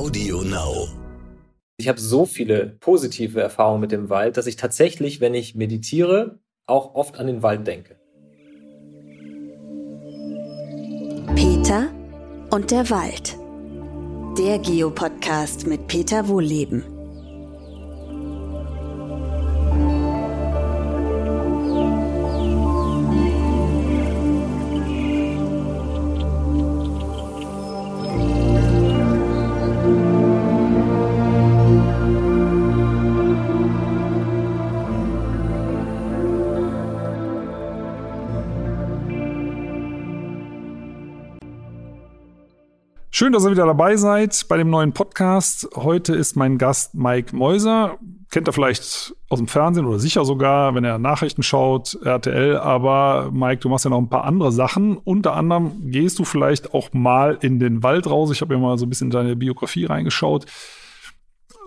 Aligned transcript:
Audio 0.00 0.40
Now. 0.40 0.88
Ich 1.76 1.86
habe 1.86 2.00
so 2.00 2.24
viele 2.24 2.78
positive 2.80 3.38
Erfahrungen 3.38 3.82
mit 3.82 3.92
dem 3.92 4.08
Wald, 4.08 4.38
dass 4.38 4.46
ich 4.46 4.56
tatsächlich, 4.56 5.20
wenn 5.20 5.34
ich 5.34 5.56
meditiere, 5.56 6.38
auch 6.64 6.94
oft 6.94 7.18
an 7.18 7.26
den 7.26 7.42
Wald 7.42 7.66
denke. 7.66 7.96
Peter 11.34 11.90
und 12.50 12.70
der 12.70 12.88
Wald. 12.88 13.36
Der 14.38 14.58
Geopodcast 14.58 15.66
mit 15.66 15.86
Peter 15.86 16.28
Wohlleben. 16.28 16.82
Schön, 43.20 43.34
dass 43.34 43.44
ihr 43.44 43.50
wieder 43.50 43.66
dabei 43.66 43.96
seid 43.96 44.46
bei 44.48 44.56
dem 44.56 44.70
neuen 44.70 44.94
Podcast. 44.94 45.68
Heute 45.76 46.14
ist 46.14 46.36
mein 46.36 46.56
Gast 46.56 46.94
Mike 46.94 47.36
Mäuser. 47.36 47.98
Kennt 48.30 48.46
er 48.46 48.54
vielleicht 48.54 49.14
aus 49.28 49.38
dem 49.38 49.46
Fernsehen 49.46 49.84
oder 49.84 49.98
sicher 49.98 50.24
sogar, 50.24 50.74
wenn 50.74 50.84
er 50.84 50.98
Nachrichten 50.98 51.42
schaut, 51.42 51.98
RTL. 52.02 52.56
Aber 52.56 53.30
Mike, 53.30 53.60
du 53.60 53.68
machst 53.68 53.84
ja 53.84 53.90
noch 53.90 53.98
ein 53.98 54.08
paar 54.08 54.24
andere 54.24 54.52
Sachen. 54.52 54.96
Unter 54.96 55.34
anderem 55.34 55.90
gehst 55.90 56.18
du 56.18 56.24
vielleicht 56.24 56.72
auch 56.72 56.94
mal 56.94 57.36
in 57.42 57.58
den 57.58 57.82
Wald 57.82 58.08
raus. 58.08 58.30
Ich 58.30 58.40
habe 58.40 58.54
ja 58.54 58.58
mal 58.58 58.78
so 58.78 58.86
ein 58.86 58.88
bisschen 58.88 59.08
in 59.08 59.12
deine 59.12 59.36
Biografie 59.36 59.84
reingeschaut 59.84 60.46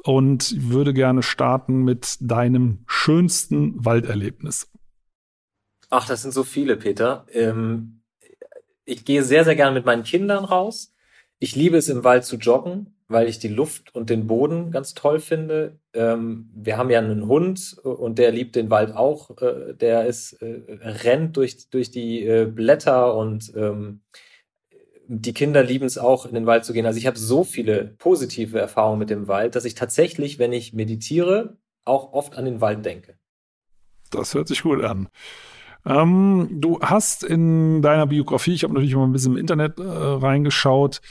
und 0.05 0.55
würde 0.71 0.91
gerne 0.91 1.21
starten 1.21 1.83
mit 1.83 2.17
deinem 2.19 2.79
schönsten 2.87 3.75
Walderlebnis. 3.85 4.71
Ach, 5.91 6.07
das 6.07 6.23
sind 6.23 6.33
so 6.33 6.43
viele, 6.43 6.77
Peter. 6.77 7.27
Ähm, 7.31 8.01
ich 8.85 9.05
gehe 9.05 9.21
sehr, 9.21 9.45
sehr 9.45 9.55
gerne 9.55 9.75
mit 9.75 9.85
meinen 9.85 10.01
Kindern 10.01 10.45
raus. 10.45 10.92
Ich 11.43 11.57
liebe 11.57 11.75
es 11.75 11.89
im 11.89 12.05
Wald 12.05 12.23
zu 12.23 12.37
joggen, 12.37 12.95
weil 13.09 13.27
ich 13.27 13.37
die 13.37 13.49
Luft 13.49 13.93
und 13.93 14.09
den 14.09 14.27
Boden 14.27 14.71
ganz 14.71 14.93
toll 14.93 15.19
finde. 15.19 15.77
Ähm, 15.93 16.49
wir 16.55 16.77
haben 16.77 16.89
ja 16.89 16.99
einen 16.99 17.27
Hund 17.27 17.79
und 17.83 18.17
der 18.17 18.31
liebt 18.31 18.55
den 18.55 18.69
Wald 18.69 18.95
auch. 18.95 19.41
Äh, 19.41 19.73
der 19.73 20.05
ist, 20.05 20.41
äh, 20.41 20.61
rennt 20.81 21.35
durch, 21.35 21.69
durch 21.69 21.91
die 21.91 22.25
äh, 22.25 22.45
Blätter 22.45 23.17
und 23.17 23.51
ähm, 23.57 24.03
die 25.09 25.33
Kinder 25.33 25.63
lieben 25.63 25.83
es 25.83 25.97
auch, 25.97 26.25
in 26.25 26.33
den 26.33 26.45
Wald 26.45 26.63
zu 26.63 26.71
gehen. 26.71 26.85
Also 26.85 26.97
ich 26.97 27.07
habe 27.07 27.19
so 27.19 27.43
viele 27.43 27.93
positive 27.97 28.57
Erfahrungen 28.57 28.99
mit 28.99 29.09
dem 29.09 29.27
Wald, 29.27 29.55
dass 29.55 29.65
ich 29.65 29.75
tatsächlich, 29.75 30.39
wenn 30.39 30.53
ich 30.53 30.71
meditiere, 30.71 31.57
auch 31.83 32.13
oft 32.13 32.37
an 32.37 32.45
den 32.45 32.61
Wald 32.61 32.85
denke. 32.85 33.17
Das 34.11 34.33
hört 34.33 34.47
sich 34.47 34.63
gut 34.63 34.81
an. 34.81 35.09
Ähm, 35.85 36.47
du 36.51 36.79
hast 36.79 37.25
in 37.25 37.81
deiner 37.81 38.07
Biografie, 38.07 38.53
ich 38.53 38.63
habe 38.63 38.73
natürlich 38.73 38.95
mal 38.95 39.03
ein 39.03 39.11
bisschen 39.11 39.33
im 39.33 39.37
Internet 39.37 39.77
äh, 39.77 39.83
reingeschaut, 39.83 41.01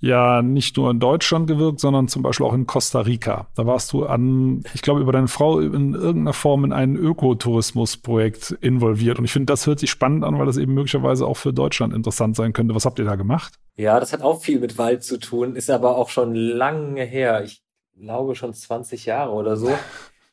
ja 0.00 0.42
nicht 0.42 0.76
nur 0.76 0.90
in 0.90 1.00
Deutschland 1.00 1.46
gewirkt, 1.48 1.80
sondern 1.80 2.08
zum 2.08 2.22
Beispiel 2.22 2.46
auch 2.46 2.54
in 2.54 2.66
Costa 2.66 3.00
Rica. 3.00 3.48
Da 3.56 3.66
warst 3.66 3.92
du 3.92 4.06
an, 4.06 4.62
ich 4.74 4.82
glaube, 4.82 5.00
über 5.00 5.12
deine 5.12 5.28
Frau 5.28 5.58
in 5.60 5.94
irgendeiner 5.94 6.32
Form 6.32 6.64
in 6.64 6.72
ein 6.72 6.96
Ökotourismusprojekt 6.96 8.52
involviert. 8.60 9.18
Und 9.18 9.24
ich 9.24 9.32
finde, 9.32 9.46
das 9.46 9.66
hört 9.66 9.80
sich 9.80 9.90
spannend 9.90 10.24
an, 10.24 10.38
weil 10.38 10.46
das 10.46 10.56
eben 10.56 10.74
möglicherweise 10.74 11.26
auch 11.26 11.36
für 11.36 11.52
Deutschland 11.52 11.92
interessant 11.92 12.36
sein 12.36 12.52
könnte. 12.52 12.74
Was 12.74 12.84
habt 12.84 12.98
ihr 12.98 13.04
da 13.04 13.16
gemacht? 13.16 13.54
Ja, 13.76 13.98
das 13.98 14.12
hat 14.12 14.22
auch 14.22 14.40
viel 14.40 14.60
mit 14.60 14.78
Wald 14.78 15.02
zu 15.02 15.18
tun, 15.18 15.56
ist 15.56 15.70
aber 15.70 15.96
auch 15.96 16.08
schon 16.10 16.34
lange 16.34 17.02
her. 17.02 17.42
Ich 17.44 17.62
glaube 17.96 18.36
schon 18.36 18.54
20 18.54 19.06
Jahre 19.06 19.32
oder 19.32 19.56
so. 19.56 19.70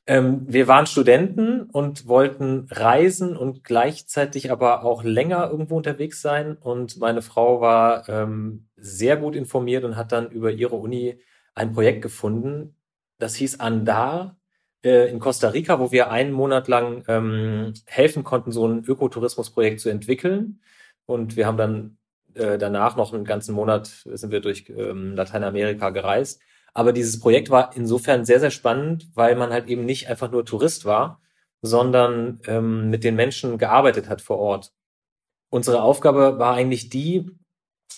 Ähm, 0.08 0.42
wir 0.48 0.68
waren 0.68 0.86
Studenten 0.86 1.64
und 1.64 2.08
wollten 2.08 2.68
reisen 2.70 3.36
und 3.36 3.64
gleichzeitig 3.64 4.52
aber 4.52 4.84
auch 4.84 5.04
länger 5.04 5.50
irgendwo 5.50 5.78
unterwegs 5.78 6.22
sein. 6.22 6.58
Und 6.58 7.00
meine 7.00 7.24
Frau 7.24 7.60
war 7.60 8.08
ähm, 8.08 8.65
sehr 8.78 9.18
gut 9.18 9.36
informiert 9.36 9.84
und 9.84 9.96
hat 9.96 10.12
dann 10.12 10.32
über 10.32 10.52
ihre 10.52 10.76
Uni 10.76 11.20
ein 11.54 11.74
Projekt 11.74 12.02
gefunden. 12.02 12.76
Das 13.18 13.36
hieß 13.36 13.60
Andar 13.60 14.38
äh, 14.84 15.10
in 15.10 15.20
Costa 15.20 15.50
Rica, 15.50 15.80
wo 15.80 15.92
wir 15.92 16.12
einen 16.12 16.32
Monat 16.32 16.68
lang 16.68 17.04
ähm, 17.08 17.74
helfen 17.86 18.24
konnten, 18.24 18.52
so 18.52 18.68
ein 18.68 18.84
Ökotourismusprojekt 18.84 19.80
zu 19.80 19.90
entwickeln. 19.90 20.62
Und 21.06 21.36
wir 21.38 21.48
haben 21.48 21.58
dann 21.58 21.98
äh, 22.36 22.58
danach 22.58 22.96
noch 22.96 23.14
einen 23.14 23.26
ganzen 23.26 23.56
Monat 23.56 23.88
sind 23.88 24.32
wir 24.32 24.42
durch 24.42 24.70
ähm, 24.70 25.16
Lateinamerika 25.16 25.90
gereist. 25.90 26.42
Aber 26.74 26.92
dieses 26.92 27.20
Projekt 27.20 27.50
war 27.50 27.72
insofern 27.76 28.26
sehr, 28.26 28.40
sehr 28.42 28.52
spannend, 28.52 29.10
weil 29.16 29.36
man 29.36 29.52
halt 29.52 29.68
eben 29.68 29.86
nicht 29.86 30.10
einfach 30.10 30.30
nur 30.30 30.46
Tourist 30.46 30.84
war, 30.86 31.22
sondern 31.62 32.42
ähm, 32.48 32.90
mit 32.90 33.04
den 33.04 33.16
Menschen 33.16 33.58
gearbeitet 33.58 34.10
hat 34.10 34.22
vor 34.22 34.38
Ort. 34.40 34.74
Unsere 35.50 35.82
Aufgabe 35.82 36.38
war 36.38 36.56
eigentlich 36.56 36.90
die, 36.90 37.32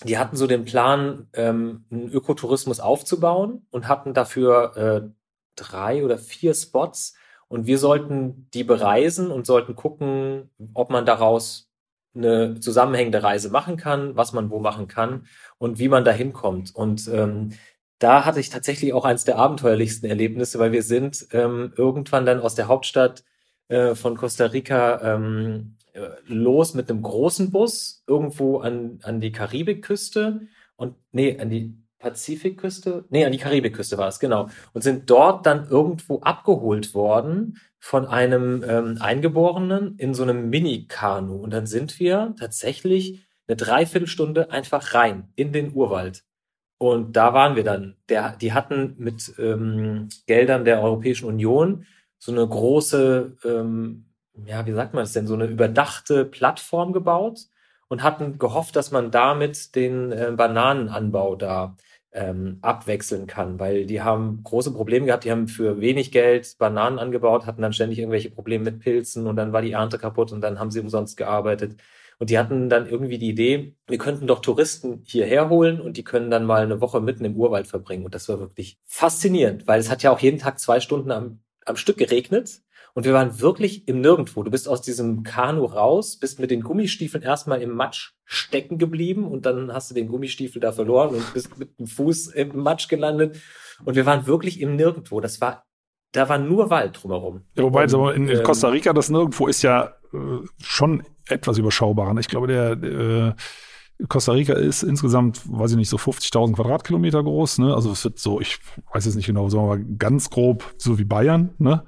die 0.04 0.18
hatten 0.18 0.36
so 0.36 0.48
den 0.48 0.66
Plan, 0.66 1.28
ähm, 1.34 1.86
einen 1.92 2.10
Ökotourismus 2.10 2.80
aufzubauen 2.80 3.66
und 3.72 3.88
hatten 3.88 4.14
dafür 4.14 4.78
äh, 4.78 5.10
drei 5.56 6.04
oder 6.04 6.18
vier 6.18 6.54
Spots. 6.54 7.16
Und 7.48 7.66
wir 7.66 7.78
sollten 7.78 8.50
die 8.54 8.64
bereisen 8.64 9.32
und 9.32 9.46
sollten 9.46 9.76
gucken, 9.76 10.50
ob 10.74 10.90
man 10.90 11.06
daraus 11.06 11.70
eine 12.14 12.60
zusammenhängende 12.60 13.24
Reise 13.24 13.50
machen 13.50 13.78
kann, 13.78 14.16
was 14.16 14.34
man 14.34 14.50
wo 14.50 14.60
machen 14.60 14.88
kann 14.88 15.28
und 15.58 15.80
wie 15.80 15.88
man 15.88 16.04
da 16.04 16.12
hinkommt. 16.12 16.76
Und 16.76 17.08
ähm, 17.08 17.54
da 18.00 18.26
hatte 18.26 18.40
ich 18.40 18.50
tatsächlich 18.50 18.94
auch 18.94 19.06
eines 19.06 19.24
der 19.24 19.38
abenteuerlichsten 19.38 20.10
Erlebnisse, 20.10 20.60
weil 20.60 20.72
wir 20.72 20.84
sind 20.84 21.28
ähm, 21.32 21.74
irgendwann 21.76 22.26
dann 22.26 22.40
aus 22.40 22.56
der 22.56 22.68
Hauptstadt 22.68 23.24
äh, 23.70 23.96
von 23.96 24.18
Costa 24.18 24.48
Rica 24.48 25.16
ähm, 25.16 25.78
äh, 25.87 25.87
los 26.26 26.74
mit 26.74 26.90
einem 26.90 27.02
großen 27.02 27.52
Bus 27.52 28.04
irgendwo 28.08 28.60
an, 28.60 29.00
an 29.04 29.22
die 29.22 29.32
Karibikküste 29.32 30.42
und 30.76 30.96
nee, 31.12 31.40
an 31.40 31.50
die 31.50 31.78
Pazifikküste, 32.00 33.06
nee, 33.10 33.26
an 33.26 33.32
die 33.32 33.40
Karibikküste 33.40 33.98
war 33.98 34.08
es, 34.08 34.20
genau. 34.20 34.50
Und 34.74 34.84
sind 34.84 35.10
dort 35.10 35.46
dann 35.46 35.68
irgendwo 35.68 36.20
abgeholt 36.20 36.94
worden 36.94 37.58
von 37.80 38.06
einem 38.06 38.64
ähm, 38.68 38.98
Eingeborenen 39.00 39.98
in 39.98 40.14
so 40.14 40.24
einem 40.24 40.50
Mini-Kanu. 40.50 41.36
Und 41.36 41.52
dann 41.52 41.66
sind 41.66 42.00
wir 42.00 42.36
tatsächlich 42.40 43.26
eine 43.48 43.58
Dreiviertelstunde 43.58 44.52
einfach 44.52 44.94
rein 44.94 45.30
in 45.36 45.52
den 45.54 45.74
Urwald. 45.74 46.24
Und 46.78 47.16
da 47.16 47.34
waren 47.34 47.56
wir 47.56 47.64
dann. 47.64 47.96
Der, 48.10 48.36
die 48.36 48.54
hatten 48.54 48.96
mit 48.98 49.34
ähm, 49.40 50.10
Geldern 50.28 50.66
der 50.66 50.82
Europäischen 50.82 51.26
Union 51.26 51.86
so 52.20 52.32
eine 52.32 52.48
große, 52.48 53.38
ähm, 53.46 54.06
ja, 54.46 54.66
wie 54.66 54.74
sagt 54.74 54.94
man 54.94 55.04
das 55.04 55.14
denn, 55.14 55.28
so 55.28 55.34
eine 55.34 55.46
überdachte 55.46 56.26
Plattform 56.26 56.94
gebaut 56.94 57.48
und 57.88 58.04
hatten 58.04 58.38
gehofft, 58.38 58.76
dass 58.76 58.92
man 58.92 59.12
damit 59.12 59.76
den 59.76 60.12
äh, 60.12 60.32
Bananenanbau 60.36 61.36
da 61.36 61.76
ähm, 62.12 62.58
abwechseln 62.62 63.28
kann, 63.28 63.60
weil 63.60 63.86
die 63.86 64.02
haben 64.02 64.42
große 64.44 64.74
Probleme 64.74 65.06
gehabt, 65.06 65.24
die 65.26 65.32
haben 65.32 65.48
für 65.48 65.80
wenig 65.82 66.12
Geld 66.12 66.56
Bananen 66.58 67.00
angebaut, 67.00 67.46
hatten 67.46 67.62
dann 67.62 67.74
ständig 67.74 68.00
irgendwelche 68.00 68.32
Probleme 68.32 68.66
mit 68.66 68.80
Pilzen 68.80 69.28
und 69.28 69.36
dann 69.36 69.54
war 69.54 69.62
die 69.62 69.74
Ernte 69.74 70.00
kaputt 70.00 70.32
und 70.32 70.42
dann 70.42 70.60
haben 70.60 70.72
sie 70.72 70.80
umsonst 70.80 71.18
gearbeitet. 71.18 71.80
Und 72.20 72.32
die 72.32 72.40
hatten 72.40 72.70
dann 72.70 72.88
irgendwie 72.88 73.20
die 73.20 73.30
Idee, 73.30 73.76
wir 73.86 74.00
könnten 74.00 74.26
doch 74.26 74.40
Touristen 74.40 75.04
hierher 75.06 75.50
holen 75.50 75.80
und 75.80 75.98
die 75.98 76.04
können 76.04 76.32
dann 76.32 76.46
mal 76.46 76.64
eine 76.64 76.82
Woche 76.82 77.00
mitten 77.00 77.26
im 77.26 77.36
Urwald 77.36 77.68
verbringen. 77.68 78.06
Und 78.06 78.16
das 78.16 78.28
war 78.28 78.40
wirklich 78.40 78.80
faszinierend, 78.86 79.68
weil 79.68 79.80
es 79.80 79.92
hat 79.92 80.02
ja 80.02 80.12
auch 80.12 80.20
jeden 80.20 80.40
Tag 80.40 80.60
zwei 80.60 80.80
Stunden 80.80 81.12
am, 81.12 81.42
am 81.66 81.76
Stück 81.76 81.98
geregnet. 81.98 82.62
Und 82.98 83.06
wir 83.06 83.14
waren 83.14 83.40
wirklich 83.40 83.88
im 83.88 84.02
Nirgendwo. 84.02 84.42
Du 84.42 84.50
bist 84.50 84.68
aus 84.68 84.82
diesem 84.82 85.22
Kanu 85.22 85.66
raus, 85.66 86.18
bist 86.18 86.40
mit 86.40 86.50
den 86.50 86.62
Gummistiefeln 86.62 87.24
erstmal 87.24 87.62
im 87.62 87.76
Matsch 87.76 88.14
stecken 88.26 88.80
geblieben 88.80 89.28
und 89.28 89.46
dann 89.46 89.72
hast 89.72 89.92
du 89.92 89.94
den 89.94 90.08
Gummistiefel 90.08 90.60
da 90.60 90.72
verloren 90.72 91.14
und 91.14 91.32
bist 91.32 91.60
mit 91.60 91.78
dem 91.78 91.86
Fuß 91.86 92.30
im 92.30 92.58
Matsch 92.58 92.88
gelandet. 92.88 93.40
Und 93.86 93.96
wir 93.96 94.08
waren 94.08 94.26
wirklich 94.26 94.60
im 94.62 94.76
Nirgendwo. 94.76 95.22
Das 95.22 95.40
war, 95.42 95.64
da 96.12 96.28
war 96.28 96.40
nur 96.40 96.72
Wald 96.72 96.98
drumherum. 97.00 97.44
Ja, 97.54 97.66
wobei 97.66 97.84
und, 97.84 98.16
in, 98.16 98.30
in 98.30 98.38
ähm, 98.38 98.44
Costa 98.44 98.70
Rica 98.70 98.94
das 98.94 99.12
Nirgendwo 99.12 99.46
ist 99.46 99.62
ja 99.62 99.94
äh, 100.12 100.40
schon 100.60 101.04
etwas 101.30 101.60
überschaubarer. 101.60 102.18
Ich 102.18 102.30
glaube, 102.30 102.48
der, 102.48 102.76
der 102.76 103.36
Costa 104.08 104.32
Rica 104.32 104.54
ist 104.54 104.82
insgesamt, 104.82 105.44
weiß 105.46 105.70
ich 105.70 105.78
nicht, 105.78 105.90
so 105.90 105.98
50.000 105.98 106.56
Quadratkilometer 106.56 107.22
groß. 107.22 107.60
Ne? 107.60 107.76
Also 107.76 107.92
es 107.92 108.04
wird 108.04 108.18
so, 108.18 108.42
ich 108.42 108.58
weiß 108.92 109.06
jetzt 109.06 109.18
nicht 109.18 109.28
genau, 109.28 109.50
sagen 109.50 109.66
wir 109.66 109.76
mal 109.78 109.86
ganz 110.00 110.32
grob 110.32 110.74
so 110.80 110.98
wie 110.98 111.06
Bayern. 111.06 111.52
Ne? 111.60 111.84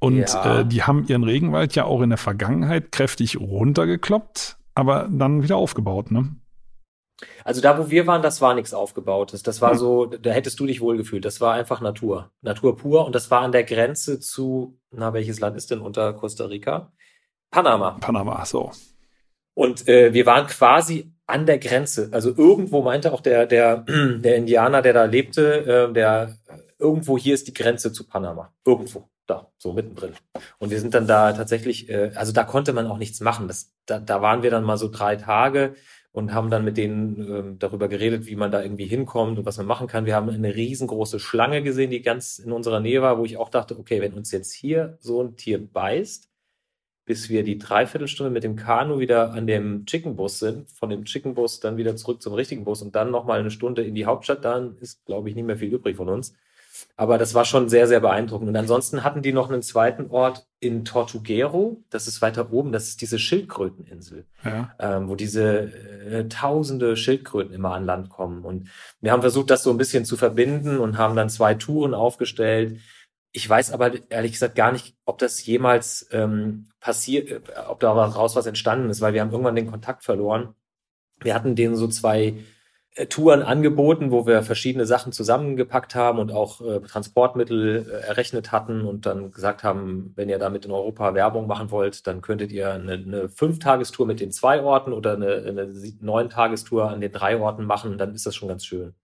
Und 0.00 0.18
ja. 0.18 0.60
äh, 0.60 0.66
die 0.66 0.82
haben 0.84 1.06
ihren 1.08 1.24
Regenwald 1.24 1.74
ja 1.74 1.84
auch 1.84 2.02
in 2.02 2.10
der 2.10 2.18
Vergangenheit 2.18 2.92
kräftig 2.92 3.40
runtergekloppt, 3.40 4.56
aber 4.74 5.08
dann 5.10 5.42
wieder 5.42 5.56
aufgebaut. 5.56 6.10
Ne? 6.10 6.36
Also 7.44 7.60
da, 7.60 7.78
wo 7.78 7.90
wir 7.90 8.06
waren, 8.06 8.22
das 8.22 8.40
war 8.40 8.54
nichts 8.54 8.72
aufgebautes. 8.72 9.42
Das 9.42 9.60
war 9.60 9.72
hm. 9.72 9.78
so, 9.78 10.06
da 10.06 10.30
hättest 10.30 10.60
du 10.60 10.66
dich 10.66 10.80
wohlgefühlt. 10.80 11.24
Das 11.24 11.40
war 11.40 11.54
einfach 11.54 11.80
Natur. 11.80 12.30
Natur 12.42 12.76
pur. 12.76 13.06
Und 13.06 13.14
das 13.14 13.30
war 13.30 13.40
an 13.40 13.52
der 13.52 13.64
Grenze 13.64 14.20
zu, 14.20 14.78
na, 14.90 15.12
welches 15.12 15.40
Land 15.40 15.56
ist 15.56 15.70
denn 15.70 15.80
unter 15.80 16.12
Costa 16.12 16.44
Rica? 16.44 16.92
Panama. 17.50 17.92
Panama, 18.00 18.44
so. 18.44 18.70
Und 19.54 19.88
äh, 19.88 20.12
wir 20.12 20.26
waren 20.26 20.46
quasi 20.46 21.12
an 21.26 21.46
der 21.46 21.58
Grenze. 21.58 22.08
Also 22.12 22.32
irgendwo 22.36 22.82
meinte 22.82 23.12
auch 23.12 23.20
der, 23.20 23.46
der, 23.46 23.78
der 23.88 24.36
Indianer, 24.36 24.82
der 24.82 24.92
da 24.92 25.04
lebte, 25.04 25.88
äh, 25.88 25.92
der 25.92 26.36
irgendwo 26.78 27.18
hier 27.18 27.34
ist 27.34 27.48
die 27.48 27.54
Grenze 27.54 27.92
zu 27.92 28.06
Panama. 28.06 28.52
Irgendwo. 28.64 29.08
Da, 29.28 29.52
so 29.58 29.74
mittendrin. 29.74 30.14
Und 30.58 30.70
wir 30.70 30.80
sind 30.80 30.94
dann 30.94 31.06
da 31.06 31.34
tatsächlich, 31.34 31.90
äh, 31.90 32.12
also 32.14 32.32
da 32.32 32.44
konnte 32.44 32.72
man 32.72 32.86
auch 32.86 32.96
nichts 32.96 33.20
machen. 33.20 33.46
Das, 33.46 33.74
da, 33.84 33.98
da 33.98 34.22
waren 34.22 34.42
wir 34.42 34.50
dann 34.50 34.64
mal 34.64 34.78
so 34.78 34.88
drei 34.88 35.16
Tage 35.16 35.74
und 36.12 36.32
haben 36.32 36.48
dann 36.48 36.64
mit 36.64 36.78
denen 36.78 37.54
äh, 37.54 37.58
darüber 37.58 37.88
geredet, 37.88 38.26
wie 38.26 38.36
man 38.36 38.50
da 38.50 38.62
irgendwie 38.62 38.86
hinkommt 38.86 39.38
und 39.38 39.44
was 39.44 39.58
man 39.58 39.66
machen 39.66 39.86
kann. 39.86 40.06
Wir 40.06 40.16
haben 40.16 40.30
eine 40.30 40.54
riesengroße 40.56 41.20
Schlange 41.20 41.62
gesehen, 41.62 41.90
die 41.90 42.00
ganz 42.00 42.38
in 42.38 42.52
unserer 42.52 42.80
Nähe 42.80 43.02
war, 43.02 43.18
wo 43.18 43.26
ich 43.26 43.36
auch 43.36 43.50
dachte, 43.50 43.78
okay, 43.78 44.00
wenn 44.00 44.14
uns 44.14 44.32
jetzt 44.32 44.52
hier 44.52 44.96
so 44.98 45.22
ein 45.22 45.36
Tier 45.36 45.58
beißt, 45.62 46.30
bis 47.04 47.28
wir 47.28 47.44
die 47.44 47.58
Dreiviertelstunde 47.58 48.30
mit 48.30 48.44
dem 48.44 48.56
Kanu 48.56 48.98
wieder 48.98 49.32
an 49.32 49.46
dem 49.46 49.84
Chicken 49.84 50.16
Bus 50.16 50.38
sind, 50.38 50.70
von 50.70 50.88
dem 50.88 51.04
Chicken 51.04 51.34
Bus 51.34 51.60
dann 51.60 51.76
wieder 51.76 51.96
zurück 51.96 52.22
zum 52.22 52.32
richtigen 52.32 52.64
Bus 52.64 52.80
und 52.80 52.94
dann 52.94 53.10
nochmal 53.10 53.40
eine 53.40 53.50
Stunde 53.50 53.82
in 53.82 53.94
die 53.94 54.06
Hauptstadt, 54.06 54.44
dann 54.44 54.78
ist, 54.78 55.04
glaube 55.04 55.28
ich, 55.28 55.34
nicht 55.34 55.44
mehr 55.44 55.58
viel 55.58 55.72
übrig 55.72 55.96
von 55.96 56.08
uns. 56.08 56.34
Aber 56.96 57.18
das 57.18 57.34
war 57.34 57.44
schon 57.44 57.68
sehr, 57.68 57.88
sehr 57.88 58.00
beeindruckend. 58.00 58.48
Und 58.48 58.56
ansonsten 58.56 59.04
hatten 59.04 59.22
die 59.22 59.32
noch 59.32 59.50
einen 59.50 59.62
zweiten 59.62 60.10
Ort 60.10 60.46
in 60.60 60.84
Tortuguero. 60.84 61.82
Das 61.90 62.06
ist 62.06 62.22
weiter 62.22 62.52
oben. 62.52 62.72
Das 62.72 62.88
ist 62.88 63.00
diese 63.00 63.18
Schildkröteninsel, 63.18 64.26
ja. 64.44 64.74
ähm, 64.78 65.08
wo 65.08 65.14
diese 65.14 65.72
äh, 65.72 66.28
tausende 66.28 66.96
Schildkröten 66.96 67.54
immer 67.54 67.74
an 67.74 67.84
Land 67.84 68.08
kommen. 68.10 68.44
Und 68.44 68.68
wir 69.00 69.12
haben 69.12 69.22
versucht, 69.22 69.50
das 69.50 69.62
so 69.62 69.70
ein 69.70 69.78
bisschen 69.78 70.04
zu 70.04 70.16
verbinden 70.16 70.78
und 70.78 70.98
haben 70.98 71.16
dann 71.16 71.28
zwei 71.28 71.54
Touren 71.54 71.94
aufgestellt 71.94 72.78
ich 73.32 73.48
weiß 73.48 73.72
aber 73.72 73.92
ehrlich 74.10 74.32
gesagt 74.32 74.54
gar 74.54 74.72
nicht, 74.72 74.96
ob 75.04 75.18
das 75.18 75.44
jemals 75.44 76.08
ähm, 76.12 76.68
passiert, 76.80 77.30
äh, 77.30 77.40
ob 77.68 77.80
daraus 77.80 78.36
was 78.36 78.46
entstanden 78.46 78.90
ist, 78.90 79.00
weil 79.00 79.14
wir 79.14 79.20
haben 79.20 79.30
irgendwann 79.30 79.56
den 79.56 79.70
Kontakt 79.70 80.04
verloren. 80.04 80.54
Wir 81.20 81.34
hatten 81.34 81.56
denen 81.56 81.76
so 81.76 81.88
zwei 81.88 82.44
Touren 83.08 83.42
angeboten, 83.42 84.10
wo 84.10 84.26
wir 84.26 84.42
verschiedene 84.42 84.84
Sachen 84.84 85.12
zusammengepackt 85.12 85.94
haben 85.94 86.18
und 86.18 86.32
auch 86.32 86.60
äh, 86.60 86.80
Transportmittel 86.80 87.86
äh, 87.88 88.06
errechnet 88.06 88.50
hatten 88.50 88.82
und 88.82 89.06
dann 89.06 89.30
gesagt 89.30 89.62
haben, 89.62 90.12
wenn 90.16 90.28
ihr 90.28 90.38
damit 90.38 90.64
in 90.64 90.72
Europa 90.72 91.14
Werbung 91.14 91.46
machen 91.46 91.70
wollt, 91.70 92.06
dann 92.06 92.22
könntet 92.22 92.50
ihr 92.50 92.72
eine, 92.72 92.94
eine 92.94 93.28
Fünf-Tagestour 93.28 94.06
mit 94.06 94.20
den 94.20 94.32
zwei 94.32 94.62
Orten 94.62 94.92
oder 94.92 95.14
eine, 95.14 95.44
eine 95.46 95.72
Neun-Tagestour 96.00 96.90
an 96.90 97.00
den 97.00 97.12
drei 97.12 97.38
Orten 97.38 97.64
machen, 97.66 97.98
dann 97.98 98.14
ist 98.14 98.26
das 98.26 98.34
schon 98.34 98.48
ganz 98.48 98.64
schön. 98.64 98.94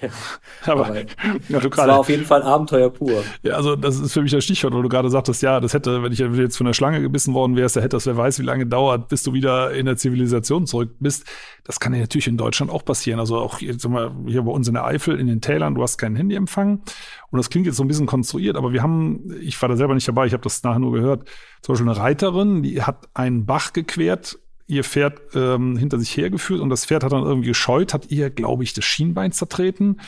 aber, 0.66 0.86
aber 0.86 1.00
ja, 1.48 1.60
du 1.60 1.70
grade, 1.70 1.92
war 1.92 1.98
auf 1.98 2.08
jeden 2.08 2.24
Fall 2.24 2.42
Abenteuer 2.42 2.90
pur. 2.90 3.22
Ja, 3.42 3.54
also 3.54 3.76
das 3.76 3.98
ist 3.98 4.12
für 4.12 4.22
mich 4.22 4.32
das 4.32 4.44
Stichwort, 4.44 4.74
weil 4.74 4.82
du 4.82 4.88
gerade 4.88 5.10
sagtest, 5.10 5.42
ja, 5.42 5.60
das 5.60 5.74
hätte, 5.74 6.02
wenn 6.02 6.12
ich 6.12 6.18
jetzt 6.18 6.56
von 6.56 6.66
der 6.66 6.74
Schlange 6.74 7.00
gebissen 7.00 7.34
worden 7.34 7.56
wärst, 7.56 7.76
da 7.76 7.80
hätte 7.80 7.96
das, 7.96 8.06
wer 8.06 8.16
weiß, 8.16 8.38
wie 8.38 8.44
lange 8.44 8.66
dauert, 8.66 9.08
bis 9.08 9.22
du 9.22 9.32
wieder 9.32 9.72
in 9.72 9.86
der 9.86 9.96
Zivilisation 9.96 10.66
zurück 10.66 10.94
bist. 11.00 11.26
Das 11.64 11.80
kann 11.80 11.94
ja 11.94 12.00
natürlich 12.00 12.26
in 12.28 12.36
Deutschland 12.36 12.70
auch 12.72 12.84
passieren. 12.84 13.20
Also 13.20 13.38
auch 13.38 13.58
hier, 13.58 13.78
sag 13.78 13.90
mal, 13.90 14.12
hier 14.26 14.42
bei 14.42 14.52
uns 14.52 14.68
in 14.68 14.74
der 14.74 14.84
Eifel, 14.84 15.18
in 15.18 15.26
den 15.26 15.40
Tälern, 15.40 15.74
du 15.74 15.82
hast 15.82 15.98
keinen 15.98 16.16
Handyempfang. 16.16 16.82
Und 17.30 17.38
das 17.38 17.50
klingt 17.50 17.66
jetzt 17.66 17.76
so 17.76 17.84
ein 17.84 17.88
bisschen 17.88 18.06
konstruiert, 18.06 18.56
aber 18.56 18.72
wir 18.72 18.82
haben, 18.82 19.32
ich 19.40 19.60
war 19.62 19.68
da 19.68 19.76
selber 19.76 19.94
nicht 19.94 20.06
dabei, 20.06 20.26
ich 20.26 20.34
habe 20.34 20.42
das 20.42 20.62
nachher 20.62 20.80
nur 20.80 20.92
gehört, 20.92 21.28
zum 21.62 21.72
Beispiel 21.72 21.88
eine 21.88 21.98
Reiterin, 21.98 22.62
die 22.62 22.82
hat 22.82 23.08
einen 23.14 23.46
Bach 23.46 23.72
gequert 23.72 24.38
ihr 24.72 24.84
Pferd 24.84 25.20
ähm, 25.34 25.76
hinter 25.76 25.98
sich 25.98 26.16
hergeführt 26.16 26.60
und 26.60 26.70
das 26.70 26.86
Pferd 26.86 27.04
hat 27.04 27.12
dann 27.12 27.24
irgendwie 27.24 27.48
gescheut, 27.48 27.94
hat 27.94 28.10
ihr, 28.10 28.30
glaube 28.30 28.64
ich, 28.64 28.72
das 28.72 28.84
Schienbein 28.84 29.32
zertreten. 29.32 30.00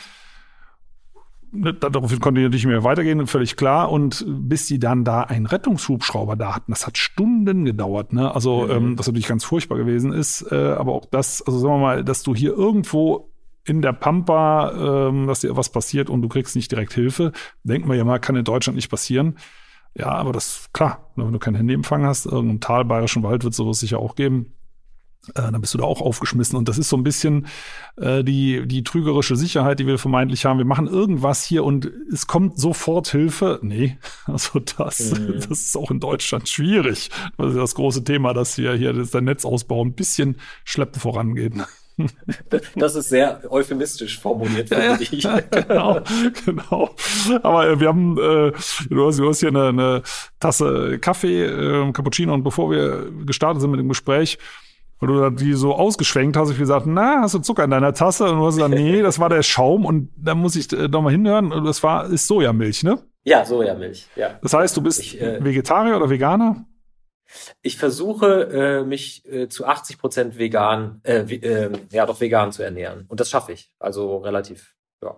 Ne, 1.51 1.73
daraufhin 1.73 2.19
konnte 2.19 2.41
die 2.41 2.49
nicht 2.49 2.65
mehr 2.65 2.83
weitergehen, 2.83 3.27
völlig 3.27 3.55
klar. 3.55 3.91
Und 3.91 4.25
bis 4.27 4.67
die 4.67 4.79
dann 4.79 5.05
da 5.05 5.21
einen 5.21 5.45
Rettungshubschrauber 5.45 6.35
da 6.35 6.55
hatten, 6.55 6.71
das 6.71 6.85
hat 6.85 6.97
Stunden 6.97 7.63
gedauert. 7.65 8.11
Ne? 8.11 8.33
Also, 8.33 8.63
mhm. 8.63 8.71
ähm, 8.71 8.99
was 8.99 9.07
natürlich 9.07 9.27
ganz 9.27 9.43
furchtbar 9.45 9.77
gewesen 9.77 10.11
ist. 10.11 10.41
Äh, 10.51 10.55
aber 10.55 10.93
auch 10.93 11.05
das, 11.05 11.41
also 11.41 11.59
sagen 11.59 11.75
wir 11.75 11.79
mal, 11.79 12.03
dass 12.03 12.23
du 12.23 12.35
hier 12.35 12.53
irgendwo 12.53 13.31
in 13.63 13.81
der 13.81 13.93
Pampa, 13.93 15.07
ähm, 15.07 15.27
dass 15.27 15.39
dir 15.39 15.55
was 15.55 15.69
passiert 15.69 16.09
und 16.09 16.21
du 16.21 16.27
kriegst 16.27 16.55
nicht 16.55 16.71
direkt 16.71 16.93
Hilfe, 16.93 17.31
denkt 17.63 17.87
man 17.87 17.97
ja 17.97 18.03
mal, 18.03 18.19
kann 18.19 18.35
in 18.35 18.43
Deutschland 18.43 18.75
nicht 18.75 18.89
passieren. 18.89 19.37
Ja, 19.97 20.09
aber 20.09 20.33
das, 20.33 20.69
klar, 20.73 21.09
wenn 21.15 21.31
du 21.31 21.39
kein 21.39 21.55
Handyempfang 21.55 22.05
hast, 22.05 22.25
irgendein 22.25 22.59
Tal, 22.59 22.85
bayerischen 22.85 23.23
Wald 23.23 23.43
wird 23.43 23.53
sowas 23.53 23.79
sicher 23.79 23.99
auch 23.99 24.15
geben. 24.15 24.51
Äh, 25.33 25.51
dann 25.51 25.61
bist 25.61 25.73
du 25.73 25.77
da 25.77 25.85
auch 25.85 26.01
aufgeschmissen. 26.01 26.57
Und 26.57 26.69
das 26.69 26.77
ist 26.77 26.89
so 26.89 26.97
ein 26.97 27.03
bisschen 27.03 27.47
äh, 27.97 28.23
die, 28.23 28.67
die 28.67 28.83
trügerische 28.83 29.35
Sicherheit, 29.35 29.79
die 29.79 29.87
wir 29.87 29.97
vermeintlich 29.97 30.45
haben. 30.45 30.57
Wir 30.57 30.65
machen 30.65 30.87
irgendwas 30.87 31.43
hier 31.43 31.63
und 31.63 31.89
es 32.11 32.27
kommt 32.27 32.59
sofort 32.59 33.07
Hilfe. 33.07 33.59
Nee, 33.61 33.97
also 34.25 34.59
das, 34.59 35.11
mhm. 35.11 35.35
das 35.35 35.61
ist 35.61 35.77
auch 35.77 35.91
in 35.91 35.99
Deutschland 35.99 36.47
schwierig. 36.47 37.09
Das 37.37 37.49
ist 37.49 37.57
das 37.57 37.75
große 37.75 38.03
Thema, 38.03 38.33
dass 38.33 38.57
wir 38.57 38.73
hier 38.73 38.93
das, 38.93 39.11
der 39.11 39.21
Netzausbau 39.21 39.83
ein 39.83 39.93
bisschen 39.93 40.37
schleppend 40.63 41.01
vorangeht. 41.01 41.53
Das 42.75 42.95
ist 42.95 43.07
sehr 43.07 43.41
euphemistisch 43.49 44.19
formuliert, 44.19 44.67
finde 44.67 44.85
ja, 44.85 44.97
ich. 44.99 45.09
genau, 45.51 46.01
genau. 46.45 46.95
Aber 47.41 47.69
äh, 47.69 47.79
wir 47.79 47.87
haben, 47.87 48.17
äh, 48.17 48.51
du, 48.89 49.07
hast, 49.07 49.19
du 49.19 49.29
hast 49.29 49.39
hier 49.39 49.49
eine, 49.49 49.69
eine 49.69 50.03
Tasse 50.39 50.99
Kaffee, 50.99 51.45
äh, 51.45 51.91
Cappuccino 51.93 52.33
und 52.33 52.43
bevor 52.43 52.69
wir 52.69 53.09
gestartet 53.25 53.61
sind 53.61 53.71
mit 53.71 53.79
dem 53.79 53.87
Gespräch, 53.87 54.37
weil 54.99 55.09
du 55.09 55.29
die 55.31 55.53
so 55.53 55.73
ausgeschwenkt 55.73 56.37
hast, 56.37 56.51
ich 56.51 56.57
gesagt, 56.57 56.85
na, 56.85 57.21
hast 57.21 57.33
du 57.33 57.39
Zucker 57.39 57.65
in 57.65 57.71
deiner 57.71 57.93
Tasse? 57.93 58.25
Und 58.25 58.39
du 58.39 58.45
hast 58.45 58.55
gesagt, 58.55 58.73
nee, 58.73 59.01
das 59.01 59.19
war 59.19 59.29
der 59.29 59.43
Schaum 59.43 59.85
und 59.85 60.09
da 60.17 60.35
muss 60.35 60.55
ich 60.55 60.71
äh, 60.71 60.87
nochmal 60.87 61.11
hinhören, 61.11 61.49
das 61.65 61.83
war, 61.83 62.09
ist 62.09 62.27
Sojamilch, 62.27 62.83
ne? 62.83 62.99
Ja, 63.23 63.43
Sojamilch, 63.43 64.07
ja. 64.15 64.39
Das 64.41 64.53
heißt, 64.53 64.77
du 64.77 64.81
bist 64.81 64.99
ich, 64.99 65.19
äh, 65.19 65.43
Vegetarier 65.43 65.97
oder 65.97 66.09
Veganer? 66.09 66.65
Ich 67.61 67.77
versuche, 67.77 68.49
äh, 68.51 68.83
mich 68.85 69.25
äh, 69.25 69.49
zu 69.49 69.65
80 69.65 69.97
Prozent 69.97 70.37
vegan, 70.37 71.01
äh, 71.03 71.21
äh, 71.21 71.71
ja 71.91 72.05
doch 72.05 72.21
vegan 72.21 72.51
zu 72.51 72.63
ernähren. 72.63 73.05
Und 73.07 73.19
das 73.19 73.29
schaffe 73.29 73.51
ich. 73.51 73.73
Also 73.79 74.17
relativ, 74.17 74.75
ja. 75.01 75.15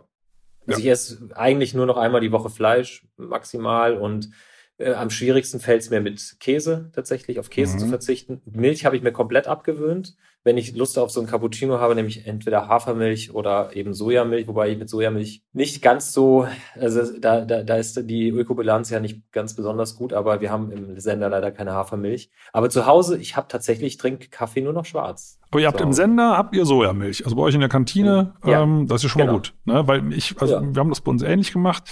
Also 0.65 0.71
ja. 0.71 0.77
ich 0.79 0.87
esse 0.87 1.29
eigentlich 1.35 1.73
nur 1.73 1.85
noch 1.85 1.97
einmal 1.97 2.21
die 2.21 2.31
Woche 2.31 2.49
Fleisch, 2.49 3.05
maximal. 3.17 3.97
Und 3.97 4.29
äh, 4.77 4.93
am 4.93 5.09
schwierigsten 5.09 5.59
fällt 5.59 5.81
es 5.81 5.89
mir 5.89 6.01
mit 6.01 6.37
Käse 6.39 6.91
tatsächlich, 6.93 7.39
auf 7.39 7.49
Käse 7.49 7.75
mhm. 7.75 7.79
zu 7.79 7.87
verzichten. 7.87 8.41
Milch 8.45 8.85
habe 8.85 8.95
ich 8.95 9.03
mir 9.03 9.11
komplett 9.11 9.47
abgewöhnt 9.47 10.17
wenn 10.47 10.57
ich 10.57 10.77
Lust 10.77 10.97
auf 10.97 11.11
so 11.11 11.19
ein 11.19 11.27
Cappuccino 11.27 11.79
habe, 11.79 11.93
nämlich 11.93 12.25
entweder 12.25 12.69
Hafermilch 12.69 13.35
oder 13.35 13.75
eben 13.75 13.93
Sojamilch, 13.93 14.47
wobei 14.47 14.69
ich 14.69 14.77
mit 14.77 14.89
Sojamilch 14.89 15.43
nicht 15.51 15.81
ganz 15.81 16.13
so, 16.13 16.47
also 16.79 17.01
da, 17.19 17.41
da, 17.41 17.63
da 17.63 17.75
ist 17.75 18.09
die 18.09 18.29
Ökobilanz 18.29 18.89
ja 18.89 19.01
nicht 19.01 19.29
ganz 19.33 19.55
besonders 19.55 19.97
gut, 19.97 20.13
aber 20.13 20.39
wir 20.39 20.49
haben 20.49 20.71
im 20.71 20.97
Sender 21.01 21.27
leider 21.27 21.51
keine 21.51 21.73
Hafermilch. 21.73 22.31
Aber 22.53 22.69
zu 22.69 22.85
Hause, 22.85 23.17
ich 23.17 23.35
habe 23.35 23.49
tatsächlich, 23.49 23.93
ich 23.93 23.97
trinke 23.97 24.29
Kaffee 24.29 24.61
nur 24.61 24.71
noch 24.71 24.85
schwarz. 24.85 25.37
Aber 25.51 25.59
ihr 25.59 25.67
habt 25.67 25.79
so. 25.79 25.83
im 25.83 25.91
Sender, 25.91 26.37
habt 26.37 26.55
ihr 26.55 26.65
Sojamilch. 26.65 27.25
Also 27.25 27.35
bei 27.35 27.41
euch 27.41 27.53
in 27.53 27.59
der 27.59 27.69
Kantine, 27.69 28.35
ja. 28.45 28.63
ähm, 28.63 28.87
das 28.87 29.03
ist 29.03 29.11
schon 29.11 29.19
genau. 29.19 29.33
mal 29.33 29.37
gut. 29.39 29.53
Ne? 29.65 29.85
Weil 29.85 30.13
ich, 30.13 30.39
also 30.39 30.55
ja. 30.55 30.61
wir 30.61 30.79
haben 30.79 30.89
das 30.89 31.01
bei 31.01 31.11
uns 31.11 31.23
ähnlich 31.23 31.51
gemacht. 31.51 31.83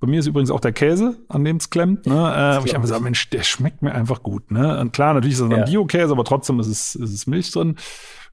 Bei 0.00 0.06
mir 0.06 0.18
ist 0.18 0.26
übrigens 0.26 0.50
auch 0.50 0.60
der 0.60 0.72
Käse, 0.72 1.18
an 1.28 1.44
dem 1.44 1.56
es 1.56 1.70
klemmt. 1.70 2.06
Ne? 2.06 2.14
Äh, 2.60 2.66
ich 2.66 2.74
einfach 2.74 2.88
sage, 2.88 3.04
Mensch, 3.04 3.28
der 3.30 3.42
schmeckt 3.42 3.82
mir 3.82 3.94
einfach 3.94 4.22
gut. 4.22 4.50
Ne? 4.50 4.80
Und 4.80 4.92
klar, 4.92 5.14
natürlich 5.14 5.34
ist 5.34 5.40
es 5.40 5.50
ein 5.50 5.58
ja. 5.58 5.64
Bio-Käse, 5.64 6.12
aber 6.12 6.24
trotzdem 6.24 6.58
ist 6.58 6.68
es, 6.68 6.94
ist 6.94 7.12
es 7.12 7.26
Milch 7.26 7.50
drin. 7.50 7.76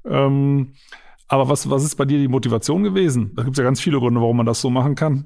Ähm, 0.05 0.73
aber 1.27 1.49
was, 1.49 1.69
was 1.69 1.83
ist 1.83 1.95
bei 1.95 2.05
dir 2.05 2.17
die 2.17 2.29
Motivation 2.29 2.83
gewesen? 2.83 3.33
Da 3.35 3.43
gibt 3.43 3.55
es 3.55 3.57
ja 3.57 3.65
ganz 3.65 3.81
viele 3.81 3.99
Gründe, 3.99 4.21
warum 4.21 4.37
man 4.37 4.45
das 4.45 4.61
so 4.61 4.69
machen 4.69 4.95
kann. 4.95 5.25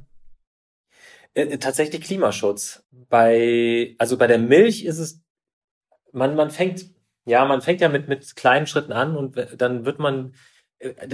Äh, 1.33 1.43
äh, 1.43 1.57
tatsächlich 1.57 2.01
Klimaschutz. 2.01 2.83
Bei, 3.09 3.95
also 3.99 4.17
bei 4.17 4.27
der 4.27 4.39
Milch 4.39 4.83
ist 4.83 4.97
es, 4.97 5.21
man, 6.11 6.35
man 6.35 6.49
fängt, 6.49 6.85
ja, 7.25 7.45
man 7.45 7.61
fängt 7.61 7.81
ja 7.81 7.89
mit, 7.89 8.07
mit 8.07 8.35
kleinen 8.35 8.65
Schritten 8.65 8.93
an 8.93 9.15
und 9.15 9.35
dann 9.57 9.85
wird 9.85 9.99
man 9.99 10.33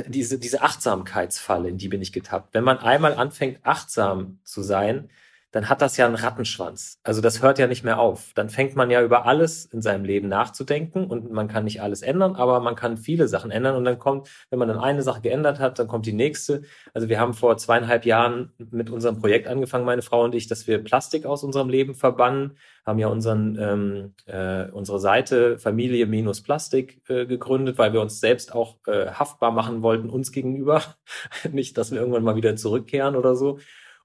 diese, 0.08 0.40
diese 0.40 0.62
Achtsamkeitsfalle, 0.62 1.70
in 1.70 1.78
die 1.78 1.90
bin 1.90 2.02
ich 2.02 2.14
getappt. 2.14 2.54
Wenn 2.54 2.64
man 2.64 2.78
einmal 2.80 3.16
anfängt, 3.16 3.60
achtsam 3.64 4.40
zu 4.44 4.62
sein, 4.62 5.10
dann 5.58 5.70
hat 5.70 5.82
das 5.82 5.98
ja 5.98 6.06
einen 6.06 6.14
Rattenschwanz. 6.14 7.00
Also 7.02 7.20
das 7.20 7.42
hört 7.42 7.58
ja 7.58 7.66
nicht 7.66 7.84
mehr 7.84 7.98
auf. 7.98 8.32
Dann 8.36 8.48
fängt 8.48 8.76
man 8.76 8.92
ja 8.92 9.02
über 9.02 9.26
alles 9.26 9.66
in 9.66 9.82
seinem 9.82 10.06
Leben 10.06 10.28
nachzudenken 10.28 11.08
und 11.08 11.32
man 11.32 11.48
kann 11.48 11.64
nicht 11.64 11.82
alles 11.82 12.04
ändern, 12.04 12.36
aber 12.36 12.60
man 12.60 12.76
kann 12.76 12.96
viele 12.96 13.28
Sachen 13.28 13.50
ändern 13.50 13.76
und 13.76 13.84
dann 13.84 13.98
kommt, 13.98 14.30
wenn 14.52 14.60
man 14.60 14.68
dann 14.68 14.78
eine 14.78 15.02
Sache 15.02 15.22
geändert 15.22 15.60
hat, 15.60 15.80
dann 15.80 15.88
kommt 15.88 16.06
die 16.06 16.14
nächste. 16.14 16.62
Also 16.94 17.10
wir 17.10 17.20
haben 17.20 17.34
vor 17.34 17.58
zweieinhalb 17.58 18.06
Jahren 18.06 18.52
mit 18.70 18.92
unserem 18.92 19.18
Projekt 19.20 19.48
angefangen, 19.48 19.84
meine 19.84 20.04
Frau 20.04 20.26
und 20.26 20.36
ich, 20.36 20.46
dass 20.46 20.68
wir 20.68 20.78
Plastik 20.84 21.26
aus 21.26 21.44
unserem 21.44 21.70
Leben 21.70 21.96
verbannen, 21.96 22.60
haben 22.86 23.00
ja 23.00 23.08
unseren, 23.08 23.58
ähm, 23.60 24.14
äh, 24.28 24.70
unsere 24.70 25.00
Seite 25.00 25.58
Familie 25.58 26.06
minus 26.06 26.44
Plastik 26.44 27.02
äh, 27.10 27.26
gegründet, 27.26 27.80
weil 27.80 27.94
wir 27.94 28.02
uns 28.02 28.20
selbst 28.20 28.54
auch 28.54 28.78
äh, 28.86 29.08
haftbar 29.08 29.50
machen 29.50 29.82
wollten, 29.82 30.12
uns 30.12 30.32
gegenüber. 30.32 30.84
nicht, 31.52 31.80
dass 31.80 31.90
wir 31.90 32.00
irgendwann 32.00 32.24
mal 32.24 32.36
wieder 32.36 32.56
zurückkehren 32.56 33.16
oder 33.16 33.36
so. 33.36 33.58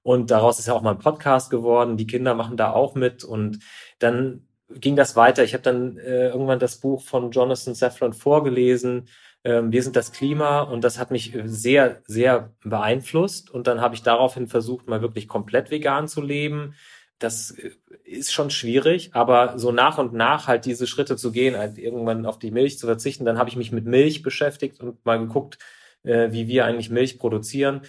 Und 0.03 0.31
daraus 0.31 0.59
ist 0.59 0.67
ja 0.67 0.73
auch 0.73 0.81
mal 0.81 0.91
ein 0.91 0.99
Podcast 0.99 1.49
geworden. 1.49 1.97
Die 1.97 2.07
Kinder 2.07 2.35
machen 2.35 2.57
da 2.57 2.71
auch 2.71 2.95
mit. 2.95 3.23
Und 3.23 3.59
dann 3.99 4.47
ging 4.69 4.95
das 4.95 5.15
weiter. 5.15 5.43
Ich 5.43 5.53
habe 5.53 5.63
dann 5.63 5.97
äh, 5.97 6.29
irgendwann 6.29 6.59
das 6.59 6.77
Buch 6.77 7.01
von 7.01 7.31
Jonathan 7.31 7.73
Safran 7.73 8.13
vorgelesen. 8.13 9.07
Ähm, 9.43 9.71
Wir 9.71 9.81
sind 9.81 9.95
das 9.95 10.11
Klima. 10.11 10.61
Und 10.61 10.83
das 10.83 10.99
hat 10.99 11.09
mich 11.09 11.37
sehr, 11.45 12.01
sehr 12.05 12.53
beeinflusst. 12.63 13.49
Und 13.49 13.67
dann 13.67 13.81
habe 13.81 13.95
ich 13.95 14.03
daraufhin 14.03 14.47
versucht, 14.47 14.87
mal 14.87 15.01
wirklich 15.01 15.27
komplett 15.27 15.71
vegan 15.71 16.07
zu 16.07 16.21
leben 16.21 16.75
das 17.23 17.51
äh, 17.51 17.71
ist 18.03 18.33
schon 18.33 18.49
schwierig, 18.49 19.11
aber 19.13 19.57
so 19.57 19.71
nach 19.71 19.97
und 19.97 20.13
nach 20.13 20.47
halt 20.47 20.65
diese 20.65 20.87
Schritte 20.87 21.15
zu 21.15 21.31
gehen, 21.31 21.57
halt 21.57 21.77
irgendwann 21.77 22.25
auf 22.25 22.37
die 22.37 22.51
Milch 22.51 22.77
zu 22.77 22.85
verzichten, 22.85 23.25
dann 23.25 23.37
habe 23.37 23.49
ich 23.49 23.55
mich 23.55 23.71
mit 23.71 23.85
Milch 23.85 24.21
beschäftigt 24.21 24.79
und 24.81 25.03
mal 25.05 25.19
geguckt, 25.19 25.57
äh, 26.03 26.31
wie 26.31 26.47
wir 26.47 26.65
eigentlich 26.65 26.89
Milch 26.89 27.17
produzieren. 27.17 27.81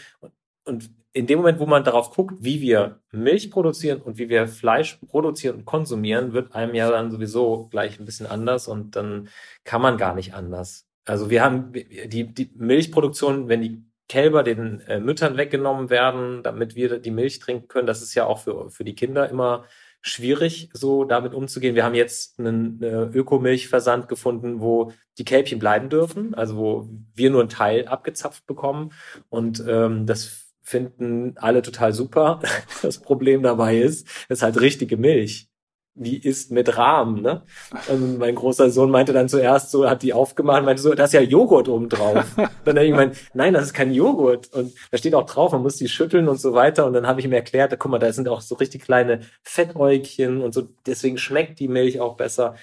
Und 0.64 0.90
in 1.14 1.28
dem 1.28 1.38
Moment, 1.38 1.60
wo 1.60 1.66
man 1.66 1.84
darauf 1.84 2.10
guckt, 2.10 2.34
wie 2.40 2.60
wir 2.60 3.00
Milch 3.12 3.50
produzieren 3.50 4.02
und 4.02 4.18
wie 4.18 4.28
wir 4.28 4.48
Fleisch 4.48 4.98
produzieren 5.06 5.58
und 5.58 5.64
konsumieren, 5.64 6.32
wird 6.32 6.54
einem 6.56 6.74
ja 6.74 6.90
dann 6.90 7.12
sowieso 7.12 7.68
gleich 7.68 8.00
ein 8.00 8.04
bisschen 8.04 8.26
anders 8.26 8.66
und 8.66 8.96
dann 8.96 9.28
kann 9.62 9.80
man 9.80 9.96
gar 9.96 10.14
nicht 10.14 10.34
anders. 10.34 10.88
Also 11.06 11.30
wir 11.30 11.42
haben 11.42 11.72
die, 11.72 12.34
die 12.34 12.50
Milchproduktion, 12.56 13.48
wenn 13.48 13.62
die 13.62 13.84
Kälber 14.08 14.42
den 14.42 14.80
äh, 14.80 14.98
Müttern 14.98 15.36
weggenommen 15.36 15.88
werden, 15.88 16.42
damit 16.42 16.74
wir 16.74 16.98
die 16.98 17.12
Milch 17.12 17.38
trinken 17.38 17.68
können, 17.68 17.86
das 17.86 18.02
ist 18.02 18.14
ja 18.14 18.26
auch 18.26 18.40
für, 18.40 18.70
für 18.70 18.84
die 18.84 18.96
Kinder 18.96 19.28
immer 19.30 19.64
schwierig, 20.02 20.68
so 20.72 21.04
damit 21.04 21.32
umzugehen. 21.32 21.76
Wir 21.76 21.84
haben 21.84 21.94
jetzt 21.94 22.38
einen 22.38 22.82
äh, 22.82 23.04
Ökomilchversand 23.04 24.08
gefunden, 24.08 24.60
wo 24.60 24.92
die 25.16 25.24
Kälbchen 25.24 25.58
bleiben 25.58 25.88
dürfen, 25.88 26.34
also 26.34 26.56
wo 26.56 26.88
wir 27.14 27.30
nur 27.30 27.40
einen 27.40 27.48
Teil 27.48 27.86
abgezapft 27.86 28.46
bekommen. 28.46 28.92
Und 29.30 29.64
ähm, 29.66 30.04
das 30.06 30.43
finden 30.64 31.34
alle 31.36 31.62
total 31.62 31.92
super. 31.92 32.40
Das 32.82 32.98
Problem 32.98 33.42
dabei 33.42 33.78
ist, 33.78 34.06
es 34.28 34.38
ist 34.38 34.42
halt 34.42 34.60
richtige 34.60 34.96
Milch 34.96 35.48
die 35.96 36.18
ist 36.18 36.50
mit 36.50 36.76
Rahmen, 36.76 37.22
ne? 37.22 37.42
Und 37.88 38.18
mein 38.18 38.34
großer 38.34 38.68
Sohn 38.70 38.90
meinte 38.90 39.12
dann 39.12 39.28
zuerst 39.28 39.70
so, 39.70 39.88
hat 39.88 40.02
die 40.02 40.12
aufgemacht, 40.12 40.64
meinte 40.64 40.82
so, 40.82 40.92
da 40.94 41.04
ist 41.04 41.14
ja 41.14 41.20
Joghurt 41.20 41.68
oben 41.68 41.88
drauf. 41.88 42.24
dann 42.64 42.76
habe 42.76 42.84
ich 42.84 42.90
gemeint, 42.90 43.16
nein, 43.32 43.54
das 43.54 43.66
ist 43.66 43.74
kein 43.74 43.92
Joghurt. 43.92 44.52
Und 44.52 44.74
da 44.90 44.98
steht 44.98 45.14
auch 45.14 45.26
drauf, 45.26 45.52
man 45.52 45.62
muss 45.62 45.76
die 45.76 45.88
schütteln 45.88 46.28
und 46.28 46.40
so 46.40 46.52
weiter. 46.52 46.84
Und 46.86 46.94
dann 46.94 47.06
habe 47.06 47.20
ich 47.20 47.26
ihm 47.26 47.32
erklärt, 47.32 47.78
guck 47.78 47.90
mal, 47.90 47.98
da 48.00 48.12
sind 48.12 48.28
auch 48.28 48.40
so 48.40 48.56
richtig 48.56 48.82
kleine 48.82 49.20
Fettäugchen 49.42 50.42
und 50.42 50.52
so, 50.52 50.68
deswegen 50.84 51.16
schmeckt 51.16 51.60
die 51.60 51.68
Milch 51.68 52.00
auch 52.00 52.16
besser. 52.16 52.56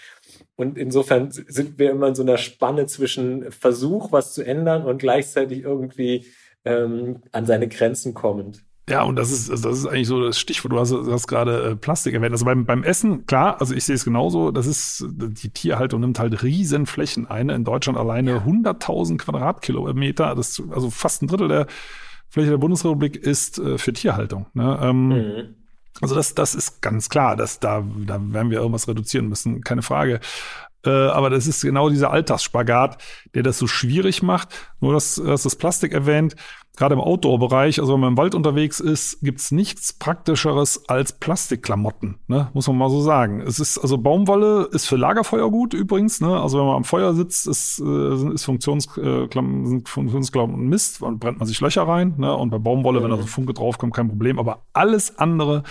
Und 0.58 0.78
insofern 0.78 1.32
sind 1.32 1.80
wir 1.80 1.92
immer 1.92 2.10
in 2.10 2.16
so 2.16 2.24
einer 2.24 2.38
Spanne 2.38 2.86
zwischen 2.86 3.50
Versuch, 3.52 4.12
was 4.12 4.34
zu 4.34 4.44
ändern 4.44 4.84
und 4.84 4.98
gleichzeitig 4.98 5.62
irgendwie 5.64 6.26
ähm, 6.66 7.22
an 7.32 7.46
seine 7.46 7.68
Grenzen 7.68 8.14
kommend. 8.14 8.64
Ja, 8.90 9.04
und 9.04 9.16
das 9.16 9.32
ist, 9.32 9.50
also 9.50 9.70
das 9.70 9.80
ist 9.80 9.86
eigentlich 9.86 10.08
so 10.08 10.22
das 10.22 10.40
Stichwort. 10.40 10.74
Du 10.74 10.80
hast, 10.80 10.92
du 10.92 11.12
hast 11.12 11.28
gerade 11.28 11.72
äh, 11.72 11.76
Plastik 11.76 12.14
erwähnt. 12.14 12.34
Also 12.34 12.46
beim, 12.46 12.66
beim 12.66 12.84
Essen, 12.84 13.26
klar, 13.26 13.62
also 13.62 13.74
ich 13.74 13.86
sehe 13.86 13.96
es 13.96 14.04
genauso. 14.04 14.52
Das 14.52 14.68
ist, 14.68 15.06
die 15.08 15.50
Tierhaltung 15.50 16.02
nimmt 16.02 16.20
halt 16.20 16.44
riesen 16.44 16.86
Flächen 16.86 17.28
ein. 17.28 17.50
In 17.50 17.64
Deutschland 17.64 17.98
alleine 17.98 18.32
ja. 18.32 18.38
100.000 18.40 19.18
Quadratkilometer. 19.18 20.36
Das, 20.36 20.62
also 20.72 20.90
fast 20.90 21.22
ein 21.22 21.28
Drittel 21.28 21.48
der 21.48 21.68
Fläche 22.28 22.50
der 22.50 22.58
Bundesrepublik 22.58 23.16
ist 23.16 23.60
äh, 23.60 23.78
für 23.78 23.94
Tierhaltung. 23.94 24.48
Ne? 24.54 24.80
Ähm, 24.82 25.08
mhm. 25.08 25.56
Also 26.02 26.16
das, 26.16 26.34
das 26.34 26.56
ist 26.56 26.82
ganz 26.82 27.10
klar, 27.10 27.36
dass 27.36 27.60
da, 27.60 27.86
da 28.06 28.20
werden 28.20 28.50
wir 28.50 28.60
irgendwas 28.60 28.88
reduzieren 28.88 29.28
müssen, 29.28 29.62
keine 29.62 29.84
Frage. 29.84 30.20
Äh, 30.86 30.90
aber 30.90 31.30
das 31.30 31.48
ist 31.48 31.62
genau 31.62 31.90
dieser 31.90 32.12
Alltagsspagat, 32.12 33.02
der 33.34 33.44
das 33.44 33.58
so 33.58 33.68
schwierig 33.68 34.24
macht. 34.24 34.50
Nur 34.80 34.94
dass, 34.94 35.16
dass 35.16 35.44
das 35.44 35.56
Plastik 35.56 35.94
erwähnt 35.94 36.36
gerade 36.78 36.94
im 36.96 37.02
Outdoor-Bereich, 37.02 37.80
also 37.80 37.94
wenn 37.94 38.00
man 38.00 38.10
im 38.14 38.18
Wald 38.18 38.34
unterwegs 38.34 38.80
ist, 38.80 39.20
gibt's 39.22 39.52
nichts 39.52 39.94
Praktischeres 39.94 40.88
als 40.88 41.14
Plastikklamotten, 41.14 42.16
ne? 42.28 42.50
muss 42.54 42.68
man 42.68 42.78
mal 42.78 42.90
so 42.90 43.02
sagen. 43.02 43.42
Es 43.42 43.60
ist, 43.60 43.78
also 43.78 43.98
Baumwolle 43.98 44.70
ist 44.72 44.88
für 44.88 44.96
Lagerfeuer 44.96 45.52
gut 45.52 45.74
übrigens, 45.74 46.22
ne? 46.22 46.40
also 46.40 46.60
wenn 46.60 46.66
man 46.66 46.78
am 46.78 46.84
Feuer 46.84 47.14
sitzt, 47.14 47.48
ist, 47.48 47.80
äh, 47.86 48.34
ist 48.34 48.46
Funktions, 48.46 48.88
äh, 48.98 49.28
sind 49.32 49.90
Funktionsklamotten 49.90 50.68
Mist, 50.68 51.02
dann 51.02 51.20
brennt 51.20 51.40
man 51.40 51.48
sich 51.48 51.60
Löcher 51.60 51.88
rein 51.88 52.16
ne? 52.18 52.36
und 52.36 52.50
bei 52.50 52.58
Baumwolle, 52.58 53.04
wenn 53.04 53.12
da 53.12 53.18
so 53.18 53.28
Funke 53.28 53.54
draufkommt, 53.54 53.94
kein 53.94 54.08
Problem, 54.08 54.40
aber 54.40 54.64
alles 54.74 55.20
andere 55.20 55.64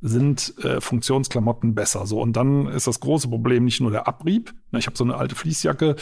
sind 0.00 0.54
äh, 0.64 0.80
Funktionsklamotten 0.80 1.74
besser. 1.74 2.06
So 2.06 2.20
und 2.20 2.34
dann 2.34 2.66
ist 2.68 2.86
das 2.86 3.00
große 3.00 3.28
Problem 3.28 3.64
nicht 3.64 3.80
nur 3.80 3.90
der 3.90 4.06
Abrieb. 4.06 4.54
Ne? 4.70 4.78
Ich 4.78 4.86
habe 4.86 4.96
so 4.96 5.04
eine 5.04 5.16
alte 5.16 5.34
Fließjacke, 5.34 5.96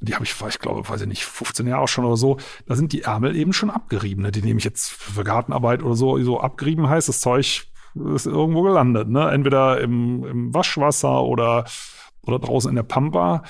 die 0.00 0.14
habe 0.14 0.24
ich, 0.24 0.34
ich 0.48 0.58
glaube, 0.60 0.88
weiß 0.88 1.00
ich 1.00 1.08
nicht, 1.08 1.24
15 1.24 1.66
Jahre 1.66 1.88
schon 1.88 2.04
oder 2.04 2.16
so, 2.16 2.38
da 2.66 2.76
sind 2.76 2.92
die 2.92 3.02
Ärmel 3.02 3.34
eben 3.34 3.52
schon 3.52 3.70
abgerieben. 3.70 4.22
Ne? 4.22 4.30
Die 4.30 4.42
nehme 4.42 4.58
ich 4.58 4.64
jetzt 4.64 4.90
für 4.90 5.24
Gartenarbeit 5.24 5.82
oder 5.82 5.96
so, 5.96 6.22
so 6.22 6.40
abgerieben 6.40 6.88
heißt, 6.88 7.08
das 7.08 7.20
Zeug 7.20 7.66
ist 8.14 8.26
irgendwo 8.26 8.62
gelandet. 8.62 9.08
Ne? 9.08 9.28
Entweder 9.30 9.80
im, 9.80 10.24
im 10.24 10.54
Waschwasser 10.54 11.22
oder, 11.22 11.64
oder 12.22 12.38
draußen 12.38 12.68
in 12.68 12.76
der 12.76 12.84
Pampa. 12.84 13.42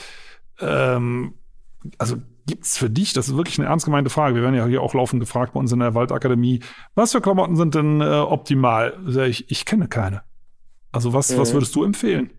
Ähm, 0.60 1.34
also 1.98 2.16
gibt's 2.48 2.76
für 2.76 2.90
dich, 2.90 3.12
das 3.12 3.28
ist 3.28 3.36
wirklich 3.36 3.58
eine 3.60 3.68
ernst 3.68 3.84
gemeinte 3.84 4.10
Frage, 4.10 4.34
wir 4.34 4.42
werden 4.42 4.56
ja 4.56 4.66
hier 4.66 4.82
auch 4.82 4.94
laufend 4.94 5.20
gefragt 5.20 5.52
bei 5.52 5.60
uns 5.60 5.70
in 5.70 5.78
der 5.78 5.94
Waldakademie, 5.94 6.60
was 6.96 7.12
für 7.12 7.20
Klamotten 7.20 7.54
sind 7.54 7.76
denn 7.76 8.00
äh, 8.00 8.04
optimal? 8.04 8.98
Ich, 9.28 9.50
ich 9.50 9.64
kenne 9.64 9.86
keine. 9.86 10.22
Also 10.90 11.12
was, 11.12 11.30
mhm. 11.30 11.38
was 11.38 11.52
würdest 11.52 11.74
du 11.76 11.84
empfehlen? 11.84 12.30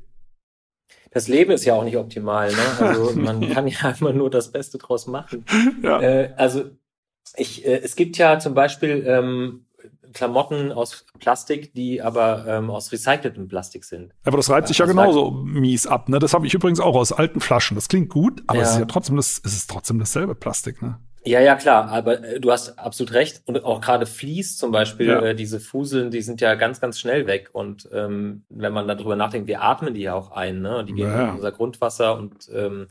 das 1.12 1.28
Leben 1.28 1.52
ist 1.52 1.66
ja 1.66 1.74
auch 1.74 1.84
nicht 1.84 1.98
optimal. 1.98 2.52
Ne? 2.52 2.58
Also 2.80 3.14
man 3.20 3.50
kann 3.50 3.68
ja 3.68 3.96
immer 4.00 4.14
nur 4.14 4.30
das 4.30 4.52
Beste 4.52 4.78
draus 4.78 5.08
machen. 5.08 5.46
Ja. 5.82 6.02
Äh, 6.02 6.34
also 6.38 6.66
ich, 7.36 7.66
äh, 7.66 7.80
es 7.80 7.96
gibt 7.96 8.18
ja 8.18 8.40
zum 8.40 8.54
Beispiel 8.54 9.04
ähm, 9.08 9.66
Klamotten 10.14 10.72
aus 10.72 11.06
Plastik, 11.20 11.74
die 11.74 12.02
aber 12.02 12.46
ähm, 12.48 12.70
aus 12.70 12.92
recyceltem 12.92 13.48
Plastik 13.48 13.84
sind. 13.84 14.14
Aber 14.24 14.38
das 14.38 14.50
reibt 14.50 14.68
sich 14.68 14.78
ja 14.78 14.86
genauso 14.86 15.32
mies 15.32 15.88
ab. 15.88 16.10
Ne? 16.10 16.20
Das 16.20 16.34
habe 16.34 16.48
ich 16.48 16.54
übrigens 16.54 16.80
auch 16.80 16.96
aus 16.96 17.12
alten 17.12 17.40
Flaschen. 17.40 17.76
Das 17.76 17.88
klingt 17.88 18.10
gut, 18.10 18.44
aber 18.48 18.60
ja. 18.60 18.64
es 18.64 18.72
ist 18.72 18.80
ja 18.80 18.86
trotzdem 18.86 19.16
das, 19.16 19.42
es 19.44 19.54
ist 19.54 19.70
trotzdem 19.70 20.00
dasselbe 20.00 20.36
Plastik. 20.36 20.82
Ne? 20.82 21.00
Ja, 21.26 21.42
ja, 21.42 21.56
klar, 21.56 21.90
aber 21.90 22.24
äh, 22.24 22.40
du 22.40 22.52
hast 22.52 22.80
absolut 22.80 23.14
recht. 23.14 23.42
Und 23.46 23.64
auch 23.64 23.82
gerade 23.82 24.06
Vlies 24.06 24.58
zum 24.58 24.72
Beispiel, 24.72 25.08
ja. 25.08 25.22
äh, 25.22 25.36
diese 25.36 25.60
Fuseln, 25.60 26.12
die 26.12 26.22
sind 26.22 26.42
ja 26.42 26.56
ganz, 26.56 26.80
ganz 26.80 27.00
schnell 27.00 27.28
weg. 27.28 27.50
Und 27.52 27.90
ähm, 27.92 28.44
wenn 28.50 28.74
man 28.74 28.88
darüber 28.88 29.16
nachdenkt, 29.16 29.48
wir 29.48 29.62
atmen 29.62 29.94
die 29.94 30.02
ja 30.02 30.14
auch 30.14 30.32
ein, 30.32 30.62
ne? 30.62 30.86
Die 30.86 30.94
gehen 30.94 31.08
ja. 31.08 31.30
in 31.30 31.36
unser 31.36 31.52
Grundwasser 31.52 32.18
und 32.18 32.50
ähm, 32.54 32.88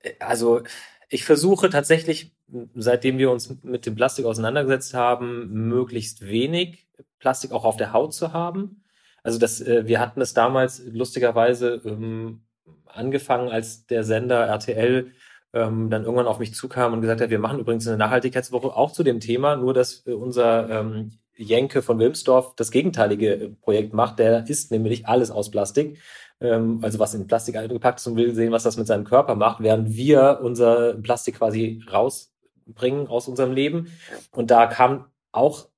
äh, 0.00 0.12
also 0.20 0.62
ich 1.08 1.24
versuche 1.24 1.68
tatsächlich, 1.68 2.32
seitdem 2.74 3.18
wir 3.18 3.30
uns 3.30 3.62
mit 3.62 3.86
dem 3.86 3.94
Plastik 3.94 4.24
auseinandergesetzt 4.24 4.94
haben, 4.94 5.68
möglichst 5.68 6.26
wenig 6.26 6.86
Plastik 7.18 7.52
auch 7.52 7.64
auf 7.64 7.76
der 7.76 7.92
Haut 7.92 8.14
zu 8.14 8.32
haben. 8.32 8.82
Also 9.22 9.38
das, 9.38 9.60
äh, 9.60 9.86
wir 9.86 10.00
hatten 10.00 10.20
es 10.20 10.34
damals 10.34 10.82
lustigerweise 10.84 11.80
ähm, 11.84 12.42
angefangen, 12.86 13.50
als 13.50 13.86
der 13.86 14.04
Sender 14.04 14.46
RTL 14.46 15.12
ähm, 15.52 15.90
dann 15.90 16.04
irgendwann 16.04 16.26
auf 16.26 16.38
mich 16.38 16.54
zukam 16.54 16.92
und 16.92 17.00
gesagt 17.02 17.20
hat, 17.20 17.30
wir 17.30 17.38
machen 17.38 17.60
übrigens 17.60 17.86
eine 17.86 17.96
Nachhaltigkeitswoche 17.96 18.74
auch 18.74 18.92
zu 18.92 19.02
dem 19.02 19.20
Thema, 19.20 19.56
nur 19.56 19.74
dass 19.74 20.06
äh, 20.06 20.12
unser 20.12 20.68
ähm, 20.68 21.12
Jenke 21.36 21.82
von 21.82 21.98
Wilmsdorf 21.98 22.54
das 22.56 22.70
gegenteilige 22.70 23.34
äh, 23.34 23.48
Projekt 23.48 23.92
macht. 23.94 24.18
Der 24.18 24.48
isst 24.48 24.70
nämlich 24.70 25.06
alles 25.06 25.30
aus 25.30 25.50
Plastik, 25.50 25.98
ähm, 26.40 26.80
also 26.82 26.98
was 26.98 27.14
in 27.14 27.26
Plastik 27.26 27.56
eingepackt 27.56 28.00
ist 28.00 28.06
und 28.06 28.16
will 28.16 28.34
sehen, 28.34 28.52
was 28.52 28.62
das 28.62 28.76
mit 28.76 28.86
seinem 28.86 29.04
Körper 29.04 29.34
macht, 29.34 29.62
während 29.62 29.94
wir 29.94 30.40
unser 30.42 30.94
Plastik 30.94 31.36
quasi 31.36 31.82
rausbringen 32.68 33.08
aus 33.08 33.28
unserem 33.28 33.52
Leben. 33.52 33.88
Und 34.32 34.50
da 34.50 34.66
kam 34.66 35.06
auch 35.32 35.68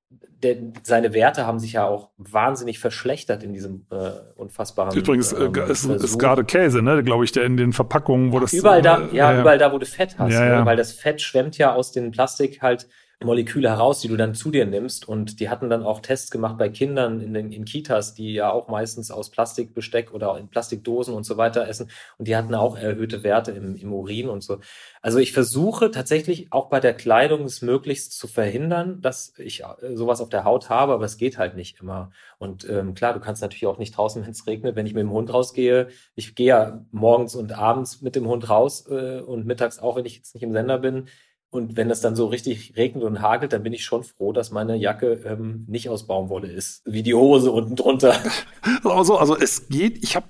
der, 0.42 0.56
seine 0.82 1.14
Werte 1.14 1.46
haben 1.46 1.58
sich 1.58 1.72
ja 1.72 1.86
auch 1.86 2.10
wahnsinnig 2.18 2.78
verschlechtert 2.78 3.42
in 3.42 3.54
diesem 3.54 3.86
äh, 3.90 4.10
unfassbaren. 4.36 4.94
Übrigens 4.94 5.32
äh, 5.32 5.44
ähm, 5.44 5.54
ist, 5.70 5.86
ist 5.86 6.18
gerade 6.18 6.44
Käse, 6.44 6.82
ne, 6.82 7.02
glaube 7.02 7.24
ich, 7.24 7.32
der 7.32 7.44
in 7.44 7.56
den 7.56 7.72
Verpackungen, 7.72 8.30
wo 8.32 8.40
das 8.40 8.52
überall 8.52 8.82
da, 8.82 8.98
äh, 8.98 9.16
ja, 9.16 9.32
ja, 9.32 9.40
überall 9.40 9.56
da, 9.56 9.72
wo 9.72 9.78
du 9.78 9.86
Fett 9.86 10.16
hast, 10.18 10.32
ja, 10.32 10.44
ja. 10.44 10.60
Ne, 10.60 10.66
weil 10.66 10.76
das 10.76 10.92
Fett 10.92 11.22
schwemmt 11.22 11.56
ja 11.56 11.74
aus 11.74 11.92
dem 11.92 12.10
Plastik 12.10 12.60
halt 12.60 12.88
Moleküle 13.24 13.68
heraus, 13.68 14.00
die 14.00 14.08
du 14.08 14.16
dann 14.16 14.34
zu 14.34 14.50
dir 14.50 14.66
nimmst. 14.66 15.08
Und 15.08 15.40
die 15.40 15.48
hatten 15.48 15.70
dann 15.70 15.82
auch 15.82 16.00
Tests 16.00 16.30
gemacht 16.30 16.58
bei 16.58 16.68
Kindern 16.68 17.20
in 17.20 17.34
den 17.34 17.52
in 17.52 17.64
Kitas, 17.64 18.14
die 18.14 18.34
ja 18.34 18.50
auch 18.50 18.68
meistens 18.68 19.10
aus 19.10 19.30
Plastikbesteck 19.30 20.12
oder 20.12 20.38
in 20.38 20.48
Plastikdosen 20.48 21.14
und 21.14 21.24
so 21.24 21.36
weiter 21.36 21.66
essen. 21.66 21.90
Und 22.18 22.28
die 22.28 22.36
hatten 22.36 22.54
auch 22.54 22.76
erhöhte 22.76 23.22
Werte 23.22 23.52
im, 23.52 23.76
im 23.76 23.92
Urin 23.92 24.28
und 24.28 24.42
so. 24.42 24.58
Also 25.02 25.18
ich 25.18 25.32
versuche 25.32 25.90
tatsächlich 25.90 26.52
auch 26.52 26.70
bei 26.70 26.80
der 26.80 26.94
Kleidung 26.94 27.44
es 27.44 27.60
möglichst 27.60 28.18
zu 28.18 28.26
verhindern, 28.26 29.00
dass 29.02 29.34
ich 29.38 29.62
äh, 29.62 29.96
sowas 29.96 30.20
auf 30.20 30.28
der 30.28 30.44
Haut 30.44 30.70
habe, 30.70 30.92
aber 30.92 31.04
es 31.04 31.18
geht 31.18 31.36
halt 31.36 31.56
nicht 31.56 31.80
immer. 31.80 32.10
Und 32.38 32.68
ähm, 32.68 32.94
klar, 32.94 33.12
du 33.12 33.20
kannst 33.20 33.42
natürlich 33.42 33.66
auch 33.66 33.78
nicht 33.78 33.96
draußen, 33.96 34.22
wenn 34.24 34.30
es 34.30 34.46
regnet, 34.46 34.76
wenn 34.76 34.86
ich 34.86 34.94
mit 34.94 35.02
dem 35.02 35.10
Hund 35.10 35.32
rausgehe. 35.32 35.88
Ich 36.14 36.34
gehe 36.34 36.46
ja 36.46 36.84
morgens 36.90 37.34
und 37.34 37.52
abends 37.52 38.02
mit 38.02 38.16
dem 38.16 38.26
Hund 38.26 38.48
raus 38.48 38.86
äh, 38.88 39.20
und 39.20 39.46
mittags 39.46 39.78
auch, 39.78 39.96
wenn 39.96 40.06
ich 40.06 40.16
jetzt 40.16 40.34
nicht 40.34 40.42
im 40.42 40.52
Sender 40.52 40.78
bin 40.78 41.08
und 41.54 41.76
wenn 41.76 41.88
es 41.88 42.00
dann 42.00 42.16
so 42.16 42.26
richtig 42.26 42.74
regnet 42.76 43.04
und 43.04 43.22
hagelt, 43.22 43.52
dann 43.52 43.62
bin 43.62 43.72
ich 43.72 43.84
schon 43.84 44.02
froh, 44.02 44.32
dass 44.32 44.50
meine 44.50 44.74
Jacke 44.76 45.20
ähm, 45.24 45.64
nicht 45.68 45.88
aus 45.88 46.06
Baumwolle 46.06 46.48
ist, 46.48 46.82
wie 46.84 47.04
die 47.04 47.14
Hose 47.14 47.52
unten 47.52 47.76
drunter. 47.76 48.14
Also, 48.84 49.18
also 49.18 49.36
es 49.36 49.68
geht. 49.68 50.02
Ich 50.02 50.16
habe, 50.16 50.26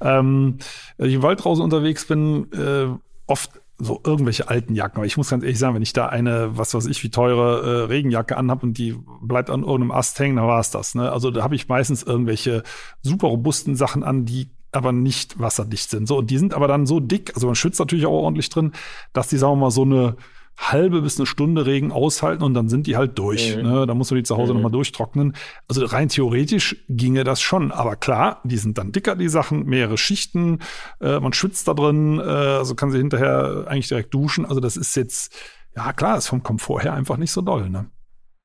ähm, 0.00 0.58
wenn 0.96 1.08
ich 1.08 1.14
im 1.16 1.22
Wald 1.22 1.42
draußen 1.44 1.62
unterwegs 1.62 2.06
bin, 2.06 2.50
äh, 2.52 2.86
oft 3.26 3.50
so 3.78 4.00
irgendwelche 4.04 4.48
alten 4.48 4.74
Jacken. 4.74 4.98
Aber 4.98 5.06
ich 5.06 5.16
muss 5.16 5.30
ganz 5.30 5.42
ehrlich 5.42 5.58
sagen, 5.58 5.74
wenn 5.74 5.82
ich 5.82 5.92
da 5.92 6.06
eine, 6.06 6.56
was 6.56 6.74
weiß 6.74 6.86
ich, 6.86 7.02
wie 7.02 7.10
teure 7.10 7.62
äh, 7.62 7.84
Regenjacke 7.84 8.36
anhab 8.36 8.62
und 8.62 8.78
die 8.78 8.96
bleibt 9.20 9.50
an 9.50 9.60
irgendeinem 9.60 9.92
Ast 9.92 10.18
hängen, 10.18 10.36
dann 10.36 10.46
war 10.46 10.60
es 10.60 10.70
das. 10.70 10.94
Ne? 10.94 11.10
Also 11.10 11.30
da 11.30 11.42
habe 11.42 11.54
ich 11.54 11.68
meistens 11.68 12.02
irgendwelche 12.02 12.62
super 13.02 13.28
robusten 13.28 13.76
Sachen 13.76 14.02
an, 14.04 14.24
die 14.24 14.50
aber 14.72 14.92
nicht 14.92 15.38
wasserdicht 15.38 15.90
sind. 15.90 16.06
So, 16.06 16.18
und 16.18 16.30
die 16.30 16.38
sind 16.38 16.54
aber 16.54 16.66
dann 16.68 16.86
so 16.86 16.98
dick, 16.98 17.32
also 17.34 17.46
man 17.46 17.56
schützt 17.56 17.78
natürlich 17.78 18.06
auch 18.06 18.22
ordentlich 18.22 18.48
drin, 18.48 18.72
dass 19.12 19.28
die, 19.28 19.36
sagen 19.36 19.52
wir 19.52 19.56
mal, 19.56 19.70
so 19.70 19.82
eine 19.82 20.16
halbe 20.56 21.02
bis 21.02 21.18
eine 21.18 21.26
Stunde 21.26 21.66
Regen 21.66 21.92
aushalten 21.92 22.42
und 22.42 22.54
dann 22.54 22.68
sind 22.68 22.86
die 22.86 22.96
halt 22.96 23.18
durch. 23.18 23.56
Mhm. 23.56 23.62
Ne? 23.62 23.86
Da 23.86 23.94
muss 23.94 24.10
man 24.10 24.16
die 24.16 24.22
zu 24.22 24.36
Hause 24.36 24.52
mhm. 24.52 24.58
nochmal 24.58 24.72
durchtrocknen. 24.72 25.34
Also 25.68 25.84
rein 25.84 26.08
theoretisch 26.08 26.84
ginge 26.88 27.24
das 27.24 27.40
schon. 27.40 27.72
Aber 27.72 27.96
klar, 27.96 28.40
die 28.44 28.58
sind 28.58 28.78
dann 28.78 28.92
dicker, 28.92 29.16
die 29.16 29.28
Sachen, 29.28 29.64
mehrere 29.64 29.98
Schichten, 29.98 30.60
äh, 31.00 31.20
man 31.20 31.32
schwitzt 31.32 31.68
da 31.68 31.74
drin, 31.74 32.18
äh, 32.18 32.22
also 32.22 32.74
kann 32.74 32.90
sie 32.90 32.98
hinterher 32.98 33.64
eigentlich 33.66 33.88
direkt 33.88 34.14
duschen. 34.14 34.44
Also 34.44 34.60
das 34.60 34.76
ist 34.76 34.94
jetzt, 34.96 35.34
ja 35.76 35.92
klar, 35.92 36.18
ist 36.18 36.28
vom 36.28 36.42
Komfort 36.42 36.82
her 36.82 36.94
einfach 36.94 37.16
nicht 37.16 37.32
so 37.32 37.40
doll. 37.40 37.68
Ne? 37.68 37.90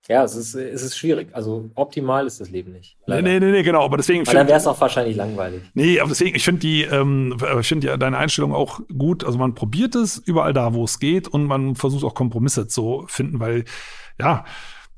Ja, 0.07 0.23
es 0.23 0.35
ist, 0.35 0.55
es 0.55 0.83
ist 0.83 0.97
schwierig. 0.97 1.29
Also 1.33 1.69
optimal 1.75 2.25
ist 2.27 2.39
das 2.39 2.49
Leben 2.49 2.71
nicht. 2.71 2.95
Leider. 3.05 3.21
Nee, 3.21 3.39
nee, 3.39 3.51
nee, 3.51 3.63
genau. 3.63 3.83
Aber 3.83 3.97
deswegen. 3.97 4.25
Weil 4.25 4.35
dann 4.35 4.47
wäre 4.47 4.57
es 4.57 4.65
auch 4.65 4.79
wahrscheinlich 4.79 5.17
langweilig. 5.17 5.61
Nee, 5.73 5.99
aber 5.99 6.09
deswegen, 6.09 6.35
ich 6.35 6.45
finde 6.45 6.61
die, 6.61 6.83
ähm, 6.83 7.35
ich 7.59 7.67
finde 7.67 7.87
ja 7.87 7.97
deine 7.97 8.17
Einstellung 8.17 8.53
auch 8.53 8.79
gut. 8.97 9.25
Also 9.25 9.37
man 9.37 9.53
probiert 9.53 9.95
es 9.95 10.17
überall 10.17 10.53
da, 10.53 10.73
wo 10.73 10.85
es 10.85 10.99
geht 10.99 11.27
und 11.27 11.45
man 11.45 11.75
versucht 11.75 12.05
auch 12.05 12.13
Kompromisse 12.13 12.67
zu 12.67 13.03
finden, 13.07 13.39
weil, 13.39 13.65
ja, 14.19 14.45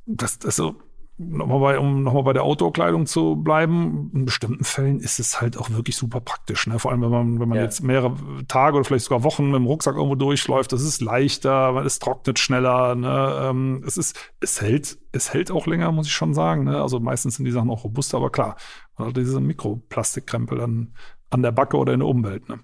das, 0.05 0.37
das 0.37 0.55
so, 0.55 0.75
nochmal 1.19 1.59
bei, 1.59 1.79
um 1.79 2.01
nochmal 2.01 2.23
bei 2.23 2.33
der 2.33 2.43
Outdoor-Kleidung 2.43 3.05
zu 3.05 3.35
bleiben, 3.35 4.09
in 4.13 4.25
bestimmten 4.25 4.63
Fällen 4.63 4.99
ist 5.01 5.19
es 5.19 5.41
halt 5.41 5.57
auch 5.57 5.69
wirklich 5.69 5.97
super 5.97 6.21
praktisch. 6.21 6.65
Ne? 6.65 6.79
Vor 6.79 6.91
allem, 6.91 7.01
wenn 7.01 7.09
man, 7.09 7.39
wenn 7.39 7.49
man 7.49 7.57
ja. 7.57 7.63
jetzt 7.65 7.83
mehrere 7.83 8.15
Tage 8.47 8.77
oder 8.77 8.85
vielleicht 8.85 9.05
sogar 9.05 9.23
Wochen 9.23 9.47
mit 9.47 9.55
dem 9.55 9.65
Rucksack 9.65 9.95
irgendwo 9.95 10.15
durchläuft, 10.15 10.71
das 10.71 10.81
ist 10.81 11.01
leichter, 11.01 11.75
es 11.85 11.99
trocknet 11.99 12.39
schneller. 12.39 12.95
Ne? 12.95 13.39
Ähm, 13.41 13.83
es 13.85 13.97
ist, 13.97 14.17
es 14.39 14.61
hält, 14.61 14.97
es 15.11 15.33
hält 15.33 15.51
auch 15.51 15.67
länger, 15.67 15.91
muss 15.91 16.07
ich 16.07 16.13
schon 16.13 16.33
sagen. 16.33 16.63
Ne? 16.63 16.81
Also 16.81 17.01
meistens 17.01 17.35
sind 17.35 17.45
die 17.45 17.51
Sachen 17.51 17.69
auch 17.69 17.83
robuster, 17.83 18.17
aber 18.17 18.29
klar, 18.29 18.55
man 18.97 19.09
hat 19.09 19.17
diese 19.17 19.41
Mikroplastikkrempel 19.41 20.57
dann 20.57 20.93
an 21.29 21.43
der 21.43 21.51
Backe 21.51 21.77
oder 21.77 21.93
in 21.93 21.99
der 21.99 22.07
Umwelt. 22.07 22.47
Ne? 22.47 22.59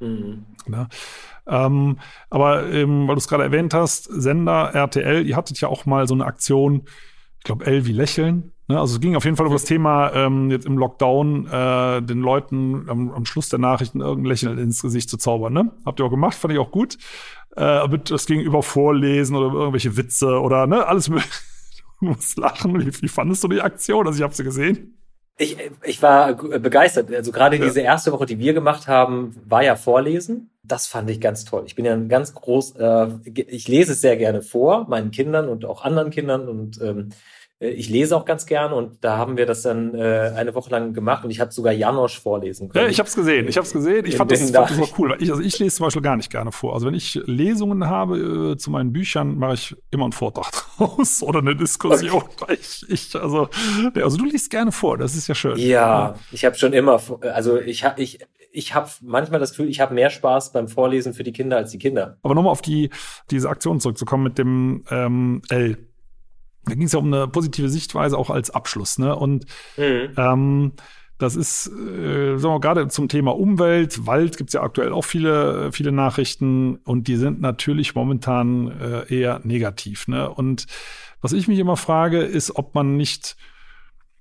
Mhm. 0.00 0.44
Ja. 0.70 0.88
Ähm, 1.46 1.98
aber 2.28 2.70
ähm, 2.70 3.08
weil 3.08 3.14
du 3.14 3.18
es 3.18 3.28
gerade 3.28 3.44
erwähnt 3.44 3.72
hast, 3.72 4.04
Sender, 4.04 4.74
RTL, 4.74 5.26
ihr 5.26 5.36
hattet 5.36 5.58
ja 5.62 5.68
auch 5.68 5.86
mal 5.86 6.06
so 6.06 6.12
eine 6.12 6.26
Aktion, 6.26 6.82
glaube, 7.48 7.66
L 7.66 7.86
wie 7.86 7.92
Lächeln. 7.92 8.52
Ne? 8.68 8.78
Also 8.78 8.94
es 8.94 9.00
ging 9.00 9.16
auf 9.16 9.24
jeden 9.24 9.36
Fall 9.36 9.46
um 9.46 9.52
das 9.52 9.64
Thema, 9.64 10.12
ähm, 10.14 10.50
jetzt 10.50 10.66
im 10.66 10.78
Lockdown 10.78 11.46
äh, 11.46 12.02
den 12.02 12.20
Leuten 12.20 12.88
am, 12.88 13.10
am 13.10 13.24
Schluss 13.24 13.48
der 13.48 13.58
Nachrichten 13.58 14.00
irgendein 14.00 14.30
Lächeln 14.30 14.58
ins 14.58 14.82
Gesicht 14.82 15.10
zu 15.10 15.16
zaubern. 15.16 15.52
Ne? 15.52 15.72
Habt 15.84 15.98
ihr 15.98 16.06
auch 16.06 16.10
gemacht, 16.10 16.36
fand 16.36 16.54
ich 16.54 16.60
auch 16.60 16.70
gut. 16.70 16.98
Äh, 17.56 17.88
mit 17.88 18.10
das 18.10 18.26
ging 18.26 18.40
über 18.40 18.62
Vorlesen 18.62 19.34
oder 19.34 19.52
irgendwelche 19.52 19.96
Witze 19.96 20.40
oder 20.40 20.66
ne, 20.66 20.86
alles 20.86 21.08
mögliche. 21.08 21.28
Du 22.00 22.06
musst 22.06 22.38
lachen. 22.38 22.78
Wie, 22.78 23.02
wie 23.02 23.08
fandest 23.08 23.42
du 23.42 23.48
die 23.48 23.60
Aktion? 23.60 24.06
Also 24.06 24.18
ich 24.18 24.22
habe 24.22 24.32
sie 24.32 24.44
gesehen. 24.44 24.96
Ich, 25.36 25.56
ich 25.82 26.00
war 26.00 26.32
begeistert. 26.34 27.12
Also 27.12 27.32
gerade 27.32 27.56
ja. 27.56 27.64
diese 27.64 27.80
erste 27.80 28.12
Woche, 28.12 28.24
die 28.24 28.38
wir 28.38 28.54
gemacht 28.54 28.86
haben, 28.86 29.34
war 29.44 29.64
ja 29.64 29.74
Vorlesen. 29.74 30.50
Das 30.62 30.86
fand 30.86 31.10
ich 31.10 31.20
ganz 31.20 31.44
toll. 31.44 31.64
Ich 31.66 31.74
bin 31.74 31.84
ja 31.84 31.94
ein 31.94 32.08
ganz 32.08 32.34
groß, 32.34 32.76
äh, 32.76 33.08
ich 33.24 33.66
lese 33.66 33.92
es 33.92 34.00
sehr 34.00 34.16
gerne 34.16 34.42
vor, 34.42 34.86
meinen 34.88 35.10
Kindern 35.10 35.48
und 35.48 35.64
auch 35.64 35.84
anderen 35.84 36.10
Kindern 36.10 36.48
und 36.48 36.80
ähm, 36.80 36.98
äh, 36.98 37.14
ich 37.60 37.88
lese 37.88 38.16
auch 38.16 38.24
ganz 38.24 38.46
gern 38.46 38.72
und 38.72 39.02
da 39.04 39.16
haben 39.16 39.36
wir 39.36 39.44
das 39.44 39.62
dann 39.62 39.92
äh, 39.94 40.32
eine 40.36 40.54
Woche 40.54 40.70
lang 40.70 40.92
gemacht 40.92 41.24
und 41.24 41.30
ich 41.30 41.40
habe 41.40 41.52
sogar 41.52 41.72
Janosch 41.72 42.20
vorlesen 42.20 42.68
können. 42.68 42.84
Ja, 42.84 42.90
ich 42.90 43.00
habe 43.00 43.08
es 43.08 43.16
gesehen, 43.16 43.48
ich 43.48 43.56
habe 43.56 43.66
es 43.66 43.72
gesehen. 43.72 44.06
Ich 44.06 44.16
fand 44.16 44.30
das, 44.30 44.50
fand 44.50 44.70
das 44.70 44.80
auch 44.80 44.98
cool. 44.98 45.16
Ich, 45.18 45.30
also 45.30 45.42
ich 45.42 45.58
lese 45.58 45.76
zum 45.76 45.86
Beispiel 45.86 46.02
gar 46.02 46.16
nicht 46.16 46.30
gerne 46.30 46.52
vor. 46.52 46.74
Also 46.74 46.86
wenn 46.86 46.94
ich 46.94 47.20
Lesungen 47.26 47.88
habe 47.88 48.52
äh, 48.52 48.56
zu 48.56 48.70
meinen 48.70 48.92
Büchern, 48.92 49.36
mache 49.38 49.54
ich 49.54 49.76
immer 49.90 50.04
einen 50.04 50.12
Vortrag 50.12 50.52
draus 50.78 51.20
oder 51.22 51.40
eine 51.40 51.56
Diskussion. 51.56 52.22
Okay. 52.40 52.58
Ich, 52.60 52.86
ich, 52.88 53.16
also, 53.16 53.48
also 53.94 54.16
du 54.16 54.24
liest 54.24 54.50
gerne 54.50 54.70
vor, 54.70 54.96
das 54.96 55.16
ist 55.16 55.26
ja 55.26 55.34
schön. 55.34 55.58
Ja, 55.58 56.14
ich 56.30 56.44
habe 56.44 56.54
schon 56.54 56.72
immer, 56.72 57.00
also 57.22 57.58
ich 57.58 57.82
habe 57.84 58.00
ich 58.00 58.20
ich 58.50 58.74
habe 58.74 58.88
manchmal 59.02 59.40
das 59.40 59.50
Gefühl, 59.50 59.68
ich 59.68 59.80
habe 59.80 59.94
mehr 59.94 60.10
Spaß 60.10 60.52
beim 60.52 60.68
Vorlesen 60.68 61.12
für 61.12 61.22
die 61.22 61.32
Kinder 61.32 61.56
als 61.56 61.70
die 61.70 61.78
Kinder. 61.78 62.18
Aber 62.22 62.34
nochmal 62.34 62.52
auf 62.52 62.62
die 62.62 62.90
diese 63.30 63.48
Aktion 63.48 63.80
zurückzukommen 63.80 64.22
mit 64.22 64.38
dem 64.38 64.84
ähm, 64.90 65.42
L 65.48 65.76
da 66.68 66.74
ging 66.74 66.84
es 66.84 66.92
ja 66.92 66.98
um 66.98 67.12
eine 67.12 67.28
positive 67.28 67.68
Sichtweise 67.68 68.16
auch 68.16 68.30
als 68.30 68.50
Abschluss. 68.50 68.98
Ne? 68.98 69.14
Und 69.14 69.46
mhm. 69.76 70.10
ähm, 70.16 70.72
das 71.18 71.34
ist, 71.34 71.66
äh, 71.66 72.36
sagen 72.38 72.54
wir 72.54 72.60
gerade 72.60 72.88
zum 72.88 73.08
Thema 73.08 73.36
Umwelt, 73.36 74.06
Wald 74.06 74.36
gibt's 74.36 74.52
ja 74.52 74.62
aktuell 74.62 74.92
auch 74.92 75.04
viele, 75.04 75.72
viele 75.72 75.90
Nachrichten 75.90 76.76
und 76.84 77.08
die 77.08 77.16
sind 77.16 77.40
natürlich 77.40 77.94
momentan 77.96 78.68
äh, 78.80 79.12
eher 79.12 79.40
negativ. 79.42 80.06
Ne? 80.06 80.30
Und 80.30 80.66
was 81.20 81.32
ich 81.32 81.48
mich 81.48 81.58
immer 81.58 81.76
frage, 81.76 82.20
ist, 82.20 82.54
ob 82.54 82.74
man 82.74 82.96
nicht 82.96 83.36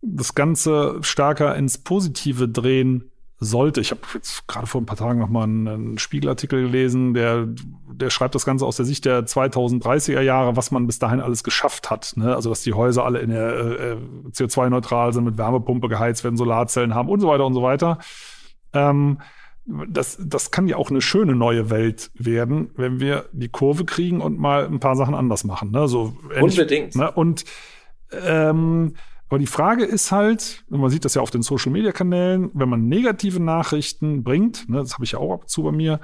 das 0.02 0.34
Ganze 0.34 0.98
stärker 1.02 1.56
ins 1.56 1.78
Positive 1.78 2.50
drehen 2.50 3.12
sollte. 3.40 3.82
Ich 3.82 3.92
habe 3.92 4.02
jetzt 4.14 4.48
gerade 4.48 4.66
vor 4.66 4.82
ein 4.82 4.86
paar 4.86 4.98
Tagen 4.98 5.20
noch 5.20 5.30
mal 5.30 5.44
einen, 5.44 5.68
einen, 5.68 5.98
Spiegelartikel 6.00 6.64
gelesen, 6.64 7.14
der, 7.14 7.48
der 7.92 8.10
schreibt 8.10 8.34
das 8.34 8.46
Ganze 8.46 8.66
aus 8.66 8.78
der 8.78 8.86
Sicht 8.86 9.06
der 9.06 9.26
2030er 9.26 10.22
Jahre, 10.22 10.56
was 10.56 10.72
man 10.72 10.88
bis 10.88 10.98
dahin 10.98 11.20
alles 11.20 11.44
geschafft 11.44 11.92
hat. 11.92 12.14
Ne? 12.16 12.36
Also 12.36 12.50
dass 12.50 12.64
die 12.64 12.74
Häuser 12.74 13.06
alle 13.06 13.20
in 13.20 13.30
der 13.30 13.48
äh, 13.48 13.92
äh 13.92 13.98
CO2-neutral 14.32 15.14
sind, 15.14 15.26
mit 15.26 15.38
Wärmepumpe 15.38 15.88
geheizt 15.88 16.24
werden, 16.24 16.38
Solarzellen 16.38 16.96
haben 16.96 17.10
und 17.10 17.20
so 17.20 17.28
weiter 17.28 17.46
und 17.46 17.54
so 17.54 17.62
weiter. 17.62 18.00
Ähm, 18.74 19.20
das, 19.90 20.18
das 20.20 20.52
kann 20.52 20.68
ja 20.68 20.78
auch 20.78 20.90
eine 20.90 21.02
schöne 21.02 21.36
neue 21.36 21.70
Welt 21.70 22.10
werden, 22.16 22.72
wenn 22.76 23.00
wir 23.00 23.26
die 23.34 23.50
Kurve 23.50 23.86
kriegen 23.86 24.22
und 24.22 24.40
mal 24.40 24.66
ein 24.66 24.80
paar 24.80 24.96
Sachen 24.96 25.14
anders 25.14 25.44
machen. 25.44 25.72
Ne? 25.72 25.88
So 25.88 26.18
Unbedingt. 26.40 26.96
Ne? 26.96 27.12
Und 27.12 27.44
ähm, 28.12 28.94
aber 29.30 29.40
die 29.40 29.48
Frage 29.48 29.84
ist 29.84 30.12
halt, 30.12 30.64
und 30.70 30.80
man 30.80 30.90
sieht 30.90 31.04
das 31.04 31.16
ja 31.16 31.22
auf 31.22 31.32
den 31.32 31.42
Social 31.42 31.72
Media 31.72 31.92
Kanälen, 31.92 32.50
wenn 32.54 32.70
man 32.70 32.88
negative 32.88 33.42
Nachrichten 33.42 34.24
bringt, 34.24 34.70
ne, 34.70 34.80
das 34.80 34.94
habe 34.94 35.04
ich 35.04 35.12
ja 35.14 35.20
auch 35.20 35.34
ab 35.34 35.42
und 35.42 35.50
zu 35.50 35.64
bei 35.64 35.72
mir, 35.72 36.00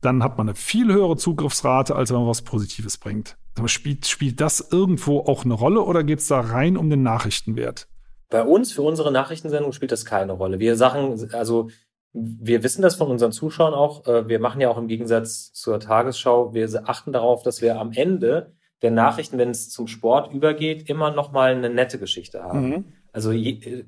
dann 0.00 0.22
hat 0.22 0.38
man 0.38 0.48
eine 0.48 0.56
viel 0.56 0.92
höhere 0.92 1.16
Zugriffsrate, 1.16 1.94
als 1.94 2.10
wenn 2.10 2.18
man 2.18 2.28
was 2.28 2.42
Positives 2.42 2.98
bringt. 2.98 3.36
Aber 3.56 3.68
spielt, 3.68 4.06
spielt 4.06 4.40
das 4.40 4.68
irgendwo 4.70 5.20
auch 5.20 5.44
eine 5.44 5.54
Rolle 5.54 5.82
oder 5.82 6.04
geht 6.04 6.20
es 6.20 6.28
da 6.28 6.40
rein 6.40 6.76
um 6.76 6.90
den 6.90 7.02
Nachrichtenwert? 7.02 7.88
Bei 8.30 8.42
uns, 8.42 8.72
für 8.72 8.82
unsere 8.82 9.10
Nachrichtensendung, 9.10 9.72
spielt 9.72 9.90
das 9.90 10.04
keine 10.04 10.32
Rolle. 10.32 10.58
Wir 10.58 10.76
sagen, 10.76 11.28
also 11.32 11.68
wir 12.12 12.62
wissen 12.62 12.82
das 12.82 12.94
von 12.94 13.08
unseren 13.08 13.32
Zuschauern 13.32 13.74
auch. 13.74 14.06
Äh, 14.06 14.28
wir 14.28 14.38
machen 14.38 14.60
ja 14.60 14.68
auch 14.68 14.78
im 14.78 14.88
Gegensatz 14.88 15.52
zur 15.52 15.80
Tagesschau, 15.80 16.54
wir 16.54 16.68
achten 16.88 17.12
darauf, 17.12 17.42
dass 17.42 17.62
wir 17.62 17.78
am 17.80 17.92
Ende 17.92 18.54
der 18.82 18.90
Nachrichten, 18.90 19.38
wenn 19.38 19.50
es 19.50 19.70
zum 19.70 19.88
Sport 19.88 20.32
übergeht, 20.32 20.88
immer 20.88 21.10
noch 21.10 21.32
mal 21.32 21.54
eine 21.54 21.70
nette 21.70 21.98
Geschichte 21.98 22.42
haben. 22.42 22.68
Mhm. 22.68 22.84
Also 23.12 23.32
je, 23.32 23.84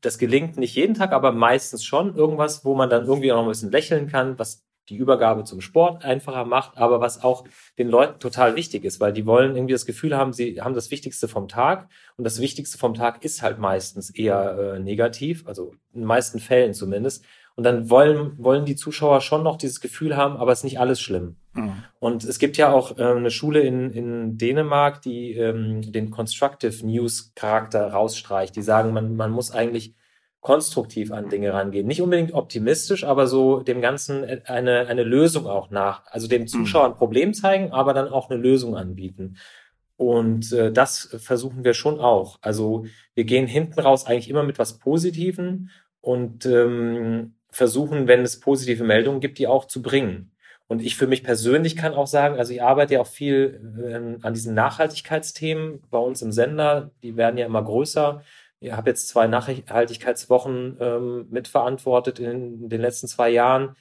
das 0.00 0.18
gelingt 0.18 0.56
nicht 0.56 0.74
jeden 0.74 0.94
Tag, 0.94 1.12
aber 1.12 1.32
meistens 1.32 1.84
schon 1.84 2.16
irgendwas, 2.16 2.64
wo 2.64 2.74
man 2.74 2.90
dann 2.90 3.06
irgendwie 3.06 3.32
auch 3.32 3.36
noch 3.36 3.44
ein 3.44 3.50
bisschen 3.50 3.70
lächeln 3.70 4.08
kann, 4.08 4.38
was 4.38 4.64
die 4.88 4.96
Übergabe 4.96 5.44
zum 5.44 5.60
Sport 5.60 6.04
einfacher 6.04 6.44
macht, 6.44 6.76
aber 6.76 7.00
was 7.00 7.22
auch 7.22 7.44
den 7.78 7.88
Leuten 7.88 8.18
total 8.18 8.56
wichtig 8.56 8.84
ist, 8.84 8.98
weil 8.98 9.12
die 9.12 9.26
wollen 9.26 9.54
irgendwie 9.54 9.74
das 9.74 9.86
Gefühl 9.86 10.16
haben, 10.16 10.32
sie 10.32 10.60
haben 10.60 10.74
das 10.74 10.90
Wichtigste 10.90 11.28
vom 11.28 11.46
Tag 11.46 11.88
und 12.16 12.24
das 12.24 12.40
Wichtigste 12.40 12.78
vom 12.78 12.94
Tag 12.94 13.24
ist 13.24 13.42
halt 13.42 13.58
meistens 13.58 14.10
eher 14.10 14.74
äh, 14.74 14.78
negativ, 14.80 15.46
also 15.46 15.72
in 15.92 16.00
den 16.00 16.06
meisten 16.06 16.40
Fällen 16.40 16.74
zumindest. 16.74 17.24
Und 17.54 17.64
dann 17.64 17.90
wollen, 17.90 18.34
wollen 18.38 18.64
die 18.64 18.76
Zuschauer 18.76 19.20
schon 19.20 19.42
noch 19.42 19.56
dieses 19.56 19.80
Gefühl 19.80 20.16
haben, 20.16 20.36
aber 20.36 20.52
es 20.52 20.60
ist 20.60 20.64
nicht 20.64 20.80
alles 20.80 21.00
schlimm. 21.00 21.36
Mhm. 21.54 21.84
Und 21.98 22.24
es 22.24 22.38
gibt 22.38 22.56
ja 22.56 22.72
auch 22.72 22.98
äh, 22.98 23.02
eine 23.02 23.30
Schule 23.30 23.60
in, 23.60 23.90
in 23.90 24.38
Dänemark, 24.38 25.02
die 25.02 25.32
ähm, 25.32 25.92
den 25.92 26.10
Constructive 26.10 26.84
News 26.86 27.32
Charakter 27.34 27.92
rausstreicht. 27.92 28.56
Die 28.56 28.62
sagen, 28.62 28.92
man, 28.92 29.16
man 29.16 29.30
muss 29.30 29.50
eigentlich 29.50 29.94
konstruktiv 30.40 31.12
an 31.12 31.28
Dinge 31.28 31.52
rangehen. 31.52 31.86
Nicht 31.86 32.02
unbedingt 32.02 32.32
optimistisch, 32.32 33.04
aber 33.04 33.28
so 33.28 33.60
dem 33.60 33.80
Ganzen 33.80 34.24
eine, 34.44 34.88
eine 34.88 35.04
Lösung 35.04 35.46
auch 35.46 35.70
nach. 35.70 36.04
Also 36.06 36.26
dem 36.26 36.48
Zuschauer 36.48 36.86
ein 36.86 36.96
Problem 36.96 37.32
zeigen, 37.32 37.70
aber 37.72 37.94
dann 37.94 38.08
auch 38.08 38.28
eine 38.28 38.40
Lösung 38.40 38.76
anbieten. 38.76 39.36
Und 39.96 40.52
äh, 40.52 40.72
das 40.72 41.16
versuchen 41.18 41.62
wir 41.62 41.74
schon 41.74 42.00
auch. 42.00 42.38
Also 42.42 42.86
wir 43.14 43.22
gehen 43.22 43.46
hinten 43.46 43.78
raus 43.78 44.04
eigentlich 44.04 44.28
immer 44.28 44.42
mit 44.42 44.58
was 44.58 44.78
Positiven 44.78 45.70
und 46.00 46.44
ähm, 46.44 47.34
versuchen, 47.50 48.08
wenn 48.08 48.22
es 48.22 48.40
positive 48.40 48.82
Meldungen 48.82 49.20
gibt, 49.20 49.38
die 49.38 49.46
auch 49.46 49.66
zu 49.66 49.80
bringen. 49.80 50.31
Und 50.72 50.80
ich 50.80 50.96
für 50.96 51.06
mich 51.06 51.22
persönlich 51.22 51.76
kann 51.76 51.92
auch 51.92 52.06
sagen, 52.06 52.38
also 52.38 52.50
ich 52.50 52.62
arbeite 52.62 52.94
ja 52.94 53.02
auch 53.02 53.06
viel 53.06 53.60
äh, 53.78 54.24
an 54.26 54.32
diesen 54.32 54.54
Nachhaltigkeitsthemen 54.54 55.82
bei 55.90 55.98
uns 55.98 56.22
im 56.22 56.32
Sender. 56.32 56.92
Die 57.02 57.18
werden 57.18 57.36
ja 57.36 57.44
immer 57.44 57.62
größer. 57.62 58.22
Ich 58.58 58.72
habe 58.72 58.88
jetzt 58.88 59.06
zwei 59.08 59.26
Nachhaltigkeitswochen 59.26 60.78
ähm, 60.80 61.26
mitverantwortet 61.28 62.20
in 62.20 62.70
den 62.70 62.80
letzten 62.80 63.06
zwei 63.06 63.28
Jahren 63.28 63.76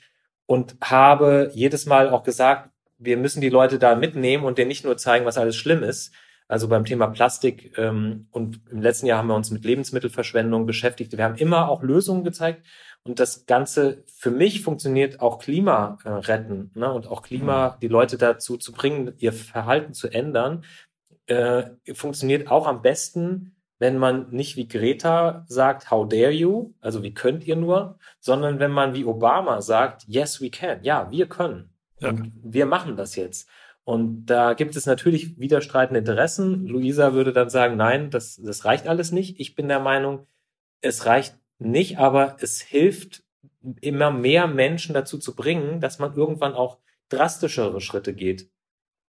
und 0.48 0.76
habe 0.82 1.50
jedes 1.54 1.86
Mal 1.86 2.10
auch 2.10 2.24
gesagt, 2.24 2.72
wir 2.98 3.16
müssen 3.16 3.40
die 3.40 3.48
Leute 3.48 3.80
da 3.80 3.96
mitnehmen 3.96 4.44
und 4.44 4.58
denen 4.58 4.68
nicht 4.68 4.84
nur 4.84 4.98
zeigen, 4.98 5.26
was 5.26 5.38
alles 5.38 5.56
schlimm 5.56 5.84
ist. 5.84 6.14
Also 6.50 6.68
beim 6.68 6.84
Thema 6.84 7.08
Plastik 7.08 7.78
ähm, 7.78 8.28
und 8.32 8.60
im 8.70 8.82
letzten 8.82 9.06
Jahr 9.06 9.20
haben 9.20 9.30
wir 9.30 9.36
uns 9.36 9.50
mit 9.50 9.64
Lebensmittelverschwendung 9.64 10.66
beschäftigt. 10.66 11.16
Wir 11.16 11.24
haben 11.24 11.36
immer 11.36 11.70
auch 11.70 11.84
Lösungen 11.84 12.26
gezeigt 12.26 12.68
und 13.04 13.20
das 13.20 13.46
Ganze 13.46 14.04
für 14.06 14.32
mich 14.32 14.62
funktioniert 14.62 15.22
auch 15.22 15.40
Klima 15.40 15.98
äh, 16.04 16.10
retten 16.10 16.72
ne? 16.76 16.92
und 16.92 17.08
auch 17.08 17.24
Klima, 17.24 17.70
mhm. 17.70 17.80
die 17.82 17.88
Leute 17.88 18.18
dazu 18.18 18.58
zu 18.58 18.72
bringen, 18.72 19.14
ihr 19.18 19.34
Verhalten 19.34 19.94
zu 19.94 20.08
ändern, 20.08 20.64
äh, 21.26 21.64
funktioniert 21.94 22.50
auch 22.50 22.68
am 22.68 22.82
besten, 22.82 23.56
wenn 23.80 23.98
man 23.98 24.30
nicht 24.30 24.58
wie 24.58 24.68
Greta 24.68 25.44
sagt, 25.48 25.90
how 25.90 26.08
dare 26.08 26.32
you, 26.32 26.74
also 26.82 27.02
wie 27.02 27.16
könnt 27.16 27.48
ihr 27.48 27.56
nur, 27.56 27.98
sondern 28.20 28.60
wenn 28.60 28.72
man 28.72 28.94
wie 28.94 29.06
Obama 29.06 29.62
sagt, 29.62 30.04
yes 30.08 30.40
we 30.40 30.52
can, 30.52 30.84
ja, 30.84 31.10
wir 31.10 31.28
können. 31.28 31.74
Ja. 32.00 32.14
Wir 32.44 32.68
machen 32.68 32.98
das 32.98 33.16
jetzt. 33.16 33.50
Und 33.84 34.28
da 34.28 34.54
gibt 34.54 34.76
es 34.76 34.86
natürlich 34.86 35.40
widerstreitende 35.40 36.00
Interessen. 36.00 36.68
Luisa 36.68 37.14
würde 37.14 37.34
dann 37.34 37.50
sagen, 37.50 37.78
nein, 37.78 38.12
das, 38.12 38.40
das 38.44 38.66
reicht 38.66 38.88
alles 38.88 39.12
nicht. 39.12 39.40
Ich 39.40 39.56
bin 39.56 39.68
der 39.68 39.80
Meinung, 39.80 40.28
es 40.82 41.08
reicht 41.08 41.41
nicht, 41.62 42.00
aber 42.00 42.38
es 42.42 42.60
hilft 42.60 43.24
immer 43.82 44.12
mehr 44.12 44.48
Menschen 44.48 44.94
dazu 44.94 45.20
zu 45.20 45.36
bringen, 45.36 45.80
dass 45.80 46.00
man 46.00 46.16
irgendwann 46.16 46.54
auch 46.54 46.80
drastischere 47.10 47.82
Schritte 47.82 48.14
geht. 48.14 48.50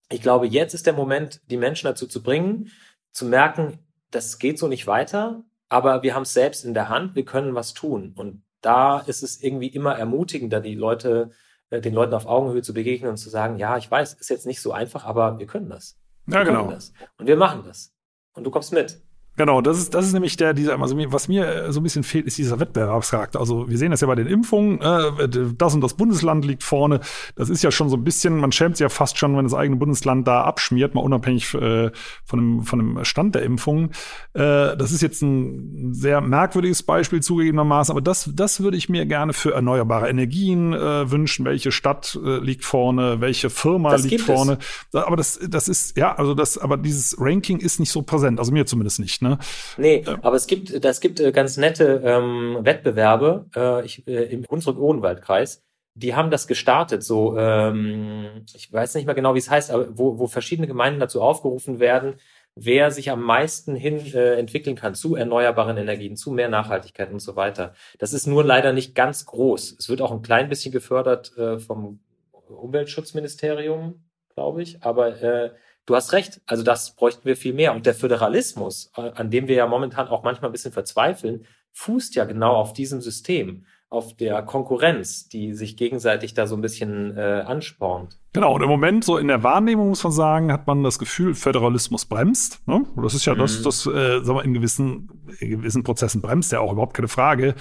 Ich 0.09 0.21
glaube, 0.21 0.47
jetzt 0.47 0.73
ist 0.73 0.85
der 0.85 0.93
Moment, 0.93 1.41
die 1.49 1.57
Menschen 1.57 1.87
dazu 1.87 2.07
zu 2.07 2.21
bringen, 2.21 2.69
zu 3.11 3.25
merken, 3.25 3.79
das 4.11 4.39
geht 4.39 4.59
so 4.59 4.67
nicht 4.67 4.87
weiter, 4.87 5.43
aber 5.69 6.03
wir 6.03 6.13
haben 6.13 6.23
es 6.23 6.33
selbst 6.33 6.65
in 6.65 6.73
der 6.73 6.89
Hand, 6.89 7.15
wir 7.15 7.23
können 7.23 7.55
was 7.55 7.73
tun. 7.73 8.13
Und 8.15 8.43
da 8.59 8.99
ist 8.99 9.23
es 9.23 9.41
irgendwie 9.41 9.67
immer 9.67 9.97
ermutigender, 9.97 10.59
die 10.59 10.75
Leute, 10.75 11.31
äh, 11.69 11.79
den 11.79 11.93
Leuten 11.93 12.13
auf 12.13 12.25
Augenhöhe 12.25 12.61
zu 12.61 12.73
begegnen 12.73 13.11
und 13.11 13.17
zu 13.17 13.29
sagen, 13.29 13.57
ja, 13.57 13.77
ich 13.77 13.89
weiß, 13.89 14.13
ist 14.15 14.29
jetzt 14.29 14.45
nicht 14.45 14.61
so 14.61 14.73
einfach, 14.73 15.05
aber 15.05 15.39
wir 15.39 15.47
können 15.47 15.69
das. 15.69 15.97
Wir 16.25 16.39
ja, 16.39 16.43
genau. 16.43 16.69
Das. 16.69 16.91
Und 17.17 17.27
wir 17.27 17.37
machen 17.37 17.63
das. 17.65 17.93
Und 18.33 18.43
du 18.43 18.51
kommst 18.51 18.73
mit. 18.73 19.01
Genau, 19.37 19.61
das 19.61 19.79
ist, 19.79 19.93
das 19.93 20.05
ist 20.05 20.13
nämlich 20.13 20.35
der, 20.35 20.53
dieser, 20.53 20.79
also 20.79 20.97
was 21.07 21.29
mir 21.29 21.47
äh, 21.47 21.71
so 21.71 21.79
ein 21.79 21.83
bisschen 21.83 22.03
fehlt, 22.03 22.25
ist 22.25 22.37
dieser 22.37 22.59
Wettbewerbscharakter. 22.59 23.39
Also 23.39 23.69
wir 23.69 23.77
sehen 23.77 23.91
das 23.91 24.01
ja 24.01 24.07
bei 24.07 24.15
den 24.15 24.27
Impfungen, 24.27 24.81
äh, 24.81 25.27
das 25.57 25.73
und 25.73 25.81
das 25.81 25.93
Bundesland 25.93 26.43
liegt 26.43 26.63
vorne. 26.63 26.99
Das 27.35 27.49
ist 27.49 27.63
ja 27.63 27.71
schon 27.71 27.87
so 27.87 27.95
ein 27.95 28.03
bisschen, 28.03 28.37
man 28.37 28.51
schämt 28.51 28.75
sich 28.75 28.83
ja 28.83 28.89
fast 28.89 29.17
schon, 29.17 29.37
wenn 29.37 29.45
das 29.45 29.53
eigene 29.53 29.77
Bundesland 29.77 30.27
da 30.27 30.43
abschmiert, 30.43 30.95
mal 30.95 31.01
unabhängig 31.01 31.53
äh, 31.53 31.91
von, 32.25 32.39
dem, 32.39 32.63
von 32.63 32.79
dem 32.79 33.05
Stand 33.05 33.35
der 33.35 33.43
Impfungen. 33.43 33.91
Äh, 34.33 34.75
das 34.75 34.91
ist 34.91 35.01
jetzt 35.01 35.21
ein 35.21 35.93
sehr 35.93 36.19
merkwürdiges 36.19 36.83
Beispiel 36.83 37.21
zugegebenermaßen, 37.21 37.93
aber 37.93 38.01
das, 38.01 38.29
das 38.33 38.59
würde 38.59 38.75
ich 38.75 38.89
mir 38.89 39.05
gerne 39.05 39.31
für 39.31 39.53
erneuerbare 39.53 40.09
Energien 40.09 40.73
äh, 40.73 41.09
wünschen. 41.09 41.45
Welche 41.45 41.71
Stadt 41.71 42.19
äh, 42.21 42.39
liegt 42.39 42.65
vorne, 42.65 43.21
welche 43.21 43.49
Firma 43.49 43.91
das 43.91 44.03
liegt 44.03 44.21
vorne. 44.21 44.57
Es. 44.91 44.95
Aber 44.95 45.15
das, 45.15 45.39
das 45.47 45.69
ist, 45.69 45.95
ja, 45.95 46.15
also 46.15 46.33
das, 46.33 46.57
aber 46.57 46.75
dieses 46.75 47.15
Ranking 47.17 47.59
ist 47.59 47.79
nicht 47.79 47.91
so 47.91 48.01
präsent, 48.01 48.37
also 48.37 48.51
mir 48.51 48.65
zumindest 48.65 48.99
nicht. 48.99 49.20
Ne? 49.21 49.37
Nee, 49.77 50.03
ja. 50.05 50.17
aber 50.21 50.35
es 50.35 50.47
gibt, 50.47 50.83
das 50.83 50.99
gibt 50.99 51.19
äh, 51.19 51.31
ganz 51.31 51.57
nette 51.57 52.01
ähm, 52.03 52.57
Wettbewerbe 52.61 53.45
äh, 53.55 53.85
ich, 53.85 54.07
äh, 54.07 54.23
im 54.25 54.45
Hunsrück-Odenwald-Kreis. 54.49 55.63
Die 55.93 56.15
haben 56.15 56.31
das 56.31 56.47
gestartet, 56.47 57.03
so 57.03 57.37
ähm, 57.37 58.45
ich 58.55 58.71
weiß 58.71 58.95
nicht 58.95 59.05
mehr 59.05 59.15
genau, 59.15 59.35
wie 59.35 59.39
es 59.39 59.49
heißt, 59.49 59.71
aber 59.71 59.97
wo, 59.97 60.19
wo 60.19 60.27
verschiedene 60.27 60.67
Gemeinden 60.67 61.01
dazu 61.01 61.21
aufgerufen 61.21 61.79
werden, 61.79 62.15
wer 62.55 62.91
sich 62.91 63.11
am 63.11 63.21
meisten 63.21 63.75
hin 63.75 63.99
äh, 64.13 64.35
entwickeln 64.35 64.75
kann 64.75 64.95
zu 64.95 65.15
erneuerbaren 65.15 65.77
Energien, 65.77 66.15
zu 66.15 66.31
mehr 66.31 66.49
Nachhaltigkeit 66.49 67.11
und 67.11 67.19
so 67.19 67.35
weiter. 67.35 67.73
Das 67.99 68.13
ist 68.13 68.25
nur 68.25 68.43
leider 68.43 68.73
nicht 68.73 68.95
ganz 68.95 69.25
groß. 69.25 69.75
Es 69.79 69.89
wird 69.89 70.01
auch 70.01 70.11
ein 70.11 70.21
klein 70.21 70.49
bisschen 70.49 70.71
gefördert 70.71 71.37
äh, 71.37 71.59
vom 71.59 71.99
Umweltschutzministerium, 72.47 74.03
glaube 74.33 74.63
ich, 74.63 74.83
aber 74.83 75.21
äh, 75.21 75.51
du 75.91 75.95
hast 75.97 76.13
recht, 76.13 76.39
also 76.45 76.63
das 76.63 76.95
bräuchten 76.95 77.25
wir 77.25 77.35
viel 77.35 77.53
mehr. 77.53 77.75
Und 77.75 77.85
der 77.85 77.93
Föderalismus, 77.93 78.91
äh, 78.95 79.11
an 79.13 79.29
dem 79.29 79.49
wir 79.49 79.55
ja 79.55 79.67
momentan 79.67 80.07
auch 80.07 80.23
manchmal 80.23 80.49
ein 80.49 80.53
bisschen 80.53 80.71
verzweifeln, 80.71 81.45
fußt 81.73 82.15
ja 82.15 82.23
genau 82.23 82.53
auf 82.55 82.71
diesem 82.71 83.01
System 83.01 83.65
auf 83.89 84.15
der 84.15 84.41
Konkurrenz, 84.43 85.27
die 85.27 85.53
sich 85.53 85.75
gegenseitig 85.75 86.33
da 86.33 86.47
so 86.47 86.55
ein 86.55 86.61
bisschen 86.61 87.17
äh, 87.17 87.43
anspornt. 87.45 88.20
Genau, 88.33 88.55
und 88.55 88.61
im 88.61 88.69
Moment, 88.69 89.03
so 89.03 89.17
in 89.17 89.27
der 89.27 89.43
Wahrnehmung 89.43 89.89
muss 89.89 90.05
man 90.05 90.13
sagen, 90.13 90.53
hat 90.53 90.65
man 90.65 90.83
das 90.83 90.99
Gefühl, 90.99 91.35
Föderalismus 91.35 92.05
bremst. 92.05 92.65
Ne? 92.65 92.85
Das 92.95 93.13
ist 93.13 93.25
ja 93.25 93.35
mhm. 93.35 93.39
das, 93.39 93.61
das 93.61 93.85
äh, 93.85 94.23
sagen 94.23 94.37
wir, 94.37 94.45
in 94.45 94.53
gewissen, 94.53 95.09
in 95.39 95.49
gewissen 95.49 95.83
Prozessen 95.83 96.21
bremst 96.21 96.53
ja 96.53 96.61
auch 96.61 96.71
überhaupt 96.71 96.93
keine 96.93 97.09
Frage. 97.09 97.55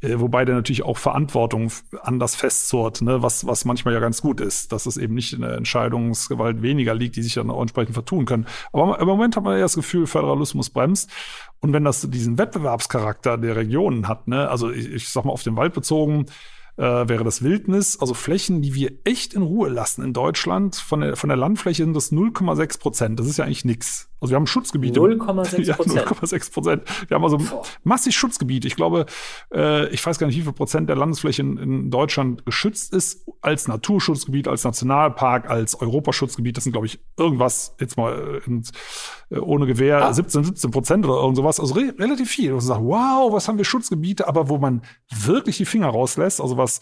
Äh, 0.00 0.14
wobei 0.20 0.46
der 0.46 0.54
natürlich 0.54 0.82
auch 0.82 0.96
Verantwortung 0.96 1.70
anders 2.00 2.36
festzurrt, 2.36 3.02
ne? 3.02 3.22
was, 3.22 3.46
was 3.46 3.66
manchmal 3.66 3.92
ja 3.92 4.00
ganz 4.00 4.22
gut 4.22 4.40
ist, 4.40 4.72
dass 4.72 4.86
es 4.86 4.96
eben 4.96 5.12
nicht 5.12 5.34
in 5.34 5.42
der 5.42 5.58
Entscheidungsgewalt 5.58 6.62
weniger 6.62 6.94
liegt, 6.94 7.16
die 7.16 7.22
sich 7.22 7.34
dann 7.34 7.50
auch 7.50 7.60
entsprechend 7.60 7.92
vertun 7.92 8.24
können. 8.24 8.46
Aber 8.72 8.98
im 8.98 9.06
Moment 9.06 9.36
hat 9.36 9.44
man 9.44 9.56
ja 9.56 9.60
das 9.60 9.74
Gefühl, 9.74 10.06
Föderalismus 10.06 10.70
bremst. 10.70 11.10
Und 11.60 11.74
wenn 11.74 11.84
das 11.84 12.00
diesen 12.10 12.38
Wettbewerbscharakter 12.38 13.36
der 13.36 13.56
Regionen 13.56 14.08
hat, 14.08 14.26
ne, 14.26 14.48
also 14.48 14.70
ich, 14.70 14.90
ich 14.90 15.08
sag 15.10 15.26
mal 15.26 15.32
auf 15.32 15.42
den 15.42 15.56
Wald 15.56 15.74
bezogen, 15.74 16.26
äh, 16.76 16.82
wäre 16.82 17.24
das 17.24 17.42
Wildnis, 17.42 17.98
also 18.00 18.14
Flächen, 18.14 18.62
die 18.62 18.74
wir 18.74 18.92
echt 19.04 19.34
in 19.34 19.42
Ruhe 19.42 19.68
lassen 19.68 20.02
in 20.02 20.12
Deutschland. 20.12 20.76
Von 20.76 21.00
der, 21.00 21.16
von 21.16 21.28
der 21.28 21.36
Landfläche 21.36 21.84
sind 21.84 21.94
das 21.94 22.12
0,6 22.12 22.78
Prozent. 22.78 23.20
Das 23.20 23.26
ist 23.26 23.36
ja 23.36 23.44
eigentlich 23.44 23.64
nichts. 23.64 24.10
Also 24.20 24.32
wir 24.32 24.36
haben 24.36 24.46
Schutzgebiete. 24.46 25.00
0,6 25.00 25.72
Prozent. 25.76 25.96
Ja, 25.96 26.02
0,6 26.02 26.52
Prozent. 26.52 26.82
Wir 27.08 27.14
haben 27.16 27.24
also 27.24 27.38
Boah. 27.38 27.62
massig 27.82 28.16
Schutzgebiete. 28.16 28.66
Ich 28.66 28.76
glaube, 28.76 29.06
äh, 29.52 29.88
ich 29.88 30.04
weiß 30.04 30.18
gar 30.18 30.26
nicht, 30.26 30.36
wie 30.36 30.42
viel 30.42 30.52
Prozent 30.52 30.88
der 30.88 30.96
Landesfläche 30.96 31.42
in, 31.42 31.58
in, 31.58 31.90
Deutschland 31.90 32.46
geschützt 32.46 32.92
ist 32.94 33.26
als 33.40 33.68
Naturschutzgebiet, 33.68 34.48
als 34.48 34.64
Nationalpark, 34.64 35.50
als 35.50 35.80
Europaschutzgebiet. 35.80 36.56
Das 36.56 36.64
sind, 36.64 36.72
glaube 36.72 36.86
ich, 36.86 37.00
irgendwas 37.18 37.76
jetzt 37.80 37.96
mal 37.96 38.40
äh, 38.42 38.50
ins, 38.50 38.72
äh, 39.30 39.38
ohne 39.38 39.66
Gewehr 39.66 40.04
ah. 40.04 40.12
17, 40.12 40.44
17 40.44 40.70
Prozent 40.70 41.04
oder 41.04 41.20
irgend 41.20 41.36
sowas. 41.36 41.60
Also 41.60 41.74
re 41.74 41.94
relativ 41.98 42.30
viel. 42.30 42.52
Und 42.52 42.56
man 42.56 42.66
sagt, 42.66 42.82
wow, 42.82 43.32
was 43.32 43.48
haben 43.48 43.58
wir 43.58 43.64
Schutzgebiete, 43.64 44.26
aber 44.26 44.48
wo 44.48 44.58
man 44.58 44.82
wirklich 45.10 45.58
die 45.58 45.64
Finger 45.66 45.88
rauslässt, 45.88 46.40
also 46.40 46.56
was 46.56 46.80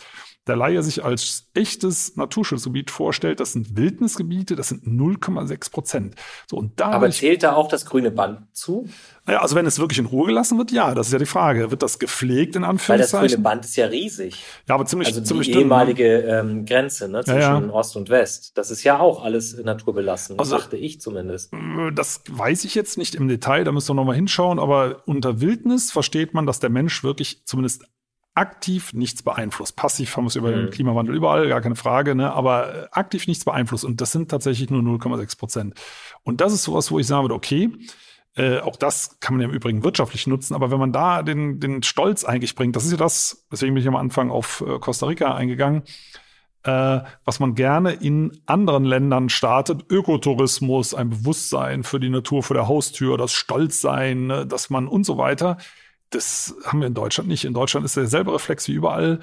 der 0.48 0.56
Laie 0.56 0.82
sich 0.82 1.04
als 1.04 1.46
echtes 1.54 2.16
Naturschutzgebiet 2.16 2.90
vorstellt, 2.90 3.38
das 3.38 3.52
sind 3.52 3.76
Wildnisgebiete, 3.76 4.56
das 4.56 4.70
sind 4.70 4.84
0,6 4.84 5.70
Prozent. 5.70 6.14
So, 6.50 6.56
und 6.56 6.80
da 6.80 6.90
Aber 6.90 7.10
zählt 7.10 7.44
da 7.44 7.54
auch 7.54 7.68
das 7.68 7.86
grüne 7.86 8.10
Band 8.10 8.40
zu? 8.52 8.88
Naja, 9.24 9.40
also 9.40 9.54
wenn 9.54 9.66
es 9.66 9.78
wirklich 9.78 10.00
in 10.00 10.06
Ruhe 10.06 10.26
gelassen 10.26 10.58
wird, 10.58 10.72
ja, 10.72 10.94
das 10.94 11.06
ist 11.06 11.12
ja 11.12 11.20
die 11.20 11.26
Frage. 11.26 11.70
Wird 11.70 11.84
das 11.84 12.00
gepflegt 12.00 12.56
in 12.56 12.64
Anführungszeichen? 12.64 13.20
Weil 13.20 13.28
das 13.28 13.32
grüne 13.34 13.42
Band 13.44 13.64
ist 13.64 13.76
ja 13.76 13.86
riesig. 13.86 14.44
Ja, 14.68 14.74
aber 14.74 14.86
ziemlich, 14.86 15.08
also 15.08 15.20
ziemlich 15.20 15.46
die 15.46 15.52
dünn, 15.52 15.60
ne? 15.60 15.66
ehemalige 15.66 16.18
ähm, 16.22 16.64
Grenze 16.64 17.08
ne, 17.08 17.22
zwischen 17.22 17.38
ja, 17.38 17.60
ja. 17.60 17.70
Ost 17.70 17.96
und 17.96 18.10
West. 18.10 18.58
Das 18.58 18.72
ist 18.72 18.82
ja 18.82 18.98
auch 18.98 19.22
alles 19.22 19.56
naturbelassen, 19.62 20.40
also, 20.40 20.56
dachte 20.56 20.76
ich 20.76 21.00
zumindest. 21.00 21.52
Äh, 21.52 21.92
das 21.94 22.22
weiß 22.28 22.64
ich 22.64 22.74
jetzt 22.74 22.98
nicht 22.98 23.14
im 23.14 23.28
Detail, 23.28 23.62
da 23.62 23.70
müssen 23.70 23.90
wir 23.90 23.94
nochmal 23.94 24.16
hinschauen, 24.16 24.58
aber 24.58 25.02
unter 25.06 25.40
Wildnis 25.40 25.92
versteht 25.92 26.34
man, 26.34 26.46
dass 26.46 26.58
der 26.58 26.70
Mensch 26.70 27.04
wirklich 27.04 27.44
zumindest 27.44 27.84
aktiv 28.34 28.92
nichts 28.92 29.22
beeinflusst. 29.22 29.76
Passiv 29.76 30.16
haben 30.16 30.24
wir 30.24 30.28
es 30.28 30.36
über 30.36 30.50
den 30.50 30.66
mhm. 30.66 30.70
Klimawandel 30.70 31.14
überall, 31.14 31.48
gar 31.48 31.60
keine 31.60 31.76
Frage, 31.76 32.14
ne? 32.14 32.32
aber 32.32 32.84
äh, 32.84 32.88
aktiv 32.90 33.26
nichts 33.26 33.44
beeinflusst. 33.44 33.84
Und 33.84 34.00
das 34.00 34.12
sind 34.12 34.30
tatsächlich 34.30 34.70
nur 34.70 34.80
0,6 34.80 35.38
Prozent. 35.38 35.74
Und 36.22 36.40
das 36.40 36.52
ist 36.52 36.64
sowas, 36.64 36.90
wo 36.90 36.98
ich 36.98 37.06
sagen 37.06 37.24
würde, 37.24 37.34
okay, 37.34 37.70
äh, 38.34 38.60
auch 38.60 38.76
das 38.76 39.20
kann 39.20 39.34
man 39.34 39.42
ja 39.42 39.48
im 39.48 39.54
Übrigen 39.54 39.84
wirtschaftlich 39.84 40.26
nutzen, 40.26 40.54
aber 40.54 40.70
wenn 40.70 40.78
man 40.78 40.92
da 40.92 41.22
den, 41.22 41.60
den 41.60 41.82
Stolz 41.82 42.24
eigentlich 42.24 42.54
bringt, 42.54 42.76
das 42.76 42.86
ist 42.86 42.92
ja 42.92 42.96
das, 42.96 43.46
deswegen 43.52 43.74
bin 43.74 43.82
ich 43.82 43.88
am 43.88 43.96
Anfang 43.96 44.30
auf 44.30 44.64
äh, 44.66 44.78
Costa 44.78 45.04
Rica 45.04 45.34
eingegangen, 45.34 45.82
äh, 46.62 47.00
was 47.26 47.40
man 47.40 47.54
gerne 47.54 47.92
in 47.92 48.40
anderen 48.46 48.84
Ländern 48.84 49.28
startet. 49.28 49.84
Ökotourismus, 49.90 50.94
ein 50.94 51.10
Bewusstsein 51.10 51.82
für 51.82 52.00
die 52.00 52.08
Natur 52.08 52.42
vor 52.42 52.54
der 52.54 52.68
Haustür, 52.68 53.18
das 53.18 53.32
Stolzsein, 53.32 54.28
ne, 54.28 54.46
dass 54.46 54.70
man 54.70 54.88
und 54.88 55.04
so 55.04 55.18
weiter 55.18 55.58
das 56.12 56.54
haben 56.64 56.80
wir 56.80 56.86
in 56.86 56.94
Deutschland 56.94 57.28
nicht. 57.28 57.44
In 57.44 57.54
Deutschland 57.54 57.84
ist 57.84 57.96
derselbe 57.96 58.32
Reflex 58.34 58.68
wie 58.68 58.72
überall. 58.72 59.20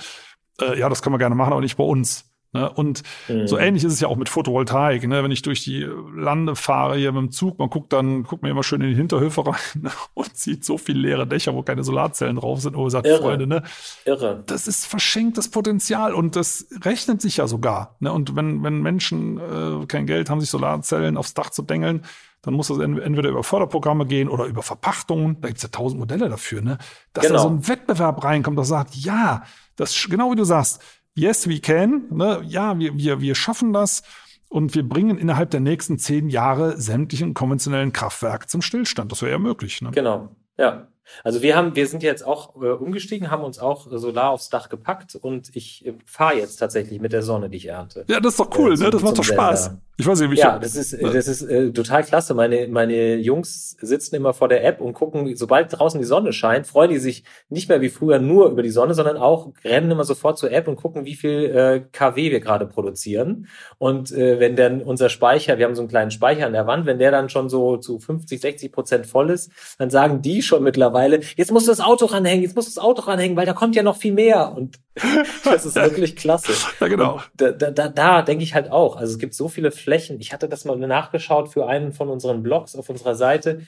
Äh, 0.62 0.78
ja, 0.80 0.90
das 0.90 1.02
können 1.02 1.14
wir 1.14 1.20
gerne 1.20 1.36
machen, 1.36 1.54
aber 1.54 1.62
nicht 1.62 1.78
bei 1.78 1.84
uns. 1.84 2.26
Ne? 2.52 2.68
Und 2.68 3.04
mhm. 3.28 3.48
so 3.48 3.60
ähnlich 3.60 3.84
ist 3.84 3.94
es 3.94 4.00
ja 4.00 4.08
auch 4.08 4.16
mit 4.16 4.28
Photovoltaik. 4.28 5.08
Ne? 5.08 5.24
Wenn 5.24 5.32
ich 5.32 5.44
durch 5.44 5.64
die 5.64 5.88
Lande 6.16 6.56
fahre 6.56 6.98
hier 6.98 7.12
mit 7.12 7.22
dem 7.22 7.32
Zug, 7.32 7.60
man 7.60 7.70
guckt 7.70 7.94
dann, 7.94 8.24
guckt 8.24 8.42
mir 8.42 8.50
immer 8.50 8.64
schön 8.64 8.82
in 8.82 8.90
die 8.90 8.96
Hinterhöfe 8.96 9.46
rein 9.46 9.82
ne? 9.82 9.92
und 10.16 10.36
sieht 10.36 10.66
so 10.66 10.78
viele 10.78 11.00
leere 11.00 11.28
Dächer, 11.28 11.54
wo 11.54 11.62
keine 11.62 11.84
Solarzellen 11.84 12.38
drauf 12.38 12.62
sind. 12.62 12.76
Und 12.76 12.90
sagt, 12.90 13.06
Irre. 13.06 13.20
Freunde, 13.20 13.46
ne? 13.46 13.64
Irre. 14.06 14.44
Das 14.48 14.68
ist 14.68 14.88
verschenktes 14.88 15.50
Potenzial 15.52 16.16
und 16.16 16.36
das 16.36 16.68
rechnet 16.84 17.22
sich 17.22 17.38
ja 17.38 17.48
sogar. 17.48 17.96
Ne? 18.00 18.12
Und 18.12 18.36
wenn, 18.36 18.64
wenn 18.64 18.82
Menschen 18.82 19.38
äh, 19.38 19.86
kein 19.86 20.08
Geld 20.08 20.30
haben, 20.30 20.42
sich 20.42 20.50
Solarzellen 20.50 21.18
aufs 21.18 21.36
Dach 21.36 21.52
zu 21.52 21.62
dengeln, 21.62 22.04
dann 22.42 22.54
muss 22.54 22.68
das 22.68 22.80
entweder 22.80 23.30
über 23.30 23.44
Förderprogramme 23.44 24.06
gehen 24.06 24.30
oder 24.30 24.46
über 24.46 24.64
Verpachtungen. 24.64 25.42
Da 25.42 25.50
gibt's 25.50 25.64
ja 25.64 25.70
tausend 25.70 26.00
Modelle 26.00 26.30
dafür, 26.30 26.62
ne? 26.62 26.78
Dass 27.14 27.26
genau. 27.28 27.36
da 27.36 27.44
so 27.44 27.50
ein 27.50 27.68
Wettbewerb 27.68 28.24
reinkommt, 28.24 28.58
das 28.58 28.70
sagt, 28.70 28.96
ja, 28.96 29.44
das 29.76 30.08
genau 30.10 30.32
wie 30.32 30.36
du 30.36 30.46
sagst, 30.46 30.82
yes, 31.16 31.50
we 31.50 31.60
can, 31.60 32.04
ne? 32.12 32.42
Ja, 32.46 32.78
wir, 32.80 32.98
wir, 32.98 33.22
wir 33.22 33.36
schaffen 33.36 33.74
das 33.74 34.04
und 34.48 34.74
wir 34.74 34.88
bringen 34.88 35.18
innerhalb 35.18 35.52
der 35.52 35.60
nächsten 35.60 36.00
zehn 36.00 36.30
Jahre 36.30 36.80
sämtlichen 36.80 37.34
konventionellen 37.34 37.94
Kraftwerke 37.94 38.48
zum 38.48 38.62
Stillstand. 38.62 39.12
Das 39.12 39.22
wäre 39.22 39.32
ja 39.32 39.40
möglich, 39.40 39.82
ne? 39.82 39.92
Genau, 39.92 40.36
ja. 40.58 40.88
Also 41.24 41.42
wir 41.42 41.56
haben, 41.56 41.76
wir 41.76 41.88
sind 41.88 42.04
jetzt 42.04 42.26
auch 42.26 42.56
äh, 42.62 42.70
umgestiegen, 42.70 43.32
haben 43.32 43.44
uns 43.44 43.60
auch 43.60 43.88
Solar 43.90 44.32
aufs 44.32 44.50
Dach 44.50 44.70
gepackt 44.70 45.16
und 45.16 45.56
ich 45.56 45.86
äh, 45.86 45.94
fahre 46.06 46.38
jetzt 46.38 46.58
tatsächlich 46.58 47.00
mit 47.00 47.14
der 47.14 47.22
Sonne, 47.22 47.50
die 47.50 47.58
ich 47.58 47.68
ernte. 47.68 48.06
Ja, 48.08 48.20
das 48.20 48.34
ist 48.34 48.40
doch 48.40 48.58
cool, 48.58 48.74
äh, 48.74 48.76
zum, 48.76 48.86
ne? 48.86 48.92
Das 48.92 49.02
macht 49.02 49.18
doch 49.18 49.24
Spaß. 49.24 49.66
Sender. 49.66 49.82
Ich 50.00 50.08
weiß 50.08 50.22
nicht, 50.22 50.32
wie 50.32 50.38
Ja, 50.38 50.58
das 50.58 50.78
ist, 50.78 50.94
das 50.94 51.28
ist 51.28 51.42
äh, 51.42 51.74
total 51.74 52.06
klasse. 52.06 52.34
Meine, 52.34 52.70
meine 52.70 53.16
Jungs 53.16 53.76
sitzen 53.82 54.16
immer 54.16 54.34
vor 54.34 54.48
der 54.48 54.64
App 54.64 54.80
und 54.80 54.94
gucken, 54.94 55.36
sobald 55.36 55.78
draußen 55.78 56.00
die 56.00 56.08
Sonne 56.08 56.32
scheint, 56.32 56.68
freuen 56.68 56.92
die 56.92 57.00
sich 57.00 57.26
nicht 57.50 57.68
mehr 57.68 57.82
wie 57.82 57.90
früher 57.90 58.18
nur 58.18 58.50
über 58.50 58.64
die 58.64 58.70
Sonne, 58.70 58.94
sondern 58.94 59.18
auch 59.18 59.52
rennen 59.66 59.92
immer 59.92 60.06
sofort 60.06 60.38
zur 60.38 60.54
App 60.54 60.70
und 60.70 60.78
gucken, 60.78 61.04
wie 61.04 61.16
viel 61.16 61.54
äh, 61.54 61.82
KW 61.92 62.32
wir 62.32 62.40
gerade 62.40 62.66
produzieren. 62.66 63.50
Und 63.78 64.14
äh, 64.14 64.40
wenn 64.40 64.56
dann 64.56 64.82
unser 64.82 65.10
Speicher, 65.10 65.58
wir 65.58 65.66
haben 65.66 65.76
so 65.76 65.82
einen 65.82 65.90
kleinen 65.90 66.12
Speicher 66.12 66.46
an 66.46 66.54
der 66.54 66.66
Wand, 66.66 66.86
wenn 66.86 66.98
der 66.98 67.12
dann 67.12 67.28
schon 67.28 67.50
so 67.50 67.76
zu 67.76 68.00
50, 68.00 68.40
60 68.40 68.72
Prozent 68.72 69.06
voll 69.06 69.30
ist, 69.30 69.52
dann 69.80 69.90
sagen 69.90 70.22
die 70.22 70.42
schon 70.42 70.64
mittlerweile, 70.64 70.99
mittlerweile, 71.00 71.24
jetzt 71.36 71.52
musst 71.52 71.68
du 71.68 71.72
das 71.72 71.80
Auto 71.80 72.06
ranhängen, 72.06 72.44
jetzt 72.44 72.56
musst 72.56 72.68
du 72.68 72.76
das 72.76 72.84
Auto 72.84 73.04
ranhängen, 73.04 73.36
weil 73.38 73.46
da 73.46 73.54
kommt 73.54 73.76
ja 73.76 73.84
noch 73.84 73.98
viel 73.98 74.14
mehr. 74.14 74.54
Und 74.56 74.80
das 75.44 75.66
ist 75.66 75.76
wirklich 75.76 76.16
klasse. 76.16 76.54
Ja, 76.80 76.88
genau. 76.88 77.22
Da, 77.36 77.52
da, 77.52 77.72
da, 77.72 77.90
da 77.90 78.22
denke 78.22 78.44
ich 78.44 78.54
halt 78.54 78.72
auch. 78.72 78.96
Also 78.96 79.14
es 79.14 79.20
gibt 79.20 79.34
so 79.34 79.48
viele 79.48 79.72
Flächen. 79.72 80.20
Ich 80.20 80.34
hatte 80.34 80.50
das 80.50 80.66
mal 80.66 80.78
nachgeschaut 80.78 81.50
für 81.50 81.68
einen 81.68 81.94
von 81.94 82.10
unseren 82.10 82.44
Blogs 82.44 82.76
auf 82.76 82.90
unserer 82.90 83.16
Seite. 83.16 83.66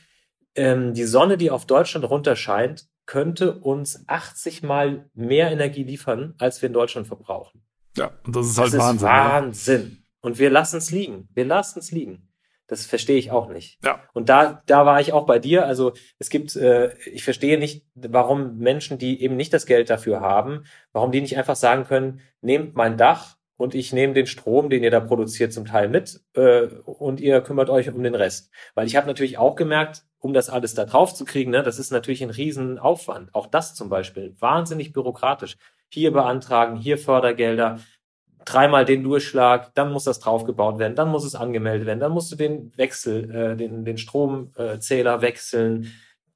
Ähm, 0.56 0.94
die 0.94 1.06
Sonne, 1.06 1.38
die 1.38 1.52
auf 1.52 1.66
Deutschland 1.66 2.10
runterscheint, 2.10 2.86
könnte 3.06 3.60
uns 3.60 4.04
80 4.08 4.64
mal 4.64 5.10
mehr 5.14 5.52
Energie 5.52 5.84
liefern, 5.84 6.36
als 6.38 6.62
wir 6.62 6.68
in 6.68 6.74
Deutschland 6.74 7.08
verbrauchen. 7.08 7.64
Ja, 7.98 8.12
und 8.26 8.36
das 8.36 8.48
ist 8.48 8.58
halt 8.58 8.74
das 8.74 8.80
Wahnsinn. 8.80 8.96
Ist 8.96 9.04
Wahnsinn. 9.04 9.98
Und 10.22 10.40
wir 10.40 10.50
lassen 10.50 10.78
es 10.78 10.92
liegen. 10.92 11.28
Wir 11.34 11.46
lassen 11.46 11.80
es 11.80 11.92
liegen. 11.92 12.31
Das 12.72 12.86
verstehe 12.86 13.18
ich 13.18 13.32
auch 13.32 13.50
nicht. 13.50 13.84
Ja. 13.84 14.00
Und 14.14 14.30
da, 14.30 14.64
da 14.66 14.86
war 14.86 15.02
ich 15.02 15.12
auch 15.12 15.26
bei 15.26 15.40
dir. 15.40 15.66
Also 15.66 15.92
es 16.20 16.30
gibt, 16.30 16.56
äh, 16.56 16.94
ich 17.06 17.26
verstehe 17.26 17.60
nicht, 17.60 17.86
warum 17.96 18.60
Menschen, 18.60 18.98
die 18.98 19.22
eben 19.22 19.36
nicht 19.36 19.52
das 19.52 19.66
Geld 19.66 19.90
dafür 19.90 20.22
haben, 20.22 20.64
warum 20.94 21.12
die 21.12 21.20
nicht 21.20 21.38
einfach 21.38 21.58
sagen 21.58 21.84
können, 21.84 22.22
nehmt 22.40 22.74
mein 22.78 22.96
Dach 22.96 23.36
und 23.58 23.76
ich 23.76 23.92
nehme 23.92 24.14
den 24.14 24.26
Strom, 24.26 24.70
den 24.70 24.86
ihr 24.86 24.90
da 24.90 25.02
produziert, 25.02 25.52
zum 25.52 25.66
Teil 25.66 25.90
mit 25.90 26.22
äh, 26.34 26.68
und 26.86 27.20
ihr 27.20 27.42
kümmert 27.42 27.70
euch 27.70 27.90
um 27.90 28.02
den 28.04 28.16
Rest. 28.16 28.52
Weil 28.74 28.88
ich 28.88 28.96
habe 28.96 29.06
natürlich 29.06 29.38
auch 29.38 29.58
gemerkt, 29.58 30.04
um 30.20 30.32
das 30.32 30.50
alles 30.50 30.74
da 30.74 30.86
drauf 30.86 31.14
zu 31.14 31.26
kriegen, 31.26 31.52
ne, 31.52 31.64
das 31.64 31.78
ist 31.78 31.92
natürlich 31.92 32.24
ein 32.24 32.30
Riesenaufwand. 32.30 33.36
Auch 33.36 33.48
das 33.48 33.76
zum 33.76 33.90
Beispiel, 33.90 34.34
wahnsinnig 34.40 34.94
byrokratisch. 34.94 35.58
Hier 35.90 36.14
beantragen, 36.14 36.78
hier 36.78 36.98
Fördergelder, 36.98 37.82
dreimal 38.46 38.86
den 38.86 39.04
Durchschlag, 39.04 39.74
dann 39.76 39.92
muss 39.92 40.06
das 40.06 40.20
draufgebaut 40.20 40.80
werden, 40.80 40.96
dann 40.96 41.10
muss 41.10 41.26
es 41.26 41.36
angemeldet 41.36 41.88
werden, 41.88 42.00
dann 42.00 42.12
musst 42.12 42.32
du 42.32 42.36
den 42.36 42.72
Wechsel, 42.78 43.32
äh, 43.34 43.56
den, 43.56 43.86
den 43.86 43.98
Stromzähler 43.98 45.22
wechseln, 45.22 45.92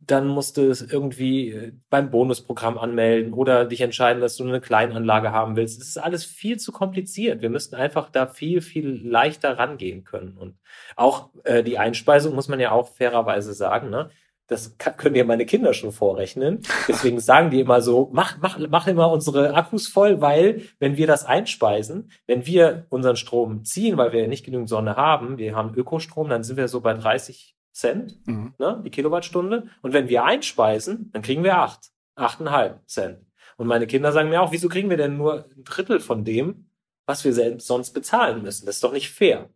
dann 0.08 0.28
musst 0.28 0.58
du 0.58 0.70
es 0.70 0.82
irgendwie 0.82 1.52
äh, 1.52 1.72
beim 1.90 2.12
Bonusprogramm 2.12 2.78
anmelden 2.78 3.34
oder 3.34 3.66
dich 3.66 3.82
entscheiden, 3.82 4.22
dass 4.22 4.36
du 4.36 4.44
eine 4.44 4.62
Kleinanlage 4.62 5.32
haben 5.32 5.56
willst. 5.56 5.82
Es 5.82 5.90
ist 5.90 5.98
alles 5.98 6.26
viel 6.26 6.58
zu 6.58 6.72
kompliziert. 6.72 7.42
Wir 7.42 7.50
müssten 7.50 7.76
einfach 7.76 8.10
da 8.10 8.28
viel, 8.28 8.62
viel 8.62 9.02
leichter 9.08 9.58
rangehen 9.58 10.04
können. 10.04 10.38
Und 10.38 10.58
auch 10.96 11.30
äh, 11.44 11.64
die 11.64 11.78
Einspeisung 11.78 12.36
muss 12.36 12.48
man 12.48 12.60
ja 12.60 12.72
auch 12.72 12.90
fairerweise 12.90 13.54
sagen, 13.54 13.90
ne? 13.90 14.10
Das 14.48 14.78
können 14.78 15.16
ja 15.16 15.24
meine 15.24 15.46
Kinder 15.46 15.74
schon 15.74 15.92
vorrechnen. 15.92 16.62
Deswegen 16.88 17.20
sagen 17.20 17.50
die 17.50 17.62
immer 17.62 17.82
so, 17.82 18.10
mach, 18.14 18.38
mach, 18.40 18.60
mach 18.70 18.86
immer 18.88 19.12
unsere 19.12 19.56
Akkus 19.56 19.88
voll, 19.88 20.22
weil 20.22 20.62
wenn 20.80 20.98
wir 20.98 21.08
das 21.08 21.26
einspeisen, 21.26 22.12
wenn 22.28 22.46
wir 22.46 22.86
unseren 22.90 23.16
Strom 23.16 23.64
ziehen, 23.66 23.98
weil 23.98 24.12
wir 24.14 24.22
ja 24.22 24.28
nicht 24.28 24.46
genügend 24.46 24.70
Sonne 24.70 24.96
haben, 24.96 25.40
wir 25.40 25.56
haben 25.56 25.74
Ökostrom, 25.74 26.30
dann 26.30 26.44
sind 26.44 26.58
wir 26.58 26.68
so 26.68 26.82
bei 26.82 26.94
30 26.94 27.56
Cent, 27.72 28.26
mhm. 28.28 28.54
ne, 28.58 28.82
die 28.86 28.92
Kilowattstunde. 28.92 29.68
Und 29.82 29.94
wenn 29.94 30.10
wir 30.10 30.24
einspeisen, 30.24 31.10
dann 31.12 31.24
kriegen 31.24 31.44
wir 31.44 31.58
acht, 31.58 31.92
achteinhalb 32.16 32.88
Cent. 32.88 33.26
Und 33.58 33.68
meine 33.68 33.88
Kinder 33.88 34.12
sagen 34.12 34.30
mir 34.30 34.42
auch, 34.42 34.52
wieso 34.52 34.70
kriegen 34.70 34.90
wir 34.90 34.98
denn 34.98 35.18
nur 35.18 35.46
ein 35.46 35.64
Drittel 35.64 36.00
von 36.00 36.24
dem, 36.24 36.70
was 37.06 37.24
wir 37.24 37.60
sonst 37.60 37.92
bezahlen 37.92 38.44
müssen? 38.44 38.66
Das 38.66 38.76
ist 38.76 38.84
doch 38.84 38.94
nicht 38.94 39.10
fair. 39.12 39.50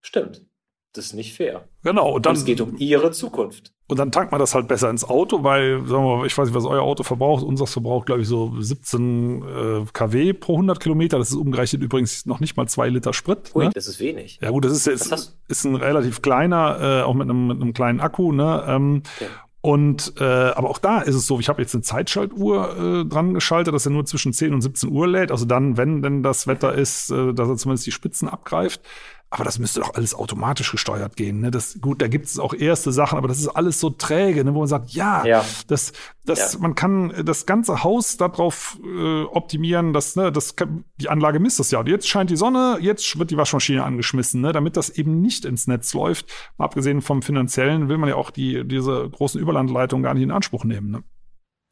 Stimmt. 0.00 0.46
Das 0.92 1.06
ist 1.06 1.14
nicht 1.14 1.34
fair. 1.34 1.68
Genau. 1.84 2.12
Und 2.12 2.26
dann, 2.26 2.32
und 2.32 2.38
es 2.38 2.44
geht 2.44 2.60
um 2.60 2.76
ihre 2.76 3.12
Zukunft. 3.12 3.72
Und 3.86 3.98
dann 3.98 4.12
tankt 4.12 4.32
man 4.32 4.40
das 4.40 4.54
halt 4.54 4.68
besser 4.68 4.90
ins 4.90 5.04
Auto, 5.04 5.42
weil, 5.42 5.80
sagen 5.86 6.04
wir 6.04 6.18
mal, 6.18 6.26
ich 6.26 6.36
weiß 6.36 6.46
nicht, 6.46 6.54
was 6.54 6.64
euer 6.64 6.82
Auto 6.82 7.02
verbraucht. 7.02 7.44
Unseres 7.44 7.72
verbraucht, 7.72 8.06
glaube 8.06 8.22
ich, 8.22 8.28
so 8.28 8.52
17 8.60 9.42
äh, 9.42 9.84
kW 9.92 10.32
pro 10.32 10.54
100 10.54 10.80
Kilometer. 10.80 11.18
Das 11.18 11.30
ist 11.30 11.36
umgerechnet 11.36 11.82
übrigens 11.82 12.26
noch 12.26 12.40
nicht 12.40 12.56
mal 12.56 12.66
zwei 12.66 12.88
Liter 12.88 13.12
Sprit. 13.12 13.50
Ui, 13.54 13.64
ne? 13.64 13.70
das 13.74 13.86
ist 13.86 14.00
wenig. 14.00 14.38
Ja 14.42 14.50
gut, 14.50 14.64
das 14.64 14.72
ist 14.72 14.86
jetzt 14.86 15.36
ist 15.48 15.64
ein 15.64 15.74
relativ 15.76 16.22
kleiner, 16.22 16.78
äh, 16.80 17.02
auch 17.02 17.14
mit 17.14 17.28
einem, 17.28 17.48
mit 17.48 17.60
einem 17.60 17.72
kleinen 17.72 18.00
Akku. 18.00 18.32
Ne? 18.32 18.64
Ähm, 18.66 19.02
okay. 19.16 19.30
Und 19.62 20.14
äh, 20.18 20.24
aber 20.24 20.70
auch 20.70 20.78
da 20.78 21.00
ist 21.02 21.14
es 21.14 21.26
so, 21.26 21.38
ich 21.38 21.48
habe 21.48 21.60
jetzt 21.60 21.74
eine 21.74 21.82
Zeitschaltuhr 21.82 22.76
äh, 23.02 23.04
dran 23.04 23.34
geschaltet, 23.34 23.74
dass 23.74 23.86
er 23.86 23.92
nur 23.92 24.06
zwischen 24.06 24.32
10 24.32 24.54
und 24.54 24.62
17 24.62 24.90
Uhr 24.90 25.06
lädt. 25.06 25.30
Also 25.30 25.44
dann, 25.44 25.76
wenn 25.76 26.00
denn 26.00 26.22
das 26.22 26.46
Wetter 26.46 26.74
ist, 26.74 27.10
äh, 27.10 27.34
dass 27.34 27.48
er 27.48 27.56
zumindest 27.56 27.86
die 27.86 27.92
Spitzen 27.92 28.28
abgreift. 28.28 28.80
Aber 29.32 29.44
das 29.44 29.60
müsste 29.60 29.78
doch 29.78 29.94
alles 29.94 30.12
automatisch 30.12 30.72
gesteuert 30.72 31.16
gehen. 31.16 31.40
Ne? 31.40 31.52
Das, 31.52 31.80
gut, 31.80 32.02
da 32.02 32.08
gibt 32.08 32.26
es 32.26 32.40
auch 32.40 32.52
erste 32.52 32.90
Sachen, 32.90 33.16
aber 33.16 33.28
das 33.28 33.38
ist 33.38 33.46
alles 33.46 33.78
so 33.78 33.88
träge, 33.88 34.44
ne? 34.44 34.52
wo 34.54 34.58
man 34.58 34.66
sagt, 34.66 34.90
ja, 34.90 35.24
ja. 35.24 35.44
das, 35.68 35.92
das, 36.24 36.54
ja. 36.54 36.58
man 36.58 36.74
kann 36.74 37.14
das 37.24 37.46
ganze 37.46 37.84
Haus 37.84 38.16
darauf 38.16 38.76
äh, 38.84 39.22
optimieren, 39.22 39.92
dass 39.92 40.16
ne, 40.16 40.32
das 40.32 40.56
kann, 40.56 40.84
die 40.96 41.08
Anlage 41.08 41.38
misst 41.38 41.60
das 41.60 41.70
ja. 41.70 41.78
Und 41.78 41.88
jetzt 41.88 42.08
scheint 42.08 42.30
die 42.30 42.36
Sonne, 42.36 42.78
jetzt 42.80 43.20
wird 43.20 43.30
die 43.30 43.36
Waschmaschine 43.36 43.84
angeschmissen, 43.84 44.40
ne? 44.40 44.50
damit 44.50 44.76
das 44.76 44.90
eben 44.90 45.20
nicht 45.20 45.44
ins 45.44 45.68
Netz 45.68 45.94
läuft. 45.94 46.26
Mal 46.58 46.64
abgesehen 46.64 47.00
vom 47.00 47.22
finanziellen 47.22 47.88
will 47.88 47.98
man 47.98 48.08
ja 48.08 48.16
auch 48.16 48.30
die, 48.30 48.66
diese 48.66 49.08
großen 49.10 49.40
Überlandleitungen 49.40 50.02
gar 50.02 50.14
nicht 50.14 50.24
in 50.24 50.32
Anspruch 50.32 50.64
nehmen. 50.64 50.90
Ne? 50.90 51.04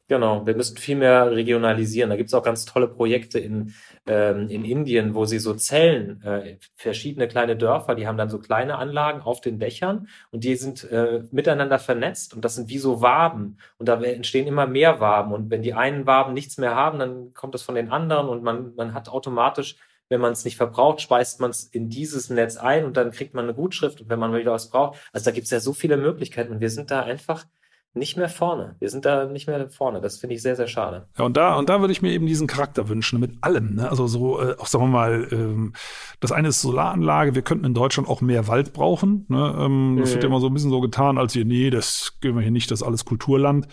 Genau, 0.09 0.43
wir 0.47 0.55
müssen 0.55 0.75
viel 0.75 0.95
mehr 0.95 1.29
regionalisieren. 1.29 2.09
Da 2.09 2.15
gibt 2.15 2.29
es 2.29 2.33
auch 2.33 2.41
ganz 2.41 2.65
tolle 2.65 2.87
Projekte 2.87 3.37
in, 3.37 3.75
ähm, 4.09 4.49
in 4.49 4.65
Indien, 4.65 5.13
wo 5.13 5.25
sie 5.25 5.37
so 5.37 5.53
Zellen, 5.53 6.21
äh, 6.23 6.57
verschiedene 6.73 7.27
kleine 7.27 7.55
Dörfer, 7.55 7.93
die 7.93 8.07
haben 8.07 8.17
dann 8.17 8.31
so 8.31 8.39
kleine 8.39 8.77
Anlagen 8.79 9.21
auf 9.21 9.39
den 9.39 9.59
Dächern 9.59 10.07
und 10.31 10.43
die 10.43 10.55
sind 10.55 10.83
äh, 10.89 11.23
miteinander 11.31 11.77
vernetzt 11.77 12.33
und 12.33 12.43
das 12.43 12.55
sind 12.55 12.69
wie 12.69 12.79
so 12.79 13.01
Waben 13.03 13.57
und 13.77 13.87
da 13.87 14.01
entstehen 14.01 14.47
immer 14.47 14.65
mehr 14.65 14.99
Waben 14.99 15.31
und 15.31 15.51
wenn 15.51 15.61
die 15.61 15.75
einen 15.75 16.07
Waben 16.07 16.33
nichts 16.33 16.57
mehr 16.57 16.73
haben, 16.73 16.97
dann 16.97 17.33
kommt 17.35 17.53
das 17.53 17.61
von 17.61 17.75
den 17.75 17.91
anderen 17.91 18.29
und 18.29 18.41
man, 18.41 18.73
man 18.75 18.95
hat 18.95 19.09
automatisch 19.09 19.77
wenn 20.11 20.21
man 20.21 20.31
es 20.31 20.43
nicht 20.43 20.57
verbraucht, 20.57 21.01
speist 21.01 21.39
man 21.39 21.51
es 21.51 21.65
in 21.65 21.87
dieses 21.87 22.31
Netz 22.31 22.57
ein 22.57 22.83
und 22.83 22.97
dann 22.97 23.11
kriegt 23.11 23.35
man 23.35 23.43
eine 23.45 23.53
Gutschrift 23.53 24.01
und 24.01 24.09
wenn 24.09 24.17
man 24.17 24.33
wieder 24.33 24.51
was 24.51 24.71
braucht. 24.71 24.99
Also 25.13 25.25
da 25.25 25.31
gibt 25.31 25.45
es 25.45 25.51
ja 25.51 25.59
so 25.59 25.71
viele 25.71 25.97
Möglichkeiten 25.97 26.51
und 26.51 26.61
wir 26.61 26.71
sind 26.71 26.89
da 26.89 27.03
einfach 27.03 27.45
nicht 27.93 28.17
mehr 28.17 28.29
vorne. 28.29 28.75
Wir 28.79 28.89
sind 28.89 29.05
da 29.05 29.25
nicht 29.25 29.47
mehr 29.47 29.67
vorne. 29.69 29.99
Das 29.99 30.17
finde 30.17 30.35
ich 30.35 30.41
sehr, 30.41 30.55
sehr 30.55 30.67
schade. 30.67 31.07
Ja, 31.17 31.25
und 31.25 31.35
da, 31.35 31.55
und 31.55 31.69
da 31.69 31.81
würde 31.81 31.91
ich 31.91 32.01
mir 32.01 32.11
eben 32.11 32.27
diesen 32.27 32.47
Charakter 32.47 32.87
wünschen, 32.87 33.19
mit 33.19 33.31
allem. 33.41 33.75
Ne? 33.75 33.89
Also 33.89 34.07
so, 34.07 34.39
äh, 34.39 34.55
auch 34.57 34.67
sagen 34.67 34.85
wir 34.85 34.89
mal, 34.89 35.27
ähm, 35.31 35.73
das 36.19 36.31
eine 36.31 36.49
ist 36.49 36.61
Solaranlage. 36.61 37.33
Wir 37.33 37.41
könnten 37.41 37.65
in 37.65 37.73
Deutschland 37.73 38.07
auch 38.07 38.21
mehr 38.21 38.47
Wald 38.47 38.73
brauchen. 38.73 39.25
Ne? 39.27 39.55
Ähm, 39.59 39.97
das 39.99 40.09
mhm. 40.09 40.13
wird 40.13 40.23
ja 40.23 40.29
immer 40.29 40.39
so 40.39 40.47
ein 40.47 40.53
bisschen 40.53 40.69
so 40.69 40.81
getan, 40.81 41.17
als 41.17 41.33
hier, 41.33 41.45
nee, 41.45 41.71
das 41.71 42.17
gehen 42.21 42.35
wir 42.35 42.41
hier 42.41 42.51
nicht, 42.51 42.69
das 42.69 42.81
ist 42.81 42.87
alles 42.87 43.05
Kulturland. 43.05 43.67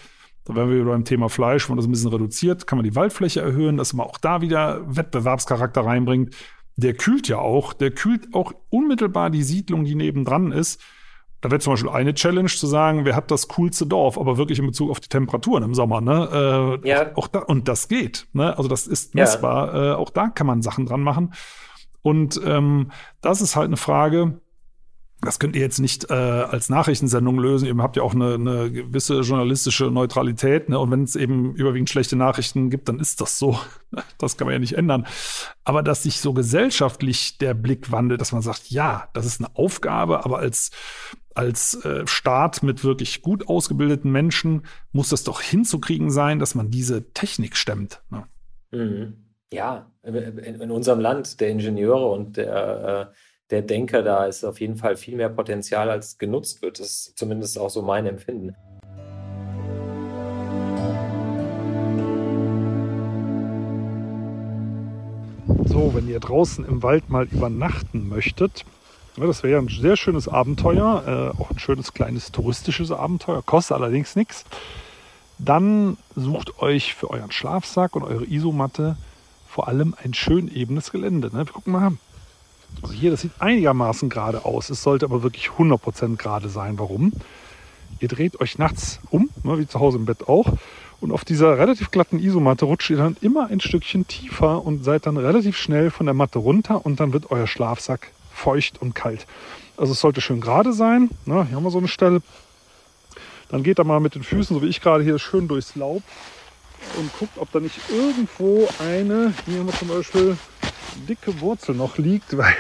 Da 0.45 0.55
wären 0.55 0.71
wir 0.71 0.85
beim 0.85 1.05
Thema 1.05 1.29
Fleisch, 1.29 1.69
wenn 1.69 1.75
man 1.75 1.79
das 1.79 1.89
ein 1.89 1.93
bisschen 1.93 2.13
reduziert, 2.13 2.67
kann 2.67 2.79
man 2.79 2.85
die 2.85 2.95
Waldfläche 2.95 3.41
erhöhen, 3.41 3.77
dass 3.77 3.93
man 3.93 4.07
auch 4.07 4.19
da 4.19 4.41
wieder 4.41 4.83
Wettbewerbscharakter 4.87 5.85
reinbringt. 5.85 6.35
Der 6.77 6.95
kühlt 6.95 7.27
ja 7.27 7.39
auch, 7.39 7.73
der 7.73 7.91
kühlt 7.91 8.33
auch 8.33 8.53
unmittelbar 8.71 9.31
die 9.31 9.43
Siedlung, 9.43 9.85
die 9.85 9.95
nebendran 9.95 10.53
ist. 10.53 10.81
Da 11.47 11.53
wäre 11.53 11.61
zum 11.61 11.75
Beispiel 11.75 11.91
eine 11.91 12.13
Challenge 12.13 12.49
zu 12.49 12.67
sagen, 12.67 13.05
wer 13.05 13.15
hat 13.15 13.31
das 13.31 13.47
coolste 13.47 13.87
Dorf, 13.87 14.19
aber 14.19 14.37
wirklich 14.37 14.59
in 14.59 14.67
Bezug 14.67 14.91
auf 14.91 14.99
die 14.99 15.09
Temperaturen 15.09 15.63
im 15.63 15.75
Sommer, 15.75 16.01
ne? 16.01 16.81
Äh, 16.83 16.89
ja. 16.89 17.13
Auch, 17.13 17.19
auch, 17.19 17.29
da, 17.29 17.39
und 17.39 17.69
das 17.69 17.87
geht, 17.87 18.27
ne? 18.33 18.59
Also 18.59 18.69
das 18.69 18.89
ist 18.89 19.15
messbar. 19.15 19.73
Ja. 19.73 19.93
Äh, 19.93 19.95
auch 19.95 20.11
da 20.11 20.27
kann 20.27 20.49
man 20.49 20.61
Sachen 20.61 20.87
dran 20.87 21.03
machen. 21.03 21.35
Und 22.03 22.41
ähm, 22.45 22.91
das 23.21 23.41
ist 23.43 23.55
halt 23.55 23.67
eine 23.67 23.77
Frage, 23.77 24.41
das 25.27 25.39
könnt 25.39 25.57
ihr 25.57 25.63
jetzt 25.63 25.81
nicht 25.81 26.09
äh, 26.11 26.15
als 26.15 26.69
Nachrichtensendung 26.69 27.39
lösen. 27.39 27.67
Ihr 27.67 27.77
habt 27.79 27.97
ja 27.97 28.03
auch 28.03 28.15
eine, 28.15 28.35
eine 28.35 28.71
gewisse 28.71 29.21
journalistische 29.21 29.87
Neutralität. 29.87 30.69
Ne? 30.69 30.79
Und 30.79 30.91
wenn 30.93 31.03
es 31.03 31.17
eben 31.17 31.55
überwiegend 31.57 31.91
schlechte 31.91 32.15
Nachrichten 32.15 32.71
gibt, 32.71 32.89
dann 32.89 33.01
ist 33.01 33.21
das 33.21 33.39
so. 33.39 33.59
Das 34.19 34.37
kann 34.37 34.47
man 34.47 34.53
ja 34.53 34.59
nicht 34.59 34.75
ändern. 34.75 35.07
Aber 35.65 35.83
dass 35.83 36.03
sich 36.03 36.21
so 36.21 36.35
gesellschaftlich 36.35 37.39
der 37.39 37.55
Blick 37.55 37.93
wandelt, 37.93 38.21
dass 38.21 38.33
man 38.33 38.43
sagt, 38.43 38.71
ja, 38.71 39.09
das 39.15 39.25
ist 39.25 39.41
eine 39.41 39.55
Aufgabe, 39.57 40.25
aber 40.25 40.39
als 40.39 40.71
als 41.35 41.85
äh, 41.85 42.07
Staat 42.07 42.63
mit 42.63 42.83
wirklich 42.83 43.23
gut 43.23 43.49
ausgebildeten 43.49 44.11
Menschen 44.11 44.67
muss 44.93 45.11
das 45.11 45.23
doch 45.23 45.41
hinzukriegen 45.41 46.11
sein, 46.11 46.39
dass 46.39 46.55
man 46.55 46.71
diese 46.71 47.13
Technik 47.13 47.57
stemmt. 47.57 48.03
Ne? 48.11 48.25
Mhm. 48.73 49.27
Ja, 49.53 49.91
in, 50.03 50.15
in, 50.15 50.71
unserem 50.71 50.99
Land 50.99 51.41
der 51.41 51.51
Ingenieure 51.51 52.11
und 52.11 52.37
der, 52.37 53.13
äh, 53.13 53.15
der 53.51 53.63
Denker, 53.63 54.03
da 54.03 54.27
ist 54.27 54.45
auf 54.45 54.61
jeden 54.61 54.77
Fall 54.77 54.97
viel 54.97 55.17
mehr 55.17 55.29
Potenzial, 55.29 55.91
als 55.91 56.19
genutzt 56.19 56.63
wird. 56.63 56.81
Das 56.81 56.87
ist 56.87 57.19
zumindest 57.19 57.59
auch 57.59 57.71
so 57.71 57.83
mein 57.83 58.07
Empfinden. 58.07 58.57
So, 65.67 65.95
wenn 65.95 66.09
ihr 66.09 66.21
draußen 66.21 66.65
im 66.65 66.83
Wald 66.83 67.09
mal 67.09 67.27
übernachten 67.27 68.09
möchtet, 68.09 68.65
das 69.17 69.43
wäre 69.43 69.55
ja 69.55 69.59
ein 69.59 69.69
sehr 69.69 69.97
schönes 69.97 70.29
Abenteuer, 70.29 71.33
äh, 71.37 71.41
auch 71.41 71.51
ein 71.51 71.59
schönes 71.59 71.95
kleines 71.95 72.33
touristisches 72.33 72.91
Abenteuer, 72.91 73.43
kostet 73.43 73.77
allerdings 73.77 74.17
nichts. 74.17 74.45
Dann 75.39 75.97
sucht 76.15 76.61
euch 76.61 76.95
für 76.95 77.11
euren 77.11 77.31
Schlafsack 77.31 77.95
und 77.95 78.03
eure 78.03 78.25
Isomatte 78.25 78.97
vor 79.49 79.69
allem 79.69 79.95
ein 80.03 80.13
schön 80.13 80.55
ebenes 80.55 80.91
Gelände. 80.91 81.29
Ne? 81.29 81.47
Wir 81.47 81.53
gucken 81.53 81.73
mal. 81.73 81.93
Also 82.83 82.95
hier, 82.95 83.11
das 83.11 83.23
sieht 83.23 83.33
einigermaßen 83.39 84.09
gerade 84.09 84.45
aus. 84.45 84.71
Es 84.71 84.83
sollte 84.83 85.07
aber 85.07 85.23
wirklich 85.23 85.49
100% 85.49 86.17
gerade 86.17 86.49
sein. 86.49 86.79
Warum? 86.79 87.13
Ihr 88.01 88.09
dreht 88.09 88.41
euch 88.41 88.59
nachts 88.59 89.01
um, 89.11 89.31
ne, 89.43 89.59
wie 89.59 89.67
zu 89.67 89.81
Hause 89.81 89.99
im 89.99 90.07
Bett 90.07 90.29
auch. 90.29 90.53
Und 91.01 91.13
auf 91.13 91.25
dieser 91.25 91.59
relativ 91.59 91.91
glatten 91.91 92.19
Isomatte 92.19 92.65
rutscht 92.65 92.91
ihr 92.91 92.97
dann 92.97 93.17
immer 93.21 93.49
ein 93.49 93.61
Stückchen 93.61 94.07
tiefer 94.07 94.65
und 94.65 94.85
seid 94.85 95.07
dann 95.07 95.17
relativ 95.17 95.57
schnell 95.57 95.91
von 95.91 96.07
der 96.07 96.15
Matte 96.15 96.39
runter 96.39 96.85
und 96.85 97.01
dann 97.01 97.13
wird 97.13 97.31
euer 97.31 97.47
Schlafsack 97.47 98.11
feucht 98.33 98.81
und 98.81 98.95
kalt. 98.95 99.27
Also 99.77 99.93
es 99.93 100.01
sollte 100.01 100.21
schön 100.21 100.41
gerade 100.41 100.73
sein. 100.73 101.11
Na, 101.27 101.45
hier 101.45 101.57
haben 101.57 101.65
wir 101.65 101.71
so 101.71 101.79
eine 101.79 101.89
Stelle. 101.89 102.23
dann 103.51 103.63
geht 103.63 103.79
er 103.79 103.85
mal 103.85 104.01
mit 104.01 104.15
den 104.15 104.23
Füßen, 104.23 104.57
so 104.57 104.63
wie 104.63 104.69
ich 104.69 104.81
gerade 104.81 105.05
hier, 105.05 105.19
schön 105.19 105.49
durchs 105.49 105.77
Laub 105.77 106.03
und 106.99 107.19
guckt, 107.19 107.39
ob 107.39 107.51
da 107.53 107.61
nicht 107.61 107.79
irgendwo 107.91 108.69
eine, 108.79 109.35
hier 109.47 109.59
haben 109.59 109.67
wir 109.67 109.75
zum 109.75 109.89
Beispiel 109.89 110.37
dicke 111.09 111.41
Wurzel 111.41 111.75
noch 111.75 111.99
liegt, 111.99 112.37
weil 112.37 112.55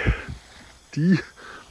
die 0.94 1.18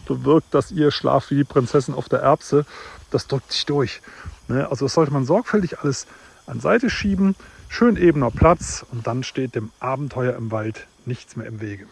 bewirkt, 0.06 0.54
dass 0.54 0.72
ihr 0.72 0.92
schlaft 0.92 1.32
wie 1.32 1.36
die 1.36 1.44
Prinzessin 1.44 1.94
auf 1.94 2.10
der 2.10 2.20
Erbse. 2.20 2.66
Das 3.12 3.28
drückt 3.28 3.52
sich 3.52 3.66
durch. 3.66 4.02
Ne? 4.48 4.70
Also 4.70 4.86
das 4.86 4.94
sollte 4.94 5.12
man 5.12 5.26
sorgfältig 5.26 5.80
alles 5.80 6.08
an 6.46 6.60
Seite 6.60 6.90
schieben. 6.90 7.36
Schön 7.70 7.98
ebener 7.98 8.32
Platz 8.32 8.86
und 8.92 9.08
dann 9.08 9.24
steht 9.24 9.56
dem 9.56 9.72
Abenteuer 9.80 10.36
im 10.36 10.52
Wald 10.52 10.88
nichts 11.06 11.36
mehr 11.36 11.48
im 11.48 11.62
Wege. 11.62 11.88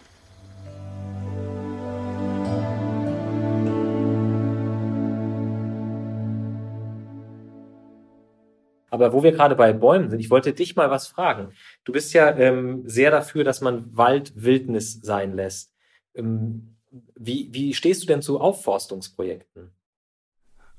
Aber 8.93 9.11
wo 9.11 9.23
wir 9.23 9.31
gerade 9.31 9.55
bei 9.55 9.73
Bäumen 9.73 10.11
sind, 10.11 10.19
ich 10.19 10.29
wollte 10.29 10.53
dich 10.53 10.75
mal 10.75 10.91
was 10.91 11.07
fragen. 11.07 11.53
Du 11.83 11.91
bist 11.91 12.13
ja 12.13 12.29
ähm, 12.37 12.83
sehr 12.85 13.09
dafür, 13.09 13.43
dass 13.43 13.59
man 13.59 13.85
Wald 13.97 14.33
Wildnis 14.35 15.01
sein 15.01 15.33
lässt. 15.33 15.73
Ähm, 16.13 16.75
wie, 17.15 17.49
wie 17.51 17.73
stehst 17.73 18.03
du 18.03 18.05
denn 18.05 18.21
zu 18.21 18.39
Aufforstungsprojekten? 18.39 19.71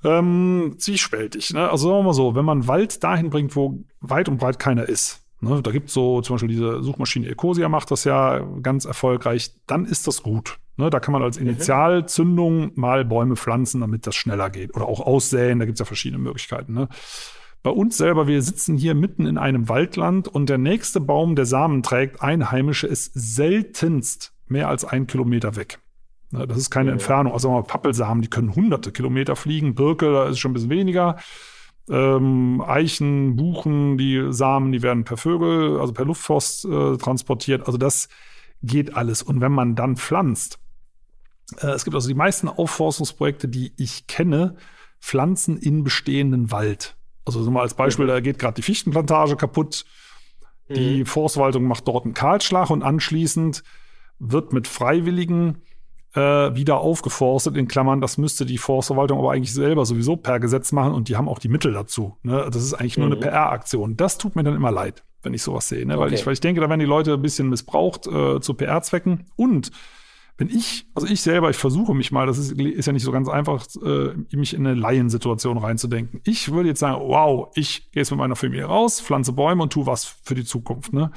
Ähm, 0.05 0.77
zwiespältig. 0.79 1.53
Ne? 1.55 1.69
Also 1.69 1.89
sagen 1.89 1.99
wir 1.99 2.03
mal 2.05 2.15
so, 2.15 2.37
wenn 2.37 2.45
man 2.45 2.69
Wald 2.69 3.03
dahin 3.03 3.31
bringt, 3.31 3.57
wo 3.57 3.83
weit 3.99 4.29
und 4.29 4.37
breit 4.39 4.61
keiner 4.61 4.89
ist, 4.89 5.27
ne? 5.41 5.61
da 5.61 5.73
gibt 5.73 5.89
es 5.89 5.95
so 5.95 6.21
zum 6.21 6.35
Beispiel 6.35 6.51
diese 6.51 6.85
Suchmaschine 6.85 7.29
Ecosia 7.29 7.69
macht 7.69 7.91
das 7.91 8.05
ja 8.05 8.47
ganz 8.63 8.85
erfolgreich, 8.85 9.57
dann 9.67 9.87
ist 9.87 10.07
das 10.07 10.23
gut. 10.23 10.61
Ne? 10.77 10.89
Da 10.89 11.01
kann 11.01 11.11
man 11.11 11.25
als 11.25 11.41
mhm. 11.41 11.49
Initialzündung 11.49 12.71
mal 12.77 13.05
Bäume 13.05 13.35
pflanzen, 13.35 13.81
damit 13.81 14.07
das 14.07 14.15
schneller 14.15 14.51
geht. 14.51 14.77
Oder 14.77 14.87
auch 14.87 15.01
aussäen, 15.01 15.59
da 15.59 15.65
gibt 15.65 15.75
es 15.75 15.81
ja 15.81 15.85
verschiedene 15.85 16.23
Möglichkeiten. 16.23 16.75
Ne? 16.75 16.89
Bei 17.65 17.71
uns 17.71 17.97
selber, 17.97 18.27
wir 18.27 18.43
sitzen 18.43 18.77
hier 18.77 18.95
mitten 18.95 19.25
in 19.25 19.39
einem 19.39 19.71
Waldland 19.71 20.29
und 20.29 20.51
der 20.51 20.59
nächste 20.59 21.01
Baum, 21.01 21.35
der 21.35 21.47
Samen 21.47 21.83
trägt, 21.83 22.21
Einheimische, 22.21 22.87
ist 22.87 23.13
seltenst 23.15 24.35
mehr 24.47 24.69
als 24.69 24.85
ein 24.85 25.07
Kilometer 25.07 25.57
weg. 25.57 25.81
Das 26.31 26.59
ist 26.59 26.69
keine 26.69 26.89
ja. 26.89 26.93
Entfernung. 26.93 27.33
Also 27.33 27.51
mal 27.51 27.63
Pappelsamen, 27.63 28.21
die 28.21 28.29
können 28.29 28.55
hunderte 28.55 28.93
Kilometer 28.93 29.35
fliegen. 29.35 29.75
Birke, 29.75 30.13
da 30.13 30.29
ist 30.29 30.41
schon 30.41 30.51
ein 30.51 30.55
bisschen 30.55 30.69
weniger. 30.69 31.17
Ähm, 31.89 32.63
Eichen, 32.67 33.35
Buchen, 33.37 33.97
die 33.97 34.27
Samen, 34.29 34.71
die 34.71 34.83
werden 34.83 35.05
per 35.05 35.17
Vögel, 35.17 35.81
also 35.81 35.95
per 35.95 36.05
Luftforst 36.05 36.67
äh, 36.67 36.99
transportiert. 36.99 37.65
Also 37.65 37.79
das 37.79 38.11
geht 38.63 38.95
alles. 38.95 39.23
Und 39.23 39.41
wenn 39.41 39.53
man 39.53 39.75
dann 39.75 39.97
pflanzt, 39.97 40.59
äh, 41.63 41.69
es 41.69 41.85
gibt 41.85 41.95
also 41.95 42.09
die 42.09 42.15
meisten 42.15 42.49
Aufforstungsprojekte, 42.49 43.49
die 43.49 43.73
ich 43.79 44.07
kenne, 44.07 44.57
pflanzen 45.01 45.57
in 45.57 45.83
bestehenden 45.83 46.51
Wald. 46.51 46.95
Also 47.25 47.43
so 47.43 47.51
mal 47.51 47.63
als 47.63 47.75
Beispiel, 47.75 48.05
mhm. 48.05 48.11
da 48.11 48.21
geht 48.21 48.39
gerade 48.39 48.55
die 48.55 48.63
Fichtenplantage 48.63 49.37
kaputt. 49.37 49.85
Die 50.69 51.01
mhm. 51.01 51.07
Forstwaltung 51.07 51.65
macht 51.65 51.87
dort 51.87 52.05
einen 52.05 52.15
Kahlschlag 52.15 52.71
und 52.71 52.83
anschließend 52.83 53.63
wird 54.19 54.53
mit 54.53 54.67
Freiwilligen 54.67 55.63
äh, 56.15 56.55
wieder 56.55 56.79
aufgeforstet, 56.79 57.57
in 57.57 57.69
Klammern, 57.69 58.01
das 58.01 58.19
müsste 58.19 58.47
die 58.47 58.59
Forstverwaltung 58.59 59.19
aber 59.19 59.33
eigentlich 59.33 59.53
selber 59.53 59.85
sowieso 59.85 60.17
per 60.17 60.39
Gesetz 60.41 60.73
machen 60.73 60.95
und 60.95 61.09
die 61.09 61.17
haben 61.17 61.29
auch 61.29 61.39
die 61.39 61.49
Mittel 61.49 61.73
dazu. 61.73 62.17
Ne? 62.23 62.49
Das 62.51 62.63
ist 62.63 62.75
eigentlich 62.75 62.97
nur 62.97 63.09
mhm. 63.09 63.15
eine 63.15 63.21
PR-Aktion. 63.21 63.97
Das 63.97 64.17
tut 64.17 64.37
mir 64.37 64.45
dann 64.45 64.55
immer 64.55 64.71
leid, 64.71 65.05
wenn 65.23 65.35
ich 65.35 65.43
sowas 65.43 65.69
sehe. 65.69 65.85
Ne? 65.85 65.95
Okay. 65.95 66.05
Weil, 66.05 66.15
ich, 66.15 66.25
weil 66.25 66.33
ich 66.33 66.41
denke, 66.41 66.61
da 66.61 66.69
werden 66.69 66.81
die 66.81 66.87
Leute 66.87 67.15
ein 67.15 67.23
bisschen 67.23 67.49
missbraucht 67.49 68.07
äh, 68.07 68.41
zu 68.41 68.55
PR-Zwecken 68.55 69.27
und 69.37 69.73
wenn 70.37 70.49
ich, 70.49 70.87
also 70.95 71.07
ich 71.07 71.23
selber, 71.23 71.51
ich 71.51 71.57
versuche 71.57 71.95
mich 71.95 72.11
mal, 72.11 72.27
das 72.27 72.39
ist, 72.39 72.53
ist 72.53 72.87
ja 72.87 72.93
nicht 72.93 73.05
so 73.05 73.13
ganz 73.13 73.29
einfach, 73.29 73.65
äh, 73.85 74.15
mich 74.33 74.55
in 74.55 74.67
eine 74.67 74.75
Laiensituation 74.75 75.59
reinzudenken. 75.59 76.21
Ich 76.25 76.51
würde 76.51 76.69
jetzt 76.71 76.81
sagen, 76.81 77.01
wow, 77.07 77.53
ich 77.55 77.91
gehe 77.93 78.01
jetzt 78.01 78.11
mit 78.11 78.19
meiner 78.19 78.35
Familie 78.35 78.65
raus, 78.65 79.01
pflanze 79.01 79.33
Bäume 79.33 79.63
und 79.63 79.73
tu 79.73 79.87
was 79.87 80.05
für 80.05 80.35
die 80.35 80.45
Zukunft. 80.45 80.93
Ne? 80.93 81.13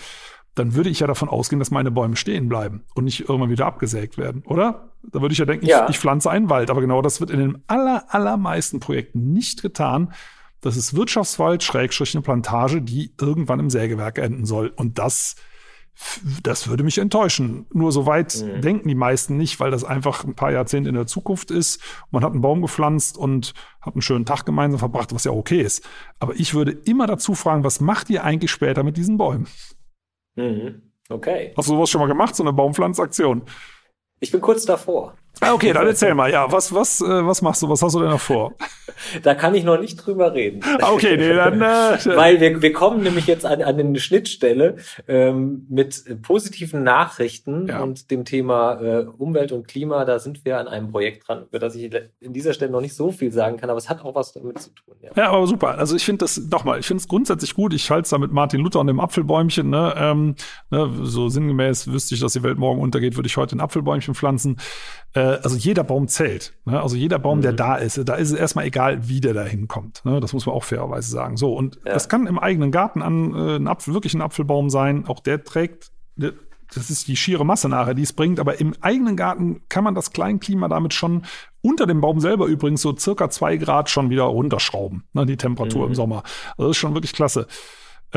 Dann 0.54 0.76
würde 0.76 0.90
ich 0.90 1.00
ja 1.00 1.08
davon 1.08 1.30
ausgehen, 1.30 1.60
dass 1.60 1.72
meine 1.72 1.90
Bäume 1.90 2.16
stehen 2.16 2.48
bleiben 2.48 2.84
und 2.94 3.06
nicht 3.06 3.22
irgendwann 3.22 3.50
wieder 3.50 3.66
abgesägt 3.66 4.18
werden, 4.18 4.44
oder? 4.46 4.92
Da 5.04 5.22
würde 5.22 5.34
ich 5.34 5.40
ja 5.40 5.46
denken, 5.46 5.66
ja. 5.66 5.86
Ich, 5.86 5.92
ich 5.92 6.00
pflanze 6.00 6.30
einen 6.30 6.50
Wald. 6.50 6.70
Aber 6.70 6.82
genau 6.82 7.02
das 7.02 7.20
wird 7.20 7.32
in 7.32 7.40
den 7.40 7.64
aller, 7.68 8.06
allermeisten 8.10 8.80
Projekten 8.80 9.34
nicht 9.34 9.62
getan. 9.62 10.14
Das 10.62 10.76
ist 10.76 10.96
Wirtschaftswald, 10.96 11.64
Schrägstrich 11.64 12.16
eine 12.16 12.24
Plantage, 12.24 12.82
die 12.82 13.14
irgendwann 13.20 13.60
im 13.60 13.70
Sägewerk 13.70 14.18
enden 14.18 14.46
soll. 14.46 14.74
Und 14.76 15.00
das 15.00 15.36
das 16.44 16.68
würde 16.68 16.84
mich 16.84 16.98
enttäuschen. 16.98 17.66
Nur 17.72 17.92
so 17.92 18.06
weit 18.06 18.36
mhm. 18.42 18.62
denken 18.62 18.88
die 18.88 18.96
meisten 18.96 19.38
nicht, 19.38 19.60
weil 19.60 19.72
das 19.72 19.84
einfach 19.84 20.24
ein 20.24 20.36
paar 20.36 20.52
Jahrzehnte 20.52 20.90
in 20.90 20.96
der 20.96 21.08
Zukunft 21.08 21.52
ist. 21.52 21.82
Man 22.12 22.24
hat 22.24 22.32
einen 22.32 22.42
Baum 22.42 22.62
gepflanzt 22.62 23.18
und 23.18 23.54
hat 23.82 23.96
einen 23.96 24.02
schönen 24.02 24.26
Tag 24.26 24.46
gemeinsam 24.46 24.80
verbracht, 24.80 25.14
was 25.14 25.24
ja 25.24 25.32
okay 25.32 25.62
ist. 25.62 25.88
Aber 26.20 26.36
ich 26.36 26.54
würde 26.54 26.72
immer 26.72 27.08
dazu 27.08 27.36
fragen, 27.36 27.64
was 27.64 27.80
macht 27.80 28.10
ihr 28.10 28.24
eigentlich 28.24 28.52
später 28.52 28.84
mit 28.84 28.98
diesen 28.98 29.18
Bäumen? 29.18 29.48
Mhm. 30.36 30.82
Okay. 31.10 31.54
Hast 31.56 31.70
du 31.70 31.74
sowas 31.74 31.90
schon 31.90 32.02
mal 32.02 32.08
gemacht, 32.08 32.36
so 32.36 32.44
eine 32.44 32.54
Baumpflanzaktion? 32.54 33.44
Ich 34.20 34.32
bin 34.32 34.42
kurz 34.42 34.66
davor. 34.66 35.16
Ah, 35.42 35.54
okay, 35.54 35.74
dann 35.74 35.88
erzähl 35.88 36.14
mal. 36.14 36.32
Ja, 36.32 36.52
was, 36.52 36.74
was, 36.74 37.02
äh, 37.02 37.26
was 37.26 37.42
machst 37.42 37.62
du? 37.62 37.70
Was 37.70 37.82
hast 37.82 37.94
du 37.96 38.00
denn 38.00 38.10
noch 38.10 38.22
vor? 38.22 38.54
Da 39.22 39.36
kann 39.36 39.54
ich 39.54 39.64
noch 39.64 39.80
nicht 39.80 39.98
drüber 39.98 40.34
reden. 40.34 40.62
Ah, 40.82 40.92
okay, 40.92 41.18
nee, 41.18 41.34
dann. 41.34 41.62
Äh, 41.62 41.98
Weil 42.16 42.40
wir, 42.40 42.62
wir 42.62 42.74
kommen 42.74 43.04
nämlich 43.04 43.28
jetzt 43.28 43.46
an, 43.46 43.62
an 43.62 43.80
eine 43.80 44.00
Schnittstelle 44.00 44.78
ähm, 45.08 45.68
mit 45.70 46.04
positiven 46.24 46.84
Nachrichten 46.84 47.68
ja. 47.68 47.82
und 47.82 48.10
dem 48.10 48.26
Thema 48.26 48.82
äh, 48.82 49.06
Umwelt 49.18 49.52
und 49.52 49.68
Klima. 49.68 50.04
Da 50.06 50.20
sind 50.20 50.46
wir 50.46 50.58
an 50.58 50.68
einem 50.68 50.90
Projekt 50.90 51.28
dran, 51.28 51.44
über 51.48 51.60
das 51.60 51.76
ich 51.76 51.92
in 52.22 52.34
dieser 52.34 52.54
Stelle 52.54 52.72
noch 52.72 52.82
nicht 52.82 52.96
so 52.96 53.12
viel 53.12 53.32
sagen 53.32 53.58
kann, 53.58 53.70
aber 53.70 53.78
es 53.78 53.90
hat 53.90 54.04
auch 54.04 54.16
was 54.16 54.34
damit 54.34 54.60
zu 54.62 54.72
tun. 54.72 54.96
Ja, 55.02 55.12
ja 55.16 55.30
aber 55.30 55.46
super. 55.46 55.78
Also 55.78 55.96
ich 55.96 56.06
finde 56.06 56.20
das 56.20 56.38
nochmal. 56.50 56.80
Ich 56.80 56.88
finde 56.88 57.02
es 57.02 57.08
grundsätzlich 57.08 57.54
gut. 57.54 57.74
Ich 57.74 57.92
halte 57.92 58.04
es 58.04 58.10
da 58.10 58.18
mit 58.18 58.32
Martin 58.32 58.62
Luther 58.62 58.80
und 58.80 58.88
dem 58.88 59.00
Apfelbäumchen. 59.00 59.70
Ne? 59.70 59.94
Ähm, 59.98 60.36
ne? 60.72 60.92
So 61.04 61.30
sinngemäß 61.30 61.92
wüsste 61.92 62.16
ich, 62.16 62.22
dass 62.22 62.34
die 62.34 62.44
Welt 62.44 62.58
morgen 62.58 62.82
untergeht, 62.82 63.16
würde 63.16 63.28
ich 63.28 63.38
heute 63.38 63.56
ein 63.56 63.62
Apfelbäumchen 63.62 64.16
pflanzen. 64.16 64.58
Äh, 65.14 65.20
also 65.20 65.56
jeder 65.56 65.84
Baum 65.84 66.08
zählt. 66.08 66.54
Ne? 66.66 66.82
Also 66.82 66.96
jeder 66.96 67.20
Baum, 67.20 67.40
mhm. 67.40 67.44
der 67.44 67.54
da 67.54 67.76
ist, 67.76 68.02
da 68.08 68.16
ist 68.16 68.32
es 68.32 68.38
erstmal 68.38 68.66
egal, 68.66 69.08
wie 69.08 69.22
der 69.22 69.34
da 69.34 69.44
hinkommt. 69.44 70.04
Ne? 70.06 70.20
Das 70.20 70.34
muss 70.34 70.46
man 70.46 70.56
auch 70.56 70.64
fairerweise 70.64 71.10
sagen. 71.10 71.38
So, 71.38 71.54
und 71.54 71.80
ja. 71.86 71.94
das 71.94 72.10
kann 72.10 72.28
im 72.28 72.40
eigenen 72.40 72.72
Garten 72.72 73.02
an 73.02 73.34
äh, 73.34 73.56
ein 73.56 73.68
Apfel, 73.68 73.94
wirklich 73.94 74.14
ein 74.14 74.22
Apfelbaum 74.22 74.70
sein. 74.70 75.06
Auch 75.08 75.20
der 75.20 75.44
trägt, 75.44 75.92
das 76.16 76.90
ist 76.90 77.08
die 77.08 77.16
schiere 77.16 77.46
Masse 77.46 77.70
nachher, 77.70 77.94
die 77.94 78.04
es 78.04 78.14
bringt. 78.14 78.40
Aber 78.40 78.60
im 78.60 78.74
eigenen 78.82 79.16
Garten 79.16 79.62
kann 79.70 79.84
man 79.84 79.96
das 79.96 80.12
Kleinklima 80.12 80.68
damit 80.68 80.94
schon 80.94 81.24
unter 81.62 81.86
dem 81.86 82.02
Baum 82.02 82.20
selber 82.20 82.46
übrigens 82.46 82.82
so 82.82 82.96
circa 82.96 83.30
zwei 83.30 83.58
Grad 83.58 83.90
schon 83.90 84.10
wieder 84.10 84.24
runterschrauben, 84.24 85.04
ne? 85.14 85.26
die 85.26 85.38
Temperatur 85.38 85.84
mhm. 85.84 85.88
im 85.90 85.96
Sommer. 85.96 86.24
Also 86.58 86.70
das 86.70 86.72
ist 86.72 86.78
schon 86.78 86.94
wirklich 86.94 87.14
klasse. 87.14 87.48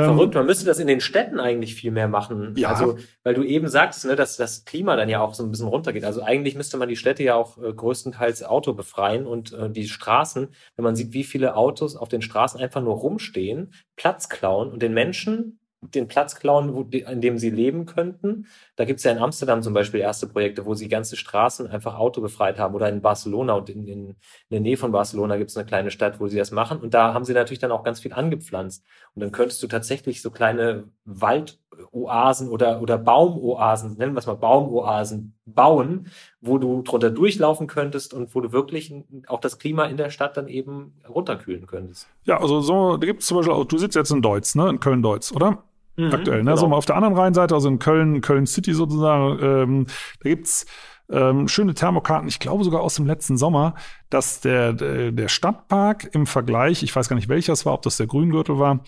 Ähm, 0.00 0.14
Verrückt, 0.16 0.34
man 0.34 0.46
müsste 0.46 0.66
das 0.66 0.78
in 0.78 0.86
den 0.86 1.00
Städten 1.00 1.38
eigentlich 1.38 1.74
viel 1.74 1.90
mehr 1.90 2.08
machen. 2.08 2.54
Ja. 2.56 2.70
Also, 2.70 2.98
weil 3.22 3.34
du 3.34 3.42
eben 3.42 3.68
sagst, 3.68 4.04
ne, 4.04 4.16
dass 4.16 4.36
das 4.36 4.64
Klima 4.64 4.96
dann 4.96 5.08
ja 5.08 5.20
auch 5.20 5.34
so 5.34 5.44
ein 5.44 5.50
bisschen 5.50 5.68
runtergeht. 5.68 6.04
Also 6.04 6.22
eigentlich 6.22 6.56
müsste 6.56 6.76
man 6.76 6.88
die 6.88 6.96
Städte 6.96 7.22
ja 7.22 7.34
auch 7.34 7.58
äh, 7.62 7.72
größtenteils 7.72 8.42
Auto 8.42 8.72
befreien 8.72 9.26
und 9.26 9.52
äh, 9.52 9.70
die 9.70 9.88
Straßen, 9.88 10.48
wenn 10.76 10.84
man 10.84 10.96
sieht, 10.96 11.12
wie 11.12 11.24
viele 11.24 11.54
Autos 11.54 11.96
auf 11.96 12.08
den 12.08 12.22
Straßen 12.22 12.60
einfach 12.60 12.82
nur 12.82 12.94
rumstehen, 12.94 13.72
Platz 13.96 14.28
klauen 14.28 14.70
und 14.70 14.82
den 14.82 14.94
Menschen 14.94 15.60
den 15.82 16.08
Platz 16.08 16.36
klauen, 16.36 16.74
wo, 16.74 16.82
in 16.82 17.20
dem 17.20 17.38
sie 17.38 17.48
leben 17.48 17.86
könnten. 17.86 18.46
Da 18.76 18.84
gibt 18.84 18.98
es 18.98 19.04
ja 19.04 19.12
in 19.12 19.18
Amsterdam 19.18 19.62
zum 19.62 19.72
Beispiel 19.72 20.00
erste 20.00 20.26
Projekte, 20.26 20.66
wo 20.66 20.74
sie 20.74 20.88
ganze 20.88 21.16
Straßen 21.16 21.66
einfach 21.68 21.98
autobefreit 21.98 22.58
haben 22.58 22.74
oder 22.74 22.88
in 22.88 23.00
Barcelona 23.00 23.54
und 23.54 23.70
in, 23.70 23.88
in, 23.88 24.06
in 24.08 24.16
der 24.50 24.60
Nähe 24.60 24.76
von 24.76 24.92
Barcelona 24.92 25.38
gibt 25.38 25.50
es 25.50 25.56
eine 25.56 25.66
kleine 25.66 25.90
Stadt, 25.90 26.20
wo 26.20 26.28
sie 26.28 26.36
das 26.36 26.50
machen 26.50 26.80
und 26.80 26.92
da 26.92 27.14
haben 27.14 27.24
sie 27.24 27.32
natürlich 27.32 27.60
dann 27.60 27.72
auch 27.72 27.82
ganz 27.82 28.00
viel 28.00 28.12
angepflanzt 28.12 28.84
und 29.14 29.22
dann 29.22 29.32
könntest 29.32 29.62
du 29.62 29.68
tatsächlich 29.68 30.20
so 30.20 30.30
kleine 30.30 30.84
Waldoasen 31.06 32.50
oder, 32.50 32.82
oder 32.82 32.98
Baumoasen, 32.98 33.96
nennen 33.96 34.14
wir 34.14 34.18
es 34.18 34.26
mal 34.26 34.34
Baumoasen, 34.34 35.34
bauen, 35.46 36.08
wo 36.42 36.58
du 36.58 36.82
drunter 36.82 37.10
durchlaufen 37.10 37.66
könntest 37.66 38.12
und 38.12 38.34
wo 38.34 38.40
du 38.42 38.52
wirklich 38.52 38.92
auch 39.28 39.40
das 39.40 39.58
Klima 39.58 39.86
in 39.86 39.96
der 39.96 40.10
Stadt 40.10 40.36
dann 40.36 40.46
eben 40.46 41.00
runterkühlen 41.08 41.66
könntest. 41.66 42.06
Ja, 42.24 42.38
also 42.38 42.60
so, 42.60 42.98
da 42.98 43.06
gibt 43.06 43.22
es 43.22 43.26
zum 43.26 43.38
Beispiel 43.38 43.54
auch, 43.54 43.64
du 43.64 43.78
sitzt 43.78 43.96
jetzt 43.96 44.10
in 44.10 44.20
Deutz, 44.20 44.54
ne, 44.54 44.68
in 44.68 44.78
Köln-Deutz, 44.78 45.32
oder? 45.32 45.64
Mhm, 46.06 46.14
aktuell. 46.14 46.38
Ne? 46.38 46.50
Genau. 46.50 46.56
So 46.56 46.68
mal 46.68 46.76
auf 46.76 46.86
der 46.86 46.96
anderen 46.96 47.16
Rheinseite, 47.16 47.54
also 47.54 47.68
in 47.68 47.78
Köln, 47.78 48.20
Köln 48.20 48.46
City 48.46 48.74
sozusagen, 48.74 49.38
ähm, 49.42 49.86
da 50.22 50.28
gibt's 50.28 50.66
ähm, 51.10 51.48
schöne 51.48 51.74
Thermokarten, 51.74 52.28
ich 52.28 52.38
glaube 52.38 52.64
sogar 52.64 52.82
aus 52.82 52.94
dem 52.94 53.06
letzten 53.06 53.36
Sommer, 53.36 53.74
dass 54.10 54.40
der, 54.40 54.72
der, 54.72 55.12
der 55.12 55.28
Stadtpark 55.28 56.10
im 56.14 56.26
Vergleich, 56.26 56.82
ich 56.82 56.94
weiß 56.94 57.08
gar 57.08 57.16
nicht 57.16 57.28
welcher 57.28 57.52
es 57.52 57.66
war, 57.66 57.74
ob 57.74 57.82
das 57.82 57.96
der 57.96 58.06
Grüngürtel 58.06 58.58
war, 58.58 58.80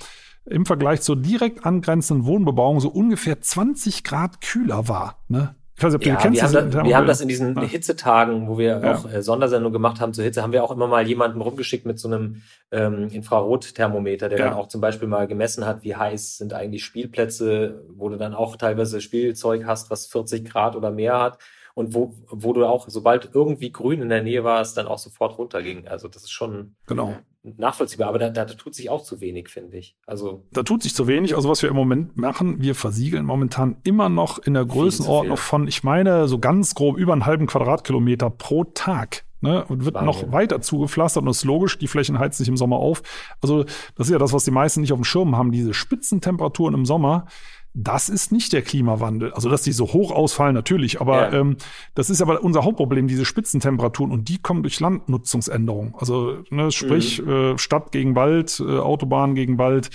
im 0.44 0.66
Vergleich 0.66 1.02
zur 1.02 1.16
direkt 1.16 1.64
angrenzenden 1.64 2.26
Wohnbebauung 2.26 2.80
so 2.80 2.88
ungefähr 2.88 3.40
20 3.40 4.04
Grad 4.04 4.40
kühler 4.40 4.88
war. 4.88 5.18
Ne? 5.28 5.54
Ich 5.82 5.84
weiß 5.84 5.94
nicht, 5.94 6.02
ob 6.02 6.06
ja, 6.06 6.14
du 6.14 6.22
kennst. 6.22 6.52
Wir, 6.52 6.60
haben, 6.60 6.70
da, 6.70 6.84
wir 6.84 6.96
haben 6.96 7.06
das 7.08 7.20
in 7.20 7.26
diesen 7.26 7.56
ja. 7.56 7.62
Hitzetagen, 7.62 8.46
wo 8.46 8.56
wir 8.56 8.78
ja. 8.78 8.94
auch 8.94 9.10
äh, 9.10 9.20
Sondersendungen 9.20 9.72
gemacht 9.72 10.00
haben 10.00 10.14
zur 10.14 10.22
Hitze, 10.22 10.40
haben 10.40 10.52
wir 10.52 10.62
auch 10.62 10.70
immer 10.70 10.86
mal 10.86 11.04
jemanden 11.08 11.40
rumgeschickt 11.40 11.86
mit 11.86 11.98
so 11.98 12.06
einem 12.06 12.42
ähm, 12.70 13.08
Infrarotthermometer, 13.10 14.28
der 14.28 14.38
dann 14.38 14.52
auch 14.52 14.68
zum 14.68 14.80
Beispiel 14.80 15.08
mal 15.08 15.26
gemessen 15.26 15.66
hat, 15.66 15.82
wie 15.82 15.96
heiß 15.96 16.38
sind 16.38 16.54
eigentlich 16.54 16.84
Spielplätze, 16.84 17.82
wo 17.96 18.08
du 18.08 18.16
dann 18.16 18.32
auch 18.32 18.54
teilweise 18.54 19.00
Spielzeug 19.00 19.64
hast, 19.66 19.90
was 19.90 20.06
40 20.06 20.48
Grad 20.48 20.76
oder 20.76 20.92
mehr 20.92 21.20
hat 21.20 21.38
und 21.74 21.94
wo, 21.94 22.14
wo 22.28 22.52
du 22.52 22.64
auch, 22.64 22.88
sobald 22.88 23.30
irgendwie 23.34 23.72
grün 23.72 24.02
in 24.02 24.08
der 24.08 24.22
Nähe 24.22 24.44
warst, 24.44 24.76
dann 24.76 24.86
auch 24.86 24.98
sofort 24.98 25.36
runterging. 25.36 25.88
Also 25.88 26.06
das 26.06 26.22
ist 26.22 26.30
schon 26.30 26.76
genau. 26.86 27.16
Nachvollziehbar, 27.42 28.08
aber 28.08 28.18
da, 28.18 28.30
da 28.30 28.44
tut 28.44 28.74
sich 28.74 28.88
auch 28.88 29.02
zu 29.02 29.20
wenig, 29.20 29.48
finde 29.48 29.76
ich. 29.76 29.96
Also 30.06 30.44
da 30.52 30.62
tut 30.62 30.82
sich 30.82 30.94
zu 30.94 31.06
wenig. 31.06 31.34
Also 31.34 31.48
was 31.48 31.62
wir 31.62 31.70
im 31.70 31.76
Moment 31.76 32.16
machen, 32.16 32.62
wir 32.62 32.74
versiegeln 32.74 33.24
momentan 33.24 33.76
immer 33.84 34.08
noch 34.08 34.38
in 34.38 34.54
der 34.54 34.64
Größenordnung 34.64 35.36
von, 35.36 35.66
ich 35.66 35.82
meine, 35.82 36.28
so 36.28 36.38
ganz 36.38 36.74
grob 36.74 36.96
über 36.96 37.12
einen 37.12 37.26
halben 37.26 37.46
Quadratkilometer 37.46 38.30
pro 38.30 38.64
Tag. 38.64 39.24
Ne, 39.44 39.64
und 39.64 39.84
wird 39.84 39.96
Wahnsinn. 39.96 40.06
noch 40.06 40.32
weiter 40.32 40.60
zugepflastert 40.60 41.22
und 41.22 41.26
das 41.26 41.38
ist 41.38 41.44
logisch, 41.44 41.76
die 41.76 41.88
Flächen 41.88 42.20
heizen 42.20 42.38
sich 42.38 42.48
im 42.48 42.56
Sommer 42.56 42.76
auf. 42.76 43.02
Also 43.40 43.64
das 43.96 44.06
ist 44.06 44.10
ja 44.10 44.18
das, 44.18 44.32
was 44.32 44.44
die 44.44 44.52
meisten 44.52 44.82
nicht 44.82 44.92
auf 44.92 45.00
dem 45.00 45.04
Schirm 45.04 45.36
haben, 45.36 45.50
diese 45.50 45.74
Spitzentemperaturen 45.74 46.74
im 46.74 46.86
Sommer 46.86 47.26
das 47.74 48.10
ist 48.10 48.32
nicht 48.32 48.52
der 48.52 48.62
Klimawandel. 48.62 49.32
Also, 49.32 49.48
dass 49.48 49.62
die 49.62 49.72
so 49.72 49.92
hoch 49.92 50.10
ausfallen, 50.10 50.54
natürlich, 50.54 51.00
aber 51.00 51.32
ja. 51.32 51.40
ähm, 51.40 51.56
das 51.94 52.10
ist 52.10 52.20
aber 52.20 52.42
unser 52.42 52.64
Hauptproblem, 52.64 53.08
diese 53.08 53.24
Spitzentemperaturen 53.24 54.12
und 54.12 54.28
die 54.28 54.38
kommen 54.38 54.62
durch 54.62 54.78
Landnutzungsänderungen. 54.78 55.94
Also, 55.96 56.42
ne, 56.50 56.70
sprich, 56.70 57.22
mhm. 57.22 57.30
äh, 57.30 57.58
Stadt 57.58 57.90
gegen 57.92 58.14
Wald, 58.14 58.60
äh, 58.60 58.78
Autobahn 58.78 59.34
gegen 59.34 59.56
Wald. 59.56 59.90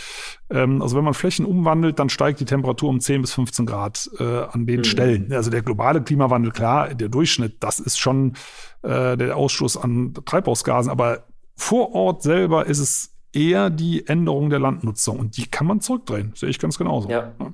Ähm, 0.49 0.81
also, 0.81 0.97
wenn 0.97 1.03
man 1.03 1.13
Flächen 1.13 1.45
umwandelt, 1.45 1.99
dann 1.99 2.09
steigt 2.09 2.39
die 2.39 2.45
Temperatur 2.45 2.89
um 2.89 2.99
10 2.99 3.21
bis 3.21 3.33
15 3.33 3.65
Grad 3.67 4.09
äh, 4.19 4.23
an 4.23 4.65
den 4.65 4.79
mhm. 4.79 4.83
Stellen. 4.83 5.31
Also, 5.31 5.51
der 5.51 5.61
globale 5.61 6.01
Klimawandel, 6.01 6.51
klar, 6.51 6.95
der 6.95 7.09
Durchschnitt, 7.09 7.57
das 7.59 7.79
ist 7.79 7.99
schon 7.99 8.33
äh, 8.81 9.15
der 9.17 9.37
Ausstoß 9.37 9.77
an 9.77 10.15
Treibhausgasen, 10.25 10.91
aber 10.91 11.25
vor 11.55 11.93
Ort 11.93 12.23
selber 12.23 12.65
ist 12.65 12.79
es 12.79 13.13
eher 13.33 13.69
die 13.69 14.07
Änderung 14.07 14.49
der 14.49 14.59
Landnutzung 14.59 15.19
und 15.19 15.37
die 15.37 15.45
kann 15.45 15.67
man 15.67 15.79
zurückdrehen. 15.79 16.31
Sehe 16.35 16.49
ich 16.49 16.59
ganz 16.59 16.77
genauso. 16.77 17.09
Ja. 17.09 17.33
ja. 17.39 17.53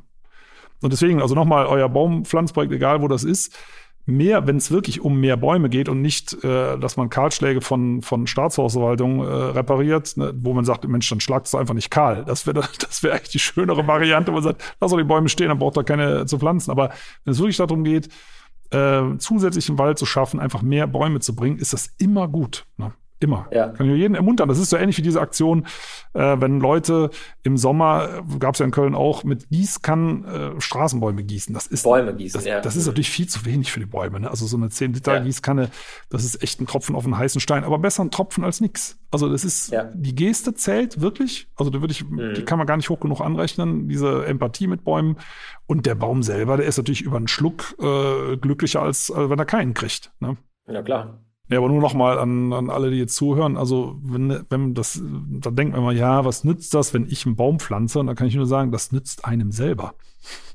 Und 0.83 0.93
deswegen, 0.93 1.21
also 1.21 1.33
nochmal, 1.33 1.65
euer 1.65 1.89
Baumpflanzprojekt, 1.89 2.73
egal 2.73 3.01
wo 3.01 3.07
das 3.07 3.23
ist, 3.23 3.57
mehr, 4.05 4.47
wenn 4.47 4.57
es 4.57 4.69
wirklich 4.69 5.01
um 5.01 5.19
mehr 5.19 5.37
Bäume 5.37 5.69
geht 5.69 5.87
und 5.87 6.01
nicht, 6.01 6.43
äh, 6.43 6.77
dass 6.77 6.97
man 6.97 7.09
Kahlschläge 7.09 7.61
von, 7.61 8.01
von 8.01 8.27
Staatshausverwaltung 8.27 9.21
äh, 9.21 9.23
repariert, 9.23 10.17
ne, 10.17 10.33
wo 10.35 10.53
man 10.53 10.65
sagt, 10.65 10.85
Mensch, 10.87 11.09
dann 11.09 11.21
schlagt 11.21 11.47
es 11.47 11.55
einfach 11.55 11.73
nicht 11.73 11.89
kahl. 11.89 12.25
Das 12.25 12.45
wäre 12.45 12.67
das 12.79 13.01
wäre 13.01 13.15
eigentlich 13.15 13.31
die 13.31 13.39
schönere 13.39 13.87
Variante, 13.87 14.31
wo 14.31 14.35
man 14.35 14.43
sagt, 14.43 14.75
lass 14.81 14.91
doch 14.91 14.97
die 14.97 15.03
Bäume 15.05 15.29
stehen, 15.29 15.47
dann 15.47 15.59
braucht 15.59 15.77
er 15.77 15.83
keine 15.83 16.25
zu 16.25 16.37
pflanzen. 16.37 16.71
Aber 16.71 16.89
wenn 17.23 17.31
es 17.31 17.39
wirklich 17.39 17.57
darum 17.57 17.83
geht, 17.83 18.09
äh, 18.71 19.17
zusätzlichen 19.19 19.77
Wald 19.77 19.97
zu 19.97 20.05
schaffen, 20.05 20.39
einfach 20.39 20.61
mehr 20.61 20.87
Bäume 20.87 21.21
zu 21.21 21.35
bringen, 21.35 21.57
ist 21.57 21.71
das 21.71 21.93
immer 21.97 22.27
gut. 22.27 22.65
Ne? 22.77 22.93
Immer. 23.23 23.47
Ja. 23.53 23.69
Kann 23.69 23.89
ich 23.89 23.97
jeden 23.97 24.15
ermuntern. 24.15 24.49
Das 24.49 24.59
ist 24.59 24.69
so 24.69 24.75
ähnlich 24.75 24.97
wie 24.97 25.01
diese 25.01 25.21
Aktion, 25.21 25.65
äh, 26.13 26.35
wenn 26.41 26.59
Leute 26.59 27.09
im 27.43 27.55
Sommer, 27.55 28.09
äh, 28.19 28.37
gab 28.37 28.55
es 28.55 28.59
ja 28.59 28.65
in 28.65 28.71
Köln 28.71 28.95
auch, 28.95 29.23
mit 29.23 29.49
Gießkannen 29.49 30.25
äh, 30.25 30.59
Straßenbäume 30.59 31.23
gießen. 31.23 31.53
Das 31.53 31.67
ist, 31.67 31.83
Bäume 31.83 32.13
gießen, 32.13 32.39
das, 32.39 32.45
ja. 32.45 32.59
Das 32.59 32.75
ist 32.75 32.85
natürlich 32.85 33.09
viel 33.09 33.29
zu 33.29 33.45
wenig 33.45 33.71
für 33.71 33.79
die 33.79 33.85
Bäume. 33.85 34.19
Ne? 34.19 34.29
Also 34.29 34.45
so 34.45 34.57
eine 34.57 34.67
10 34.67 34.93
Liter 34.93 35.13
ja. 35.13 35.19
Gießkanne, 35.21 35.69
das 36.09 36.25
ist 36.25 36.43
echt 36.43 36.59
ein 36.59 36.67
Tropfen 36.67 36.97
auf 36.97 37.05
einen 37.05 37.17
heißen 37.17 37.39
Stein. 37.39 37.63
Aber 37.63 37.79
besser 37.79 38.03
ein 38.03 38.11
Tropfen 38.11 38.43
als 38.43 38.59
nix. 38.59 38.99
Also 39.09 39.29
das 39.29 39.45
ist, 39.45 39.71
ja. 39.71 39.89
die 39.93 40.15
Geste 40.15 40.53
zählt 40.53 40.99
wirklich. 40.99 41.47
Also 41.55 41.71
da 41.71 41.79
würde 41.79 41.93
ich, 41.93 42.03
mhm. 42.03 42.33
die 42.33 42.43
kann 42.43 42.57
man 42.57 42.67
gar 42.67 42.75
nicht 42.75 42.89
hoch 42.89 42.99
genug 42.99 43.21
anrechnen, 43.21 43.87
diese 43.87 44.25
Empathie 44.25 44.67
mit 44.67 44.83
Bäumen. 44.83 45.15
Und 45.65 45.85
der 45.85 45.95
Baum 45.95 46.23
selber, 46.23 46.57
der 46.57 46.65
ist 46.65 46.75
natürlich 46.75 47.03
über 47.03 47.15
einen 47.15 47.29
Schluck 47.29 47.73
äh, 47.79 48.35
glücklicher, 48.35 48.81
als 48.81 49.09
äh, 49.09 49.29
wenn 49.29 49.39
er 49.39 49.45
keinen 49.45 49.73
kriegt. 49.73 50.11
Ne? 50.19 50.35
Ja, 50.67 50.81
klar. 50.81 51.23
Ja, 51.53 51.59
aber 51.59 51.69
nur 51.69 51.81
noch 51.81 51.93
mal 51.93 52.17
an, 52.17 52.51
an 52.51 52.69
alle, 52.69 52.89
die 52.89 52.97
jetzt 52.97 53.15
zuhören. 53.15 53.57
Also, 53.57 53.95
wenn, 54.03 54.43
wenn 54.49 54.73
das, 54.73 55.01
da 55.03 55.51
denkt 55.51 55.75
man 55.75 55.83
mal, 55.83 55.95
ja, 55.95 56.25
was 56.25 56.43
nützt 56.43 56.73
das, 56.73 56.93
wenn 56.93 57.07
ich 57.07 57.25
einen 57.25 57.35
Baum 57.35 57.59
pflanze? 57.59 57.99
Und 57.99 58.07
da 58.07 58.15
kann 58.15 58.27
ich 58.27 58.35
nur 58.35 58.47
sagen, 58.47 58.71
das 58.71 58.91
nützt 58.91 59.25
einem 59.25 59.51
selber. 59.51 59.93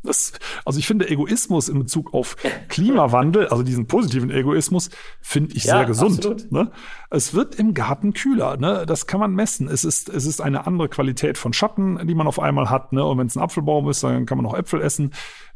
Das, 0.03 0.33
also 0.65 0.79
ich 0.79 0.87
finde 0.87 1.09
Egoismus 1.09 1.69
in 1.69 1.79
Bezug 1.79 2.15
auf 2.15 2.37
Klimawandel, 2.69 3.49
also 3.49 3.63
diesen 3.63 3.87
positiven 3.87 4.31
Egoismus, 4.31 4.91
finde 5.21 5.55
ich 5.55 5.65
ja, 5.65 5.79
sehr 5.79 5.87
gesund. 5.87 6.51
Ne? 6.53 6.71
Es 7.11 7.35
wird 7.35 7.57
im 7.57 7.75
Garten 7.75 8.13
kühler, 8.13 8.57
ne? 8.57 8.85
das 8.87 9.07
kann 9.07 9.21
man 9.21 9.35
messen. 9.35 9.69
Es 9.69 9.85
ist, 9.85 10.09
es 10.09 10.25
ist 10.25 10.41
eine 10.41 10.67
andere 10.67 10.89
Qualität 10.89 11.37
von 11.37 11.53
Schatten, 11.53 12.07
die 12.07 12.15
man 12.15 12.27
auf 12.27 12.39
einmal 12.39 12.71
hat. 12.71 12.93
Ne? 12.93 13.05
Und 13.05 13.19
wenn 13.19 13.27
es 13.27 13.37
ein 13.37 13.43
Apfelbaum 13.43 13.89
ist, 13.91 14.03
dann 14.03 14.25
kann 14.25 14.39
man 14.39 14.47
auch 14.47 14.57
Äpfel 14.57 14.81
essen. 14.81 15.13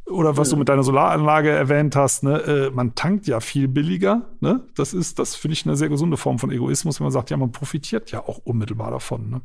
Oder 0.07 0.37
was 0.37 0.51
du 0.51 0.57
mit 0.57 0.69
deiner 0.69 0.83
Solaranlage 0.83 1.51
erwähnt 1.51 1.95
hast, 1.95 2.25
ne, 2.25 2.41
äh, 2.41 2.71
man 2.71 2.95
tankt 2.95 3.27
ja 3.27 3.41
viel 3.41 3.69
billiger. 3.69 4.23
Ne? 4.41 4.67
Das 4.75 4.95
ist, 4.95 5.19
das 5.19 5.37
finde 5.37 5.53
ich 5.53 5.65
eine 5.65 5.77
sehr 5.77 5.89
gesunde 5.89 6.17
Form 6.17 6.39
von 6.39 6.51
Egoismus, 6.51 6.99
wenn 6.99 7.05
man 7.05 7.13
sagt, 7.13 7.31
ja, 7.31 7.37
man 7.37 7.53
profitiert 7.53 8.11
ja 8.11 8.21
auch 8.21 8.39
unmittelbar 8.39 8.91
davon. 8.91 9.31
Ne? 9.31 9.41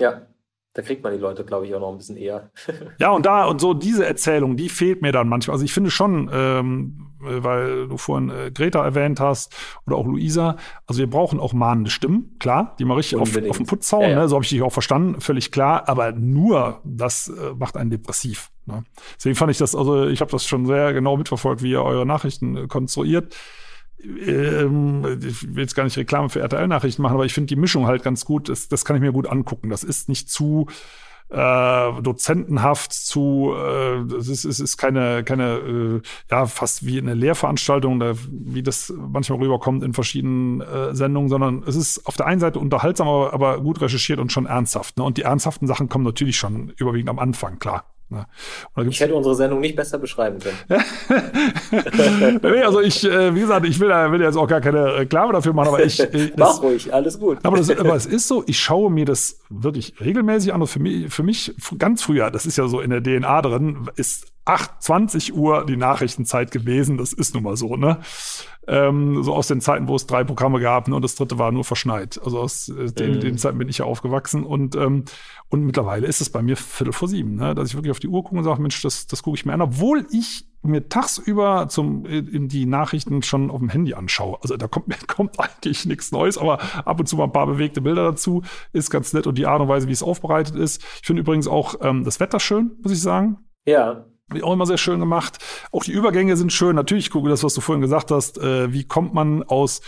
Ja, 0.00 0.22
da 0.78 0.82
kriegt 0.82 1.02
man 1.02 1.12
die 1.12 1.18
Leute, 1.18 1.44
glaube 1.44 1.66
ich, 1.66 1.74
auch 1.74 1.80
noch 1.80 1.90
ein 1.90 1.96
bisschen 1.96 2.16
eher. 2.16 2.52
ja, 3.00 3.10
und 3.10 3.26
da, 3.26 3.46
und 3.46 3.60
so 3.60 3.74
diese 3.74 4.06
Erzählung, 4.06 4.56
die 4.56 4.68
fehlt 4.68 5.02
mir 5.02 5.10
dann 5.10 5.28
manchmal. 5.28 5.56
Also 5.56 5.64
ich 5.64 5.72
finde 5.72 5.90
schon, 5.90 6.30
ähm, 6.32 7.08
weil 7.18 7.88
du 7.88 7.96
vorhin 7.96 8.30
äh, 8.30 8.52
Greta 8.52 8.84
erwähnt 8.84 9.18
hast 9.18 9.56
oder 9.88 9.96
auch 9.96 10.06
Luisa, 10.06 10.54
also 10.86 11.00
wir 11.00 11.10
brauchen 11.10 11.40
auch 11.40 11.52
mahnende 11.52 11.90
Stimmen, 11.90 12.36
klar, 12.38 12.76
die 12.78 12.84
mal 12.84 12.94
richtig 12.94 13.18
auf, 13.18 13.36
auf 13.36 13.56
den 13.56 13.66
Putz 13.66 13.90
hauen, 13.90 14.02
ja, 14.02 14.08
ja. 14.10 14.18
Ne? 14.20 14.28
so 14.28 14.36
habe 14.36 14.44
ich 14.44 14.50
dich 14.50 14.62
auch 14.62 14.72
verstanden, 14.72 15.20
völlig 15.20 15.50
klar, 15.50 15.88
aber 15.88 16.12
nur 16.12 16.80
das 16.84 17.26
äh, 17.26 17.54
macht 17.58 17.76
einen 17.76 17.90
depressiv. 17.90 18.52
Ne? 18.66 18.84
Deswegen 19.16 19.34
fand 19.34 19.50
ich 19.50 19.58
das, 19.58 19.74
also 19.74 20.06
ich 20.06 20.20
habe 20.20 20.30
das 20.30 20.46
schon 20.46 20.64
sehr 20.64 20.92
genau 20.92 21.16
mitverfolgt, 21.16 21.60
wie 21.60 21.72
ihr 21.72 21.82
eure 21.82 22.06
Nachrichten 22.06 22.56
äh, 22.56 22.66
konstruiert 22.68 23.34
ich 23.98 25.54
will 25.54 25.62
jetzt 25.62 25.74
gar 25.74 25.84
nicht 25.84 25.96
Reklame 25.96 26.28
für 26.28 26.40
RTL-Nachrichten 26.40 27.02
machen, 27.02 27.14
aber 27.14 27.26
ich 27.26 27.34
finde 27.34 27.48
die 27.48 27.60
Mischung 27.60 27.86
halt 27.86 28.02
ganz 28.02 28.24
gut. 28.24 28.48
Das, 28.48 28.68
das 28.68 28.84
kann 28.84 28.96
ich 28.96 29.02
mir 29.02 29.12
gut 29.12 29.26
angucken. 29.26 29.70
Das 29.70 29.82
ist 29.82 30.08
nicht 30.08 30.30
zu 30.30 30.66
äh, 31.30 32.02
dozentenhaft 32.02 32.92
zu, 32.92 33.52
äh, 33.54 33.98
es 34.14 34.28
ist, 34.28 34.44
es 34.44 34.60
ist 34.60 34.76
keine, 34.78 35.24
keine, 35.24 35.56
äh, 35.58 36.00
ja, 36.30 36.46
fast 36.46 36.86
wie 36.86 36.98
eine 36.98 37.14
Lehrveranstaltung, 37.14 38.00
da, 38.00 38.14
wie 38.30 38.62
das 38.62 38.92
manchmal 38.96 39.38
rüberkommt 39.40 39.82
in 39.82 39.92
verschiedenen 39.92 40.62
äh, 40.62 40.94
Sendungen, 40.94 41.28
sondern 41.28 41.64
es 41.66 41.76
ist 41.76 42.06
auf 42.06 42.16
der 42.16 42.26
einen 42.26 42.40
Seite 42.40 42.58
unterhaltsam, 42.58 43.08
aber, 43.08 43.34
aber 43.34 43.60
gut 43.60 43.80
recherchiert 43.80 44.20
und 44.20 44.32
schon 44.32 44.46
ernsthaft. 44.46 44.96
Ne? 44.96 45.04
Und 45.04 45.18
die 45.18 45.22
ernsthaften 45.22 45.66
Sachen 45.66 45.88
kommen 45.88 46.04
natürlich 46.04 46.36
schon 46.36 46.72
überwiegend 46.76 47.10
am 47.10 47.18
Anfang, 47.18 47.58
klar. 47.58 47.84
Ich 48.88 49.00
hätte 49.00 49.14
unsere 49.14 49.34
Sendung 49.34 49.60
nicht 49.60 49.76
besser 49.76 49.98
beschreiben 49.98 50.38
können. 50.38 50.56
nee, 52.42 52.62
also 52.62 52.80
ich, 52.80 53.04
äh, 53.04 53.34
wie 53.34 53.40
gesagt, 53.40 53.66
ich 53.66 53.78
will, 53.78 53.90
will 53.90 54.22
jetzt 54.22 54.36
auch 54.36 54.46
gar 54.46 54.62
keine 54.62 54.96
Reklame 54.96 55.34
dafür 55.34 55.52
machen, 55.52 55.68
aber 55.68 55.84
ich. 55.84 56.00
Äh, 56.00 56.32
Mach 56.36 56.62
ruhig, 56.62 56.92
alles 56.92 57.18
gut. 57.18 57.38
Aber, 57.42 57.58
das, 57.58 57.70
aber 57.70 57.96
es 57.96 58.06
ist 58.06 58.26
so, 58.26 58.44
ich 58.46 58.58
schaue 58.58 58.90
mir 58.90 59.04
das 59.04 59.40
wirklich 59.50 59.94
regelmäßig 60.00 60.54
an. 60.54 60.62
Und 60.62 60.68
für 60.68 60.80
mich, 60.80 61.12
für 61.12 61.22
mich 61.22 61.54
ganz 61.76 62.02
früher, 62.02 62.30
das 62.30 62.46
ist 62.46 62.56
ja 62.56 62.66
so 62.66 62.80
in 62.80 62.90
der 62.90 63.02
DNA 63.02 63.42
drin, 63.42 63.90
ist 63.96 64.32
8, 64.48 64.82
20 64.82 65.34
Uhr 65.34 65.66
die 65.66 65.76
Nachrichtenzeit 65.76 66.50
gewesen. 66.50 66.96
Das 66.96 67.12
ist 67.12 67.34
nun 67.34 67.42
mal 67.42 67.56
so, 67.56 67.76
ne? 67.76 67.98
Ähm, 68.66 69.22
so 69.22 69.34
aus 69.34 69.46
den 69.46 69.60
Zeiten, 69.60 69.88
wo 69.88 69.96
es 69.96 70.06
drei 70.06 70.24
Programme 70.24 70.58
gab 70.58 70.88
ne, 70.88 70.94
und 70.94 71.02
das 71.02 71.16
dritte 71.16 71.38
war 71.38 71.52
nur 71.52 71.64
verschneit. 71.64 72.18
Also 72.24 72.40
aus 72.40 72.70
äh, 72.70 72.90
den, 72.90 73.16
mhm. 73.16 73.20
den 73.20 73.38
Zeiten 73.38 73.58
bin 73.58 73.68
ich 73.68 73.78
ja 73.78 73.84
aufgewachsen 73.84 74.44
und, 74.44 74.74
ähm, 74.74 75.04
und 75.48 75.64
mittlerweile 75.64 76.06
ist 76.06 76.22
es 76.22 76.30
bei 76.30 76.42
mir 76.42 76.56
Viertel 76.56 76.92
vor 76.92 77.08
sieben, 77.08 77.36
ne? 77.36 77.54
dass 77.54 77.68
ich 77.68 77.74
wirklich 77.74 77.90
auf 77.90 78.00
die 78.00 78.08
Uhr 78.08 78.22
gucke 78.24 78.36
und 78.36 78.44
sage, 78.44 78.60
Mensch, 78.60 78.80
das, 78.82 79.06
das 79.06 79.22
gucke 79.22 79.36
ich 79.36 79.44
mir 79.44 79.52
an, 79.52 79.62
obwohl 79.62 80.06
ich 80.10 80.46
mir 80.62 80.88
tagsüber 80.88 81.68
zum, 81.68 82.04
in 82.06 82.48
die 82.48 82.66
Nachrichten 82.66 83.22
schon 83.22 83.50
auf 83.50 83.60
dem 83.60 83.68
Handy 83.68 83.94
anschaue. 83.94 84.38
Also 84.42 84.56
da 84.56 84.66
kommt, 84.66 85.08
kommt 85.08 85.38
eigentlich 85.38 85.84
nichts 85.84 86.10
Neues, 86.10 86.36
aber 86.36 86.58
ab 86.86 86.98
und 87.00 87.06
zu 87.06 87.16
mal 87.16 87.24
ein 87.24 87.32
paar 87.32 87.46
bewegte 87.46 87.80
Bilder 87.80 88.04
dazu. 88.04 88.42
Ist 88.72 88.90
ganz 88.90 89.12
nett 89.12 89.26
und 89.26 89.36
die 89.38 89.46
Art 89.46 89.60
und 89.60 89.68
Weise, 89.68 89.88
wie 89.88 89.92
es 89.92 90.02
aufbereitet 90.02 90.56
ist. 90.56 90.82
Ich 91.00 91.06
finde 91.06 91.20
übrigens 91.20 91.48
auch 91.48 91.76
ähm, 91.80 92.04
das 92.04 92.18
Wetter 92.18 92.40
schön, 92.40 92.72
muss 92.82 92.92
ich 92.92 93.00
sagen. 93.00 93.38
Ja 93.66 94.06
auch 94.42 94.52
immer 94.52 94.66
sehr 94.66 94.78
schön 94.78 95.00
gemacht. 95.00 95.38
Auch 95.72 95.84
die 95.84 95.92
Übergänge 95.92 96.36
sind 96.36 96.52
schön. 96.52 96.76
Natürlich 96.76 97.10
gucke 97.10 97.28
das, 97.28 97.44
was 97.44 97.54
du 97.54 97.60
vorhin 97.60 97.82
gesagt 97.82 98.10
hast. 98.10 98.38
Äh, 98.38 98.72
wie 98.72 98.84
kommt 98.84 99.14
man 99.14 99.42
aus 99.42 99.80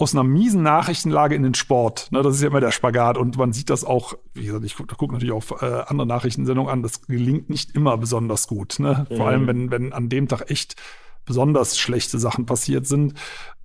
aus 0.00 0.14
einer 0.14 0.24
miesen 0.24 0.62
Nachrichtenlage 0.62 1.34
in 1.34 1.42
den 1.42 1.54
Sport. 1.54 2.08
Ne, 2.10 2.22
das 2.22 2.36
ist 2.36 2.42
ja 2.42 2.48
immer 2.48 2.60
der 2.60 2.70
Spagat. 2.70 3.18
Und 3.18 3.36
man 3.36 3.52
sieht 3.52 3.68
das 3.68 3.84
auch, 3.84 4.14
wie 4.32 4.46
gesagt, 4.46 4.64
ich 4.64 4.74
gucke 4.74 4.94
guck 4.96 5.12
natürlich 5.12 5.34
auch 5.34 5.62
äh, 5.62 5.82
andere 5.86 6.06
Nachrichtensendungen 6.06 6.72
an, 6.72 6.82
das 6.82 7.02
gelingt 7.02 7.50
nicht 7.50 7.74
immer 7.76 7.98
besonders 7.98 8.46
gut. 8.46 8.78
Ne? 8.78 9.06
Mhm. 9.10 9.16
Vor 9.16 9.28
allem, 9.28 9.46
wenn, 9.46 9.70
wenn 9.70 9.92
an 9.92 10.08
dem 10.08 10.26
Tag 10.26 10.50
echt 10.50 10.76
besonders 11.24 11.78
schlechte 11.78 12.18
Sachen 12.18 12.46
passiert 12.46 12.86
sind, 12.86 13.14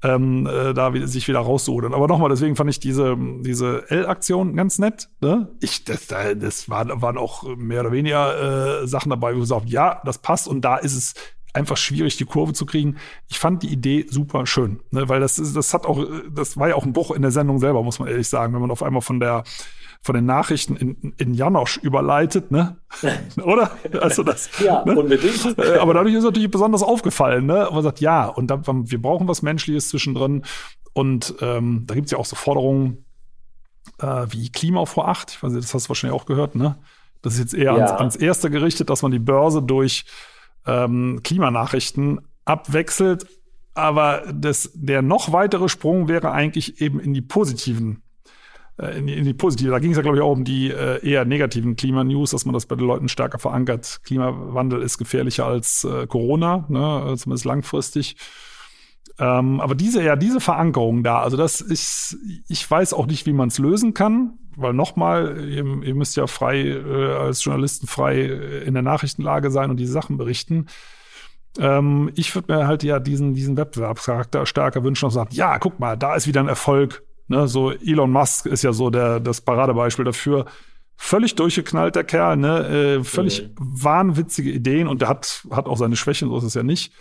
ähm, 0.03 0.47
äh, 0.47 0.73
da 0.73 0.93
wieder, 0.93 1.07
sich 1.07 1.27
wieder 1.27 1.39
rauszudern. 1.39 1.93
Aber 1.93 2.07
nochmal, 2.07 2.29
deswegen 2.29 2.55
fand 2.55 2.69
ich 2.69 2.79
diese, 2.79 3.17
diese 3.41 3.89
L-Aktion 3.89 4.55
ganz 4.55 4.77
nett. 4.77 5.09
Ne? 5.21 5.49
Ich, 5.61 5.83
das, 5.83 6.07
das 6.07 6.69
waren, 6.69 7.01
waren 7.01 7.17
auch 7.17 7.43
mehr 7.55 7.81
oder 7.81 7.91
weniger 7.91 8.81
äh, 8.83 8.87
Sachen 8.87 9.09
dabei, 9.09 9.31
wo 9.31 9.37
ich 9.37 9.43
gesagt 9.43 9.69
ja, 9.69 10.01
das 10.05 10.19
passt 10.19 10.47
und 10.47 10.61
da 10.61 10.77
ist 10.77 10.95
es 10.95 11.13
einfach 11.55 11.77
schwierig, 11.77 12.17
die 12.17 12.25
Kurve 12.25 12.53
zu 12.53 12.65
kriegen. 12.65 12.97
Ich 13.29 13.39
fand 13.39 13.63
die 13.63 13.69
Idee 13.69 14.05
super 14.09 14.45
schön, 14.45 14.81
ne? 14.91 15.07
weil 15.07 15.21
das, 15.21 15.37
das 15.37 15.73
hat 15.73 15.85
auch, 15.85 16.05
das 16.29 16.57
war 16.57 16.67
ja 16.69 16.75
auch 16.75 16.85
ein 16.85 16.93
Bruch 16.93 17.11
in 17.11 17.21
der 17.21 17.31
Sendung 17.31 17.59
selber, 17.59 17.81
muss 17.81 17.99
man 17.99 18.09
ehrlich 18.09 18.27
sagen, 18.27 18.53
wenn 18.53 18.61
man 18.61 18.71
auf 18.71 18.83
einmal 18.83 19.01
von 19.01 19.19
der 19.19 19.43
von 20.05 20.13
den 20.13 20.27
Nachrichten 20.27 20.75
in, 20.75 21.15
in 21.17 21.33
Janosch 21.33 21.77
überleitet, 21.77 22.51
ne? 22.51 22.77
Oder? 23.43 23.71
Also 23.99 24.21
das. 24.21 24.51
ja, 24.63 24.85
ne? 24.85 24.95
unbedingt. 24.95 25.57
Äh, 25.57 25.79
aber 25.79 25.95
dadurch 25.95 26.13
ist 26.13 26.23
natürlich 26.23 26.51
besonders 26.51 26.83
aufgefallen, 26.83 27.47
ne? 27.47 27.67
Und 27.67 27.73
man 27.73 27.83
sagt, 27.83 28.01
ja, 28.01 28.27
und 28.27 28.45
dann, 28.51 28.61
wir 28.67 29.01
brauchen 29.01 29.27
was 29.27 29.41
Menschliches 29.41 29.89
zwischendrin. 29.89 30.43
Und 30.93 31.33
ähm, 31.41 31.85
da 31.87 31.95
gibt's 31.95 32.11
ja 32.11 32.19
auch 32.19 32.27
so 32.27 32.35
Forderungen 32.35 33.03
äh, 33.97 34.27
wie 34.29 34.51
Klima 34.51 34.85
vor 34.85 35.07
acht. 35.07 35.31
Ich 35.31 35.41
weiß 35.41 35.53
nicht, 35.53 35.63
das 35.63 35.73
hast 35.73 35.87
du 35.87 35.89
wahrscheinlich 35.89 36.21
auch 36.21 36.27
gehört, 36.27 36.53
ne? 36.53 36.77
Das 37.23 37.33
ist 37.33 37.39
jetzt 37.39 37.53
eher 37.55 37.75
ja. 37.75 37.85
ans, 37.85 37.91
ans 37.93 38.15
Erste 38.15 38.51
gerichtet, 38.51 38.91
dass 38.91 39.01
man 39.01 39.11
die 39.11 39.17
Börse 39.17 39.63
durch 39.63 40.05
ähm, 40.67 41.21
Klimanachrichten 41.23 42.21
abwechselt. 42.45 43.25
Aber 43.73 44.21
das, 44.31 44.69
der 44.75 45.01
noch 45.01 45.31
weitere 45.31 45.67
Sprung 45.67 46.07
wäre 46.07 46.31
eigentlich 46.31 46.79
eben 46.79 46.99
in 46.99 47.15
die 47.15 47.23
positiven 47.23 48.03
in, 48.77 49.07
die, 49.07 49.13
in 49.13 49.23
die 49.23 49.33
positive. 49.33 49.71
Da 49.71 49.79
ging 49.79 49.91
es 49.91 49.97
ja, 49.97 50.03
glaube 50.03 50.17
ich, 50.17 50.23
auch 50.23 50.31
um 50.31 50.43
die 50.43 50.69
äh, 50.69 51.05
eher 51.07 51.25
negativen 51.25 51.75
Klimanews, 51.75 52.31
dass 52.31 52.45
man 52.45 52.53
das 52.53 52.65
bei 52.65 52.75
den 52.75 52.85
Leuten 52.85 53.07
stärker 53.07 53.39
verankert. 53.39 54.01
Klimawandel 54.03 54.81
ist 54.81 54.97
gefährlicher 54.97 55.45
als 55.45 55.85
äh, 55.85 56.07
Corona, 56.07 56.65
ne, 56.67 57.11
äh, 57.11 57.15
zumindest 57.15 57.45
langfristig. 57.45 58.17
Ähm, 59.17 59.61
aber 59.61 59.75
diese, 59.75 60.03
ja, 60.03 60.17
diese 60.17 60.41
Verankerung 60.41 61.03
da, 61.03 61.19
also 61.19 61.37
das 61.37 61.61
ist, 61.61 62.17
ich 62.49 62.69
weiß 62.69 62.93
auch 62.93 63.05
nicht, 63.05 63.25
wie 63.25 63.31
man 63.31 63.47
es 63.47 63.59
lösen 63.59 63.93
kann, 63.93 64.33
weil 64.57 64.73
nochmal, 64.73 65.47
ihr, 65.47 65.65
ihr 65.83 65.95
müsst 65.95 66.17
ja 66.17 66.27
frei, 66.27 66.63
äh, 66.63 67.13
als 67.13 67.45
Journalisten 67.45 67.87
frei 67.87 68.23
in 68.65 68.73
der 68.73 68.83
Nachrichtenlage 68.83 69.51
sein 69.51 69.69
und 69.69 69.77
diese 69.77 69.93
Sachen 69.93 70.17
berichten. 70.17 70.65
Ähm, 71.57 72.11
ich 72.15 72.35
würde 72.35 72.53
mir 72.53 72.67
halt 72.67 72.83
ja 72.83 72.99
diesen, 72.99 73.33
diesen 73.35 73.55
Wettbewerbscharakter 73.55 74.45
stärker 74.45 74.83
wünschen 74.83 75.05
und 75.05 75.11
sagen, 75.11 75.29
ja, 75.31 75.59
guck 75.59 75.79
mal, 75.79 75.95
da 75.95 76.15
ist 76.15 76.27
wieder 76.27 76.41
ein 76.41 76.49
Erfolg. 76.49 77.04
Ne? 77.27 77.47
So 77.47 77.71
Elon 77.71 78.11
Musk 78.11 78.45
ist 78.45 78.63
ja 78.63 78.73
so 78.73 78.89
der, 78.89 79.19
das 79.19 79.41
Paradebeispiel 79.41 80.05
dafür. 80.05 80.45
Völlig 80.97 81.35
durchgeknallt, 81.35 81.95
der 81.95 82.05
Kerl, 82.05 82.37
ne? 82.37 82.67
Äh, 82.67 83.03
völlig 83.03 83.43
mhm. 83.43 83.83
wahnwitzige 83.83 84.49
Ideen 84.49 84.87
und 84.87 85.01
der 85.01 85.09
hat, 85.09 85.45
hat 85.51 85.65
auch 85.67 85.77
seine 85.77 85.97
Schwächen, 85.97 86.29
so 86.29 86.37
ist 86.37 86.45
es 86.45 86.53
ja 86.53 86.63
nicht. 86.63 86.93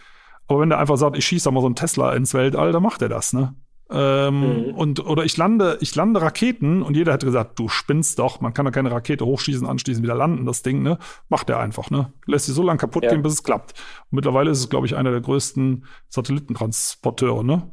Aber 0.49 0.61
wenn 0.61 0.69
der 0.69 0.79
einfach 0.79 0.97
sagt, 0.97 1.17
ich 1.17 1.25
schieße 1.25 1.45
da 1.45 1.51
mal 1.53 1.61
so 1.61 1.67
einen 1.67 1.77
Tesla 1.77 2.13
ins 2.13 2.35
Weltall, 2.35 2.73
dann 2.73 2.83
macht 2.83 3.03
er 3.03 3.09
das, 3.09 3.33
ne? 3.33 3.55
Ähm, 3.91 4.69
mhm. 4.69 4.75
und, 4.75 5.07
oder 5.07 5.25
ich 5.25 5.37
lande, 5.37 5.77
ich 5.81 5.95
lande 5.95 6.23
Raketen 6.23 6.83
und 6.83 6.97
jeder 6.97 7.13
hätte 7.13 7.27
gesagt, 7.27 7.59
du 7.59 7.69
spinnst 7.69 8.19
doch, 8.19 8.41
man 8.41 8.55
kann 8.55 8.65
da 8.65 8.71
keine 8.71 8.91
Rakete 8.91 9.27
hochschießen, 9.27 9.67
anschließend 9.67 10.03
wieder 10.03 10.15
landen, 10.15 10.47
das 10.47 10.63
Ding, 10.63 10.83
ne? 10.83 10.99
Macht 11.29 11.51
er 11.51 11.61
einfach, 11.61 11.91
ne? 11.91 12.13
Lässt 12.27 12.47
sie 12.47 12.53
so 12.53 12.63
lange 12.63 12.79
kaputt 12.79 13.05
ja. 13.05 13.11
gehen, 13.11 13.23
bis 13.23 13.35
es 13.35 13.43
klappt. 13.45 13.73
Und 14.11 14.17
mittlerweile 14.17 14.51
ist 14.51 14.59
es, 14.59 14.71
glaube 14.71 14.87
ich, 14.87 14.97
einer 14.97 15.11
der 15.11 15.21
größten 15.21 15.85
Satellitentransporteure, 16.09 17.45
ne? 17.45 17.71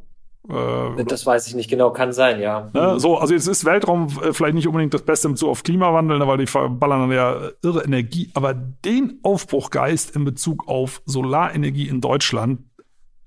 Äh, 0.50 1.04
das 1.06 1.26
weiß 1.26 1.48
ich 1.48 1.56
nicht 1.56 1.70
genau, 1.70 1.92
kann 1.92 2.14
sein, 2.14 2.42
ja. 2.42 2.70
Ne? 2.74 3.00
So, 3.00 3.18
also 3.18 3.34
jetzt 3.34 3.48
ist 3.48 3.64
Weltraum 3.66 4.08
äh, 4.24 4.34
vielleicht 4.34 4.56
nicht 4.56 4.68
unbedingt 4.68 4.94
das 4.94 5.04
Beste 5.04 5.28
im 5.28 5.34
Bezug 5.34 5.50
auf 5.50 5.64
Klimawandel, 5.64 6.18
ne, 6.18 6.28
weil 6.28 6.40
die 6.40 6.48
verballern 6.48 7.02
dann 7.02 7.12
ja 7.12 7.50
irre 7.62 7.84
Energie, 7.84 8.32
aber 8.34 8.54
den 8.54 9.20
Aufbruchgeist 9.24 10.16
in 10.16 10.26
Bezug 10.26 10.68
auf 10.68 11.02
Solarenergie 11.06 11.88
in 11.88 12.02
Deutschland, 12.02 12.62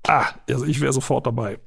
ah, 0.07 0.25
also 0.49 0.65
ich 0.65 0.81
wäre 0.81 0.93
sofort 0.93 1.25
dabei. 1.25 1.59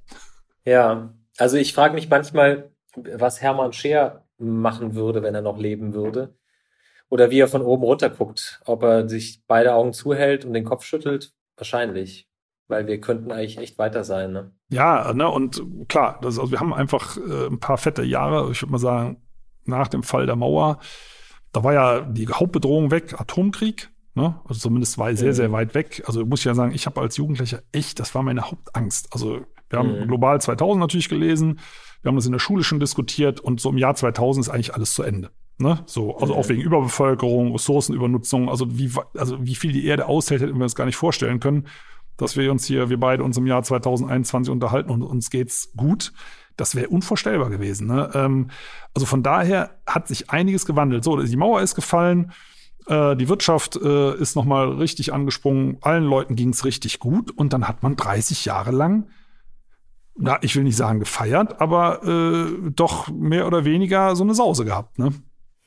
Ja, 0.65 1.15
also 1.39 1.57
ich 1.57 1.73
frage 1.73 1.95
mich 1.95 2.11
manchmal, 2.11 2.71
was 2.95 3.41
Hermann 3.41 3.73
Scheer 3.73 4.25
machen 4.39 4.95
würde, 4.95 5.23
wenn 5.23 5.35
er 5.35 5.43
noch 5.43 5.59
leben 5.59 5.95
würde. 5.95 6.35
Oder 7.11 7.31
wie 7.31 7.41
er 7.41 7.49
von 7.49 7.63
oben 7.63 7.85
runter 7.85 8.11
guckt. 8.11 8.61
Ob 8.67 8.83
er 8.83 9.09
sich 9.09 9.43
beide 9.47 9.75
Augen 9.75 9.93
zuhält 9.93 10.45
und 10.45 10.53
den 10.53 10.65
Kopf 10.65 10.85
schüttelt. 10.85 11.33
Wahrscheinlich. 11.57 12.28
Weil 12.69 12.87
wir 12.87 13.01
könnten 13.01 13.33
eigentlich 13.33 13.59
echt 13.59 13.79
weiter 13.79 14.05
sein, 14.05 14.33
ne? 14.33 14.53
Ja, 14.71 15.13
ne, 15.15 15.29
und 15.29 15.63
klar, 15.89 16.19
das, 16.21 16.39
also 16.39 16.51
wir 16.51 16.61
haben 16.61 16.75
einfach 16.75 17.17
äh, 17.17 17.47
ein 17.47 17.59
paar 17.59 17.79
fette 17.79 18.03
Jahre, 18.03 18.51
ich 18.53 18.63
würde 18.63 18.73
mal 18.73 18.79
sagen, 18.79 19.23
nach 19.65 19.89
dem 19.89 20.03
Fall 20.03 20.27
der 20.27 20.37
Mauer, 20.37 20.79
da 21.53 21.65
war 21.65 21.73
ja 21.73 22.01
die 22.01 22.29
Hauptbedrohung 22.29 22.91
weg, 22.91 23.19
Atomkrieg. 23.19 23.91
Ne? 24.15 24.39
Also 24.45 24.61
zumindest 24.61 24.99
war 24.99 25.15
sehr, 25.15 25.33
sehr 25.33 25.53
weit 25.53 25.75
weg. 25.75 26.03
Also 26.07 26.25
muss 26.27 26.41
ich 26.41 26.45
ja 26.45 26.55
sagen, 26.55 26.75
ich 26.75 26.87
habe 26.87 27.01
als 27.01 27.17
Jugendlicher 27.17 27.63
echt, 27.73 28.01
das 28.01 28.15
war 28.15 28.23
meine 28.23 28.43
Hauptangst. 28.43 29.09
Also 29.13 29.41
wir 29.71 29.79
haben 29.79 30.01
mhm. 30.01 30.09
Global 30.09 30.41
2000 30.41 30.81
natürlich 30.81 31.09
gelesen, 31.09 31.61
wir 32.03 32.11
haben 32.11 32.17
das 32.17 32.27
in 32.27 32.33
der 32.33 32.39
Schule 32.39 32.65
schon 32.65 32.81
diskutiert 32.81 33.41
und 33.41 33.61
so 33.61 33.71
im 33.71 33.79
Jahr 33.79 33.95
2000 33.95 34.47
ist 34.47 34.51
eigentlich 34.51 34.75
alles 34.75 34.95
zu 34.95 35.03
Ende. 35.03 35.31
Ne? 35.59 35.81
So, 35.87 36.17
also 36.17 36.35
mhm. 36.35 36.41
auch 36.41 36.49
wegen 36.49 36.63
Überbevölkerung, 36.63 37.53
Ressourcenübernutzung, 37.53 38.49
also 38.49 38.79
wie, 38.79 38.91
also 39.17 39.45
wie 39.45 39.55
viel 39.55 39.73
die 39.73 39.87
Erde 39.87 40.07
aushält, 40.07 40.43
hätten 40.43 40.57
wir 40.57 40.63
uns 40.63 40.77
gar 40.77 40.87
nicht 40.87 40.97
vorstellen 40.97 41.41
können, 41.41 41.67
dass 42.19 42.37
wir 42.37 42.53
uns 42.53 42.67
hier, 42.67 42.91
wir 42.91 43.01
beide 43.01 43.25
uns 43.25 43.39
im 43.39 43.47
Jahr 43.47 43.63
2021 43.63 44.53
unterhalten 44.53 44.91
und 44.91 45.03
uns 45.03 45.31
geht's 45.31 45.73
gut. 45.77 46.13
Das 46.57 46.75
wäre 46.75 46.89
unvorstellbar 46.89 47.49
gewesen. 47.49 47.87
Ne? 47.87 48.11
Ähm, 48.15 48.51
also 48.95 49.07
von 49.07 49.23
daher 49.23 49.79
hat 49.87 50.09
sich 50.09 50.29
einiges 50.29 50.67
gewandelt. 50.67 51.05
So, 51.05 51.17
die 51.17 51.37
Mauer 51.37 51.63
ist 51.63 51.75
gefallen, 51.75 52.33
äh, 52.87 53.17
die 53.17 53.29
Wirtschaft 53.29 53.77
äh, 53.77 54.15
ist 54.17 54.37
nochmal 54.37 54.73
richtig 54.73 55.15
angesprungen, 55.15 55.79
allen 55.81 56.05
Leuten 56.05 56.37
ging's 56.37 56.65
richtig 56.65 56.99
gut 56.99 57.31
und 57.31 57.55
dann 57.55 57.67
hat 57.67 57.83
man 57.83 57.97
30 57.97 58.45
Jahre 58.45 58.73
lang 58.73 59.07
na, 60.19 60.39
ich 60.43 60.57
will 60.57 60.65
nicht 60.65 60.77
sagen 60.77 60.99
gefeiert, 60.99 61.61
aber 61.61 62.03
äh, 62.03 62.71
doch 62.71 63.09
mehr 63.09 63.47
oder 63.47 63.65
weniger 63.65 64.17
so 64.17 64.25
eine 64.25 64.35
Sause 64.35 64.65
gehabt, 64.65 64.99
ne? 64.99 65.13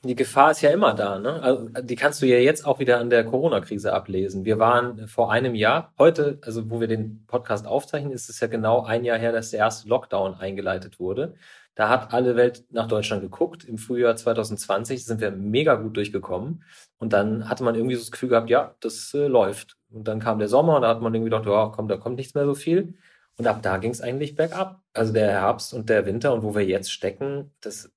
Die 0.04 0.16
Gefahr 0.16 0.49
ist 0.49 0.62
ja 0.62 0.72
immer 0.72 0.95
da, 0.95 1.20
ne? 1.20 1.43
Also, 1.43 1.70
die 1.70 1.95
kannst 1.95 2.24
du 2.24 2.26
ja 2.26 2.38
jetzt 2.38 2.66
auch 2.66 2.80
wieder 2.80 2.99
an 2.99 3.12
der 3.12 3.24
Corona-Krise 3.24 3.93
ablesen. 3.93 4.45
Wir 4.45 4.58
waren 4.58 5.08
vor 5.08 5.32
einem 5.32 5.54
Jahr, 5.54 5.93
heute, 5.99 6.39
also 6.43 6.72
wo 6.72 6.80
wir 6.80 6.88
den 6.88 7.24
Podcast 7.28 7.68
aufzeichnen, 7.68 8.12
ist 8.12 8.28
es 8.28 8.39
ja 8.39 8.47
genau 8.47 8.84
ein 8.84 9.04
Jahr 9.06 9.20
her, 9.20 9.32
dass 9.32 9.52
der 9.52 9.60
erste 9.60 9.88
Lockdown 9.88 10.34
eingeleitet 10.34 10.99
wurde. 10.99 11.36
Da 11.76 11.89
hat 11.89 12.14
alle 12.14 12.36
Welt 12.36 12.66
nach 12.72 12.88
Deutschland 12.88 13.22
geguckt. 13.22 13.64
Im 13.64 13.78
Frühjahr 13.78 14.16
2020 14.16 15.06
sind 15.06 15.22
wir 15.22 15.30
mega 15.32 15.76
gut 15.76 15.95
durchgekommen. 15.95 16.64
Und 16.97 17.14
dann 17.14 17.47
hatte 17.47 17.64
man 17.64 17.76
irgendwie 17.76 17.95
so 17.95 18.02
das 18.02 18.12
Gefühl 18.12 18.30
gehabt, 18.30 18.49
ja, 18.49 18.76
das 18.80 19.14
äh, 19.14 19.28
läuft. 19.28 19.78
Und 19.91 20.08
dann 20.08 20.20
kam 20.20 20.39
der 20.39 20.47
Sommer 20.47 20.78
und 20.78 20.82
da 20.82 20.89
hat 20.89 21.02
man 21.02 21.14
irgendwie 21.14 21.30
gedacht, 21.30 21.45
ja, 21.45 21.72
komm, 21.74 21.88
da 21.88 21.97
kommt 21.97 22.18
nichts 22.18 22.34
mehr 22.34 22.45
so 22.45 22.56
viel. 22.56 22.95
Und 23.38 23.47
ab 23.47 23.62
da 23.62 23.78
ging 23.78 23.91
es 23.91 24.02
eigentlich 24.02 24.36
bergab. 24.36 24.82
Also 24.93 25.14
der 25.14 25.30
Herbst 25.30 25.74
und 25.74 25.89
der 25.89 26.06
Winter 26.06 26.34
und 26.34 26.43
wo 26.43 26.56
wir 26.56 26.66
jetzt 26.66 26.91
stecken, 26.91 27.52
das, 27.62 27.91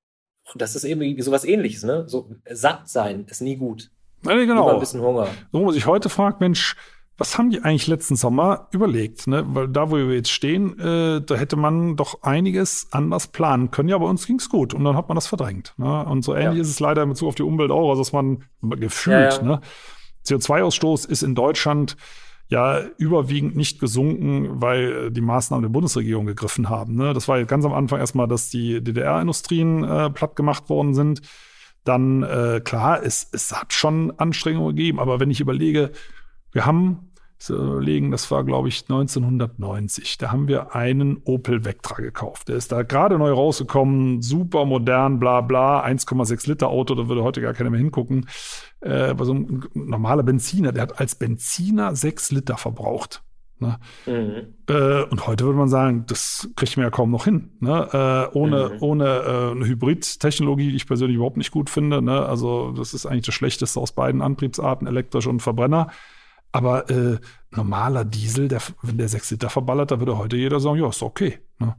das 0.54 0.76
ist 0.76 0.84
eben 0.84 1.20
sowas 1.22 1.44
ähnliches, 1.44 1.84
ne? 1.84 2.04
So 2.06 2.30
satt 2.50 2.88
sein 2.88 3.26
ist 3.28 3.40
nie 3.40 3.56
gut. 3.56 3.90
Ja, 4.24 4.34
genau. 4.36 4.64
Immer 4.64 4.74
ein 4.74 4.80
bisschen 4.80 5.00
Hunger. 5.00 5.26
So, 5.52 5.60
wo 5.60 5.64
man 5.64 5.74
sich 5.74 5.86
heute 5.86 6.08
fragt, 6.08 6.40
Mensch, 6.40 6.76
was 7.16 7.38
haben 7.38 7.50
die 7.50 7.62
eigentlich 7.62 7.86
letzten 7.86 8.16
Sommer 8.16 8.68
überlegt? 8.72 9.26
Ne? 9.26 9.44
Weil 9.46 9.68
da, 9.68 9.90
wo 9.90 9.96
wir 9.96 10.14
jetzt 10.14 10.30
stehen, 10.30 10.78
äh, 10.80 11.20
da 11.20 11.34
hätte 11.36 11.56
man 11.56 11.96
doch 11.96 12.22
einiges 12.22 12.88
anders 12.90 13.28
planen 13.28 13.70
können. 13.70 13.88
Ja, 13.88 13.98
bei 13.98 14.06
uns 14.06 14.26
ging's 14.26 14.48
gut 14.48 14.74
und 14.74 14.84
dann 14.84 14.96
hat 14.96 15.08
man 15.08 15.14
das 15.14 15.26
verdrängt. 15.26 15.74
Ne? 15.76 16.04
Und 16.06 16.22
so 16.22 16.34
ähnlich 16.34 16.56
ja. 16.56 16.62
ist 16.62 16.70
es 16.70 16.80
leider 16.80 17.02
in 17.04 17.10
Bezug 17.10 17.28
auf 17.28 17.34
die 17.36 17.44
Umwelt 17.44 17.70
auch, 17.70 17.90
also 17.90 18.00
dass 18.00 18.12
man 18.12 18.44
gefühlt, 18.62 19.32
ja, 19.32 19.36
ja. 19.36 19.42
ne? 19.42 19.60
CO2-Ausstoß 20.26 21.06
ist 21.08 21.22
in 21.22 21.34
Deutschland 21.34 21.96
ja 22.54 22.82
überwiegend 22.98 23.56
nicht 23.56 23.80
gesunken, 23.80 24.62
weil 24.62 25.10
die 25.10 25.20
Maßnahmen 25.20 25.62
der 25.62 25.70
Bundesregierung 25.70 26.24
gegriffen 26.26 26.68
haben. 26.68 26.94
Ne? 26.94 27.12
Das 27.12 27.26
war 27.26 27.42
ganz 27.44 27.64
am 27.64 27.72
Anfang 27.72 27.98
erstmal, 27.98 28.28
dass 28.28 28.48
die 28.48 28.80
DDR-Industrien 28.80 29.82
äh, 29.82 30.10
platt 30.10 30.36
gemacht 30.36 30.68
worden 30.68 30.94
sind. 30.94 31.20
Dann, 31.82 32.22
äh, 32.22 32.60
klar, 32.64 33.02
es, 33.02 33.28
es 33.32 33.52
hat 33.52 33.72
schon 33.72 34.12
Anstrengungen 34.18 34.76
gegeben, 34.76 35.00
aber 35.00 35.18
wenn 35.18 35.32
ich 35.32 35.40
überlege, 35.40 35.90
wir 36.52 36.64
haben 36.64 37.10
überlegen, 37.50 38.10
das 38.10 38.30
war, 38.30 38.44
glaube 38.44 38.68
ich, 38.68 38.82
1990. 38.82 40.18
Da 40.18 40.32
haben 40.32 40.48
wir 40.48 40.74
einen 40.74 41.20
Opel 41.24 41.64
Vectra 41.64 41.96
gekauft. 41.96 42.48
Der 42.48 42.56
ist 42.56 42.72
da 42.72 42.82
gerade 42.82 43.18
neu 43.18 43.32
rausgekommen, 43.32 44.22
super 44.22 44.64
modern, 44.64 45.18
bla 45.18 45.40
bla, 45.40 45.84
1,6 45.84 46.48
Liter 46.48 46.68
Auto, 46.68 46.94
da 46.94 47.08
würde 47.08 47.22
heute 47.22 47.40
gar 47.40 47.54
keiner 47.54 47.70
mehr 47.70 47.80
hingucken. 47.80 48.26
Äh, 48.80 49.14
so 49.20 49.34
ein 49.34 49.64
normaler 49.74 50.22
Benziner, 50.22 50.72
der 50.72 50.82
hat 50.82 51.00
als 51.00 51.14
Benziner 51.14 51.94
6 51.94 52.32
Liter 52.32 52.56
verbraucht. 52.56 53.22
Ne? 53.60 53.78
Mhm. 54.06 54.54
Äh, 54.68 55.04
und 55.04 55.26
heute 55.26 55.44
würde 55.44 55.58
man 55.58 55.68
sagen, 55.68 56.04
das 56.06 56.48
kriegt 56.56 56.76
man 56.76 56.84
ja 56.84 56.90
kaum 56.90 57.10
noch 57.10 57.24
hin. 57.24 57.50
Ne? 57.60 57.88
Äh, 57.92 58.36
ohne 58.36 58.70
mhm. 58.74 58.76
ohne 58.80 59.04
äh, 59.04 59.50
eine 59.52 59.66
Hybrid-Technologie, 59.66 60.70
die 60.70 60.76
ich 60.76 60.86
persönlich 60.86 61.16
überhaupt 61.16 61.36
nicht 61.36 61.52
gut 61.52 61.70
finde. 61.70 62.02
Ne? 62.02 62.26
Also 62.26 62.72
das 62.72 62.94
ist 62.94 63.06
eigentlich 63.06 63.26
das 63.26 63.34
Schlechteste 63.34 63.78
aus 63.78 63.92
beiden 63.92 64.22
Antriebsarten, 64.22 64.86
elektrisch 64.86 65.26
und 65.26 65.40
Verbrenner. 65.40 65.88
Aber 66.54 66.88
äh, 66.88 67.18
normaler 67.50 68.04
Diesel, 68.04 68.46
der, 68.46 68.60
wenn 68.82 68.96
der 68.96 69.08
6 69.08 69.32
Liter 69.32 69.50
verballert, 69.50 69.90
da 69.90 69.98
würde 69.98 70.16
heute 70.16 70.36
jeder 70.36 70.60
sagen, 70.60 70.78
ja, 70.78 70.88
ist 70.88 71.02
okay. 71.02 71.40
Ne? 71.58 71.74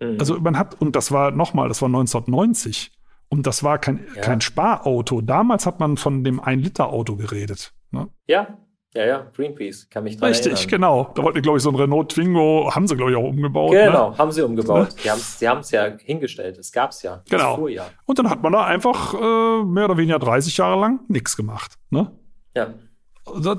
Mhm. 0.00 0.16
Also 0.20 0.38
man 0.38 0.58
hat, 0.58 0.78
und 0.82 0.94
das 0.94 1.10
war 1.12 1.30
nochmal, 1.30 1.68
das 1.68 1.80
war 1.80 1.86
1990. 1.86 2.92
Und 3.30 3.46
das 3.46 3.62
war 3.62 3.78
kein, 3.78 4.06
ja. 4.14 4.20
kein 4.20 4.42
Sparauto. 4.42 5.22
Damals 5.22 5.64
hat 5.64 5.80
man 5.80 5.96
von 5.96 6.24
dem 6.24 6.40
1-Liter-Auto 6.42 7.16
geredet. 7.16 7.72
Ne? 7.90 8.08
Ja, 8.26 8.58
ja, 8.94 9.06
ja, 9.06 9.30
Greenpeace, 9.34 9.88
kann 9.88 10.04
mich 10.04 10.18
dran 10.18 10.28
Richtig, 10.28 10.52
erinnern. 10.52 10.68
genau. 10.68 11.12
Da 11.14 11.22
wollten, 11.22 11.40
glaube 11.40 11.56
ich, 11.56 11.62
so 11.62 11.70
ein 11.70 11.74
Renault 11.74 12.10
Twingo, 12.10 12.70
haben 12.74 12.86
sie, 12.86 12.96
glaube 12.96 13.12
ich, 13.12 13.16
auch 13.16 13.28
umgebaut. 13.28 13.72
Ne? 13.72 13.84
Genau, 13.84 14.10
ne? 14.10 14.18
haben 14.18 14.32
sie 14.32 14.42
umgebaut. 14.42 14.88
Ne? 14.88 14.94
Die 15.40 15.48
haben 15.48 15.60
es 15.60 15.70
ja 15.70 15.96
hingestellt, 15.98 16.58
es 16.58 16.70
gab 16.70 16.90
es 16.90 17.02
ja. 17.02 17.22
Genau. 17.30 17.66
Und 18.04 18.18
dann 18.18 18.28
hat 18.28 18.42
man 18.42 18.52
da 18.52 18.64
einfach 18.64 19.14
äh, 19.14 19.64
mehr 19.64 19.86
oder 19.86 19.96
weniger 19.96 20.18
30 20.18 20.54
Jahre 20.58 20.80
lang 20.80 21.00
nichts 21.08 21.34
gemacht. 21.34 21.78
Ne? 21.88 22.12
Ja. 22.54 22.74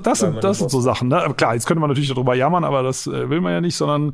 Das, 0.02 0.20
sind, 0.20 0.42
das 0.42 0.58
sind 0.58 0.70
so 0.70 0.80
Sachen. 0.80 1.08
Ne? 1.08 1.32
Klar, 1.36 1.54
jetzt 1.54 1.66
könnte 1.66 1.80
man 1.80 1.88
natürlich 1.88 2.08
darüber 2.08 2.34
jammern, 2.34 2.64
aber 2.64 2.82
das 2.82 3.06
äh, 3.06 3.30
will 3.30 3.40
man 3.40 3.52
ja 3.52 3.60
nicht, 3.60 3.76
sondern 3.76 4.12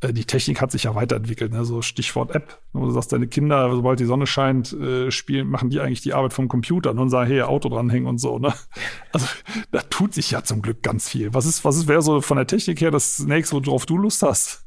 äh, 0.00 0.12
die 0.12 0.24
Technik 0.24 0.60
hat 0.60 0.72
sich 0.72 0.84
ja 0.84 0.94
weiterentwickelt. 0.94 1.52
Ne? 1.52 1.64
So 1.64 1.80
Stichwort 1.82 2.34
App. 2.34 2.58
Wo 2.72 2.84
du 2.84 2.90
sagst, 2.90 3.12
deine 3.12 3.28
Kinder, 3.28 3.70
sobald 3.74 4.00
die 4.00 4.04
Sonne 4.04 4.26
scheint, 4.26 4.72
äh, 4.72 5.10
spielen, 5.10 5.48
machen 5.48 5.70
die 5.70 5.80
eigentlich 5.80 6.02
die 6.02 6.12
Arbeit 6.12 6.32
vom 6.32 6.48
Computer 6.48 6.90
und 6.90 7.10
sagen, 7.10 7.30
hey, 7.30 7.42
Auto 7.42 7.68
dranhängen 7.68 8.08
und 8.08 8.18
so. 8.18 8.38
Ne? 8.38 8.52
Also 9.12 9.26
da 9.70 9.80
tut 9.82 10.14
sich 10.14 10.30
ja 10.30 10.42
zum 10.42 10.62
Glück 10.62 10.82
ganz 10.82 11.08
viel. 11.08 11.34
Was 11.34 11.46
ist, 11.46 11.64
was 11.64 11.76
ist, 11.76 11.88
wäre 11.88 12.02
so 12.02 12.20
von 12.20 12.36
der 12.36 12.46
Technik 12.46 12.80
her 12.80 12.90
das 12.90 13.20
nächste, 13.20 13.64
worauf 13.66 13.86
du 13.86 13.96
Lust 13.96 14.22
hast? 14.22 14.64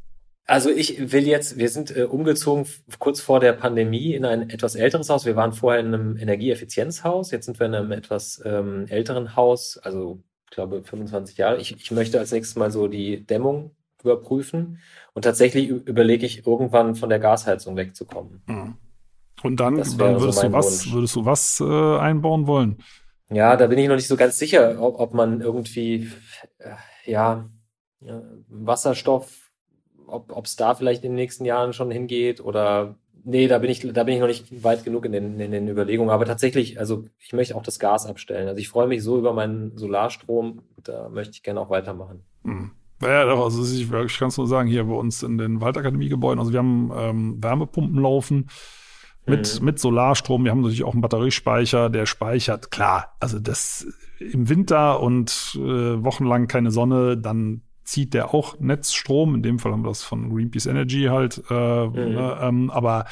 Also 0.47 0.69
ich 0.69 1.11
will 1.11 1.25
jetzt, 1.25 1.57
wir 1.57 1.69
sind 1.69 1.95
äh, 1.95 2.03
umgezogen 2.03 2.67
kurz 2.99 3.19
vor 3.19 3.39
der 3.39 3.53
Pandemie 3.53 4.13
in 4.13 4.25
ein 4.25 4.49
etwas 4.49 4.75
älteres 4.75 5.09
Haus. 5.09 5.25
Wir 5.25 5.35
waren 5.35 5.53
vorher 5.53 5.79
in 5.79 5.87
einem 5.87 6.17
Energieeffizienzhaus, 6.17 7.31
jetzt 7.31 7.45
sind 7.45 7.59
wir 7.59 7.65
in 7.65 7.73
einem 7.73 7.91
etwas 7.91 8.41
ähm, 8.45 8.85
älteren 8.87 9.35
Haus, 9.35 9.79
also 9.79 10.19
ich 10.45 10.51
glaube 10.51 10.83
25 10.83 11.37
Jahre. 11.37 11.57
Ich, 11.57 11.75
ich 11.75 11.89
möchte 11.89 12.19
als 12.19 12.31
nächstes 12.31 12.55
mal 12.55 12.69
so 12.69 12.87
die 12.87 13.25
Dämmung 13.25 13.71
überprüfen 14.03 14.79
und 15.13 15.23
tatsächlich 15.23 15.67
überlege 15.67 16.27
ich 16.27 16.45
irgendwann 16.45 16.93
von 16.93 17.09
der 17.09 17.19
Gasheizung 17.19 17.75
wegzukommen. 17.75 18.43
Mhm. 18.45 18.75
Und 19.41 19.59
dann, 19.59 19.75
dann 19.75 20.21
würdest, 20.21 20.39
so 20.39 20.47
du 20.47 20.53
was, 20.53 20.91
würdest 20.91 21.15
du 21.15 21.25
was 21.25 21.59
äh, 21.59 21.97
einbauen 21.99 22.47
wollen? 22.47 22.77
Ja, 23.29 23.55
da 23.57 23.67
bin 23.67 23.79
ich 23.79 23.87
noch 23.87 23.95
nicht 23.95 24.07
so 24.07 24.15
ganz 24.15 24.37
sicher, 24.37 24.79
ob, 24.79 24.99
ob 24.99 25.13
man 25.13 25.41
irgendwie, 25.41 26.11
äh, 26.59 26.75
ja, 27.05 27.49
Wasserstoff, 28.47 29.44
ob 30.07 30.45
es 30.45 30.55
da 30.55 30.75
vielleicht 30.75 31.03
in 31.03 31.11
den 31.11 31.15
nächsten 31.15 31.45
Jahren 31.45 31.73
schon 31.73 31.91
hingeht 31.91 32.41
oder 32.41 32.95
nee, 33.25 33.47
da 33.47 33.57
bin 33.57 33.69
ich, 33.69 33.81
da 33.91 34.03
bin 34.03 34.13
ich 34.13 34.19
noch 34.19 34.27
nicht 34.27 34.63
weit 34.63 34.83
genug 34.85 35.05
in 35.05 35.11
den, 35.11 35.39
in 35.39 35.51
den 35.51 35.67
Überlegungen. 35.67 36.11
Aber 36.11 36.25
tatsächlich, 36.25 36.79
also 36.79 37.05
ich 37.19 37.33
möchte 37.33 37.55
auch 37.55 37.63
das 37.63 37.79
Gas 37.79 38.05
abstellen. 38.05 38.47
Also 38.47 38.59
ich 38.59 38.69
freue 38.69 38.87
mich 38.87 39.03
so 39.03 39.17
über 39.17 39.33
meinen 39.33 39.77
Solarstrom, 39.77 40.61
da 40.83 41.09
möchte 41.09 41.33
ich 41.33 41.43
gerne 41.43 41.59
auch 41.59 41.69
weitermachen. 41.69 42.23
Mhm. 42.43 42.71
Ja, 43.01 43.25
doch, 43.25 43.43
also 43.43 43.61
ich, 43.63 43.91
ich 43.91 44.19
kann 44.19 44.29
es 44.29 44.37
nur 44.37 44.47
sagen, 44.47 44.69
hier 44.69 44.85
bei 44.85 44.93
uns 44.93 45.21
in 45.21 45.37
den 45.37 45.59
Waldakademie-Gebäuden, 45.59 46.39
also 46.39 46.53
wir 46.53 46.59
haben 46.59 46.91
ähm, 46.95 47.43
Wärmepumpen 47.43 48.01
laufen 48.01 48.47
mit, 49.25 49.59
mhm. 49.59 49.65
mit 49.65 49.79
Solarstrom. 49.79 50.43
Wir 50.43 50.51
haben 50.51 50.61
natürlich 50.61 50.85
auch 50.85 50.93
einen 50.93 51.01
Batteriespeicher, 51.01 51.89
der 51.89 52.05
speichert. 52.05 52.71
Klar, 52.71 53.15
also 53.19 53.39
das 53.39 53.85
im 54.19 54.47
Winter 54.47 55.01
und 55.01 55.55
äh, 55.55 56.03
wochenlang 56.03 56.47
keine 56.47 56.71
Sonne, 56.71 57.17
dann 57.17 57.61
zieht 57.85 58.13
der 58.13 58.33
auch 58.33 58.59
Netzstrom. 58.59 59.35
In 59.35 59.43
dem 59.43 59.59
Fall 59.59 59.71
haben 59.71 59.83
wir 59.83 59.89
das 59.89 60.03
von 60.03 60.33
Greenpeace 60.33 60.65
Energy 60.65 61.05
halt. 61.09 61.41
Äh, 61.49 61.87
mhm. 61.87 61.93
ne, 61.93 62.37
ähm, 62.41 62.69
aber 62.71 63.05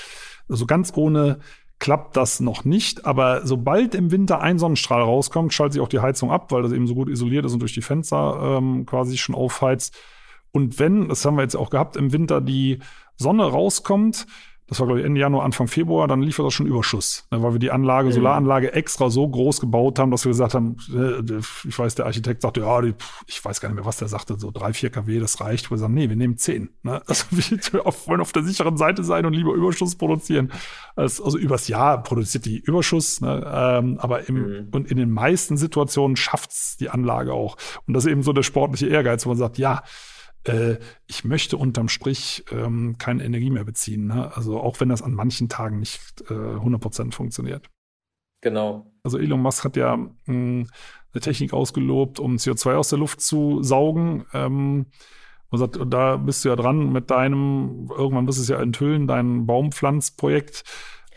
so 0.48 0.66
ganz 0.66 0.92
ohne 0.96 1.40
klappt 1.80 2.18
das 2.18 2.40
noch 2.40 2.66
nicht. 2.66 3.06
Aber 3.06 3.46
sobald 3.46 3.96
im 3.96 4.12
Winter 4.12 4.42
ein 4.42 4.60
Sonnenstrahl 4.60 5.02
rauskommt, 5.02 5.54
schaltet 5.54 5.74
sich 5.74 5.82
auch 5.82 5.90
die 5.90 6.00
Heizung 6.00 6.32
ab, 6.32 6.52
weil 6.52 6.64
das 6.64 6.72
eben 6.72 6.88
so 6.88 6.96
gut 6.96 7.10
isoliert 7.10 7.46
ist 7.46 7.54
und 7.54 7.60
durch 7.60 7.74
die 7.74 7.82
Fenster 7.82 8.58
ähm, 8.58 8.86
quasi 8.86 9.18
schon 9.18 9.36
aufheizt. 9.36 9.96
Und 10.52 10.80
wenn, 10.80 11.10
das 11.10 11.26
haben 11.26 11.36
wir 11.36 11.42
jetzt 11.42 11.56
auch 11.56 11.70
gehabt, 11.70 11.96
im 11.96 12.14
Winter 12.14 12.40
die 12.40 12.80
Sonne 13.18 13.44
rauskommt, 13.44 14.28
das 14.74 14.80
war, 14.80 14.88
glaube 14.88 15.02
ich, 15.02 15.06
Ende 15.06 15.22
Januar, 15.22 15.46
Anfang 15.46 15.68
Februar, 15.68 16.08
dann 16.08 16.24
liefert 16.24 16.48
das 16.48 16.54
schon 16.56 16.66
Überschuss. 16.66 17.28
Ne, 17.30 17.44
weil 17.44 17.54
wir 17.54 17.60
die 17.60 17.70
Anlage, 17.70 18.08
mhm. 18.08 18.14
Solaranlage 18.14 18.74
extra 18.74 19.12
so 19.12 19.28
groß 19.28 19.60
gebaut 19.60 20.00
haben, 20.00 20.10
dass 20.10 20.26
wir 20.26 20.32
gesagt 20.32 20.56
haben, 20.56 20.78
äh, 20.92 21.68
ich 21.68 21.78
weiß, 21.78 21.94
der 21.94 22.08
Architekt 22.08 22.42
sagte, 22.42 22.62
ja, 22.62 22.82
die, 22.82 22.96
ich 23.28 23.46
weiß 23.46 23.62
gar 23.62 23.70
nicht 23.70 23.76
mehr, 23.76 23.86
was 23.86 23.98
der 23.98 24.08
sagte, 24.08 24.40
so 24.40 24.50
drei, 24.50 24.74
vier 24.74 24.90
kW, 24.90 25.20
das 25.20 25.40
reicht. 25.40 25.70
Wir 25.70 25.78
sagen, 25.78 25.94
nee, 25.94 26.10
wir 26.10 26.16
nehmen 26.16 26.38
zehn. 26.38 26.70
Ne? 26.82 27.02
Also 27.14 27.26
wir 27.32 27.86
wollen 28.08 28.22
auf 28.22 28.32
der 28.32 28.42
sicheren 28.42 28.76
Seite 28.76 29.04
sein 29.04 29.28
und 29.28 29.34
lieber 29.34 29.54
Überschuss 29.54 29.96
produzieren. 29.96 30.52
Also, 30.96 31.24
also 31.24 31.38
übers 31.38 31.68
Jahr 31.68 32.02
produziert 32.02 32.46
die 32.46 32.58
Überschuss, 32.58 33.22
ne? 33.22 33.46
ähm, 33.54 34.00
aber 34.00 34.28
im, 34.28 34.36
mhm. 34.36 34.68
und 34.72 34.90
in 34.90 34.98
den 34.98 35.12
meisten 35.12 35.58
Situationen 35.58 36.16
schafft's 36.16 36.78
die 36.78 36.90
Anlage 36.90 37.34
auch. 37.34 37.58
Und 37.86 37.94
das 37.94 38.06
ist 38.06 38.12
eben 38.12 38.24
so 38.24 38.34
der 38.34 38.42
sportliche 38.42 38.88
Ehrgeiz, 38.88 39.26
wo 39.26 39.30
man 39.30 39.38
sagt, 39.38 39.60
ja, 39.60 39.84
äh, 40.46 40.78
ich 41.08 41.24
möchte 41.24 41.58
unterm 41.58 41.90
Strich 41.90 42.46
ähm, 42.52 42.98
keine 42.98 43.24
Energie 43.24 43.50
mehr 43.50 43.64
beziehen. 43.64 44.08
Ne? 44.08 44.36
Also 44.36 44.60
auch 44.60 44.80
wenn 44.80 44.90
das 44.90 45.02
an 45.02 45.14
manchen 45.14 45.50
Tagen 45.50 45.80
nicht 45.80 46.00
äh, 46.30 46.34
100% 46.34 47.14
funktioniert. 47.14 47.70
Genau. 48.42 48.92
Also 49.04 49.18
Elon 49.18 49.42
Musk 49.42 49.64
hat 49.64 49.78
ja 49.78 49.96
mh, 49.96 50.12
hm, 50.26 50.68
eine 51.14 51.22
Technik 51.22 51.54
ausgelobt, 51.54 52.20
um 52.20 52.36
CO2 52.36 52.76
aus 52.76 52.90
der 52.90 53.00
Luft 53.00 53.22
zu 53.22 53.64
saugen. 53.64 54.26
Ähm, 54.34 54.88
und 55.54 55.60
sagt, 55.60 55.78
da 55.86 56.18
bist 56.18 56.44
du 56.44 56.50
ja 56.50 56.56
dran 56.56 56.92
mit 56.92 57.12
deinem, 57.12 57.88
irgendwann 57.96 58.26
wirst 58.26 58.40
du 58.40 58.42
es 58.42 58.48
ja 58.48 58.60
enthüllen, 58.60 59.06
dein 59.06 59.46
Baumpflanzprojekt. 59.46 60.64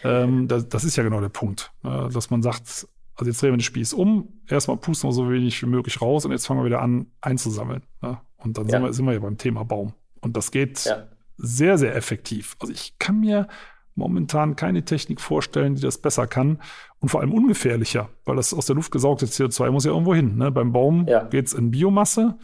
Ähm, 0.04 0.46
das, 0.46 0.68
das, 0.68 0.84
ist 0.84 0.96
ja 0.96 1.02
genau 1.02 1.22
der 1.22 1.30
Punkt, 1.30 1.72
äh, 1.84 2.10
dass 2.10 2.28
man 2.28 2.42
sagt, 2.42 2.86
also 3.14 3.30
jetzt 3.30 3.40
drehen 3.40 3.52
wir 3.52 3.56
den 3.56 3.62
Spieß 3.62 3.94
um, 3.94 4.42
erstmal 4.46 4.76
pusten 4.76 5.08
wir 5.08 5.14
so 5.14 5.30
wenig 5.30 5.62
wie 5.62 5.66
möglich 5.66 6.02
raus 6.02 6.26
und 6.26 6.32
jetzt 6.32 6.46
fangen 6.46 6.60
wir 6.60 6.66
wieder 6.66 6.82
an 6.82 7.06
einzusammeln. 7.22 7.82
Ne? 8.02 8.20
Und 8.46 8.58
dann 8.58 8.66
ja. 8.66 8.72
sind, 8.72 8.82
wir, 8.82 8.92
sind 8.92 9.06
wir 9.06 9.12
ja 9.12 9.20
beim 9.20 9.38
Thema 9.38 9.64
Baum. 9.64 9.92
Und 10.20 10.36
das 10.36 10.50
geht 10.50 10.84
ja. 10.84 11.06
sehr, 11.36 11.78
sehr 11.78 11.94
effektiv. 11.94 12.56
Also 12.60 12.72
ich 12.72 12.98
kann 12.98 13.20
mir 13.20 13.46
momentan 13.94 14.56
keine 14.56 14.84
Technik 14.84 15.20
vorstellen, 15.20 15.74
die 15.74 15.82
das 15.82 15.98
besser 15.98 16.26
kann 16.26 16.60
und 17.00 17.08
vor 17.08 17.20
allem 17.20 17.32
ungefährlicher, 17.32 18.08
weil 18.24 18.36
das 18.36 18.54
aus 18.54 18.66
der 18.66 18.76
Luft 18.76 18.92
gesaugte 18.92 19.26
CO2 19.26 19.70
muss 19.70 19.84
ja 19.84 19.90
irgendwo 19.90 20.14
hin. 20.14 20.36
Ne? 20.36 20.52
Beim 20.52 20.72
Baum 20.72 21.06
ja. 21.08 21.24
geht 21.24 21.46
es 21.46 21.54
in 21.54 21.70
Biomasse, 21.70 22.36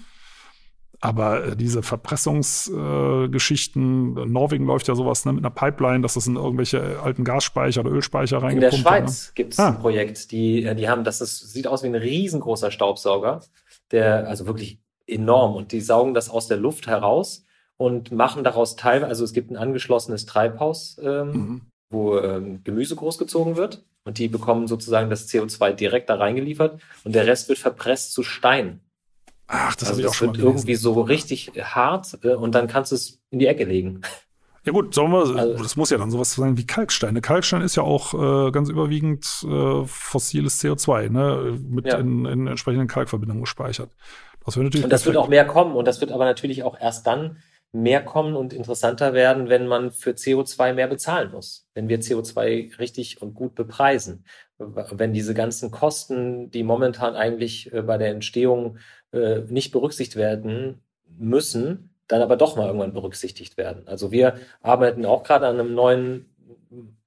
aber 1.00 1.44
äh, 1.44 1.56
diese 1.56 1.82
Verpressungsgeschichten, 1.82 4.16
äh, 4.16 4.26
Norwegen 4.26 4.64
läuft 4.64 4.88
ja 4.88 4.94
sowas 4.94 5.24
ne, 5.24 5.32
mit 5.32 5.44
einer 5.44 5.54
Pipeline, 5.54 6.00
dass 6.00 6.14
das 6.14 6.26
in 6.26 6.36
irgendwelche 6.36 7.00
alten 7.00 7.24
Gasspeicher 7.24 7.82
oder 7.82 7.90
Ölspeicher 7.90 8.42
reingepumpt 8.42 8.78
In 8.78 8.82
der 8.82 8.90
Schweiz 8.90 9.26
ne? 9.26 9.32
gibt 9.34 9.52
es 9.52 9.58
ah. 9.58 9.68
ein 9.68 9.78
Projekt, 9.78 10.32
die, 10.32 10.64
äh, 10.64 10.74
die 10.74 10.88
haben, 10.88 11.04
das 11.04 11.20
ist, 11.20 11.52
sieht 11.52 11.66
aus 11.66 11.82
wie 11.82 11.88
ein 11.88 11.94
riesengroßer 11.94 12.70
Staubsauger, 12.70 13.42
der 13.90 14.26
also 14.28 14.46
wirklich 14.46 14.81
enorm 15.12 15.54
und 15.54 15.72
die 15.72 15.80
saugen 15.80 16.14
das 16.14 16.28
aus 16.28 16.48
der 16.48 16.56
Luft 16.56 16.86
heraus 16.86 17.44
und 17.76 18.12
machen 18.12 18.44
daraus 18.44 18.76
teilweise, 18.76 19.08
also 19.08 19.24
es 19.24 19.32
gibt 19.32 19.50
ein 19.50 19.56
angeschlossenes 19.56 20.26
Treibhaus, 20.26 20.98
ähm, 21.02 21.32
mhm. 21.32 21.60
wo 21.90 22.18
ähm, 22.18 22.62
Gemüse 22.64 22.96
großgezogen 22.96 23.56
wird 23.56 23.84
und 24.04 24.18
die 24.18 24.28
bekommen 24.28 24.66
sozusagen 24.68 25.10
das 25.10 25.28
CO2 25.28 25.72
direkt 25.72 26.10
da 26.10 26.16
reingeliefert 26.16 26.80
und 27.04 27.14
der 27.14 27.26
Rest 27.26 27.48
wird 27.48 27.58
verpresst 27.58 28.12
zu 28.12 28.22
Stein. 28.22 28.80
Ach, 29.48 29.74
das, 29.76 29.90
also 29.90 30.02
das 30.02 30.20
wird 30.20 30.38
irgendwie 30.38 30.76
so 30.76 31.00
richtig 31.02 31.52
hart 31.60 32.18
äh, 32.22 32.34
und 32.34 32.54
dann 32.54 32.68
kannst 32.68 32.92
du 32.92 32.96
es 32.96 33.20
in 33.30 33.38
die 33.38 33.46
Ecke 33.46 33.64
legen. 33.64 34.02
Ja 34.64 34.70
gut, 34.70 34.94
sagen 34.94 35.10
wir, 35.10 35.18
also, 35.18 35.60
das 35.60 35.74
muss 35.74 35.90
ja 35.90 35.98
dann 35.98 36.12
sowas 36.12 36.34
sein 36.34 36.56
wie 36.56 36.66
Kalkstein. 36.66 37.20
Kalkstein 37.20 37.62
ist 37.62 37.74
ja 37.74 37.82
auch 37.82 38.14
äh, 38.14 38.52
ganz 38.52 38.68
überwiegend 38.68 39.26
äh, 39.44 39.84
fossiles 39.86 40.62
CO2, 40.62 41.10
ne, 41.10 41.58
mit 41.68 41.86
ja. 41.86 41.98
in, 41.98 42.24
in 42.26 42.46
entsprechenden 42.46 42.86
Kalkverbindungen 42.86 43.42
gespeichert. 43.42 43.90
Das 44.44 44.56
wäre 44.56 44.64
natürlich. 44.64 44.84
Und 44.84 44.92
das 44.92 45.02
perfekt. 45.02 45.14
wird 45.14 45.24
auch 45.24 45.28
mehr 45.28 45.46
kommen 45.46 45.76
und 45.76 45.86
das 45.86 46.00
wird 46.00 46.12
aber 46.12 46.24
natürlich 46.24 46.62
auch 46.62 46.78
erst 46.78 47.06
dann 47.06 47.38
mehr 47.72 48.04
kommen 48.04 48.36
und 48.36 48.52
interessanter 48.52 49.14
werden, 49.14 49.48
wenn 49.48 49.66
man 49.66 49.90
für 49.92 50.10
CO2 50.10 50.74
mehr 50.74 50.88
bezahlen 50.88 51.32
muss, 51.32 51.66
wenn 51.74 51.88
wir 51.88 52.00
CO2 52.00 52.78
richtig 52.78 53.22
und 53.22 53.34
gut 53.34 53.54
bepreisen, 53.54 54.24
wenn 54.58 55.14
diese 55.14 55.32
ganzen 55.32 55.70
Kosten, 55.70 56.50
die 56.50 56.62
momentan 56.64 57.16
eigentlich 57.16 57.72
äh, 57.72 57.82
bei 57.82 57.96
der 57.96 58.10
Entstehung 58.10 58.76
äh, 59.12 59.40
nicht 59.48 59.72
berücksichtigt 59.72 60.16
werden 60.16 60.82
müssen, 61.18 61.94
dann 62.08 62.20
aber 62.20 62.36
doch 62.36 62.56
mal 62.56 62.66
irgendwann 62.66 62.92
berücksichtigt 62.92 63.56
werden. 63.56 63.88
Also 63.88 64.12
wir 64.12 64.36
arbeiten 64.60 65.06
auch 65.06 65.22
gerade 65.22 65.46
an 65.46 65.58
einem 65.58 65.74
neuen 65.74 66.26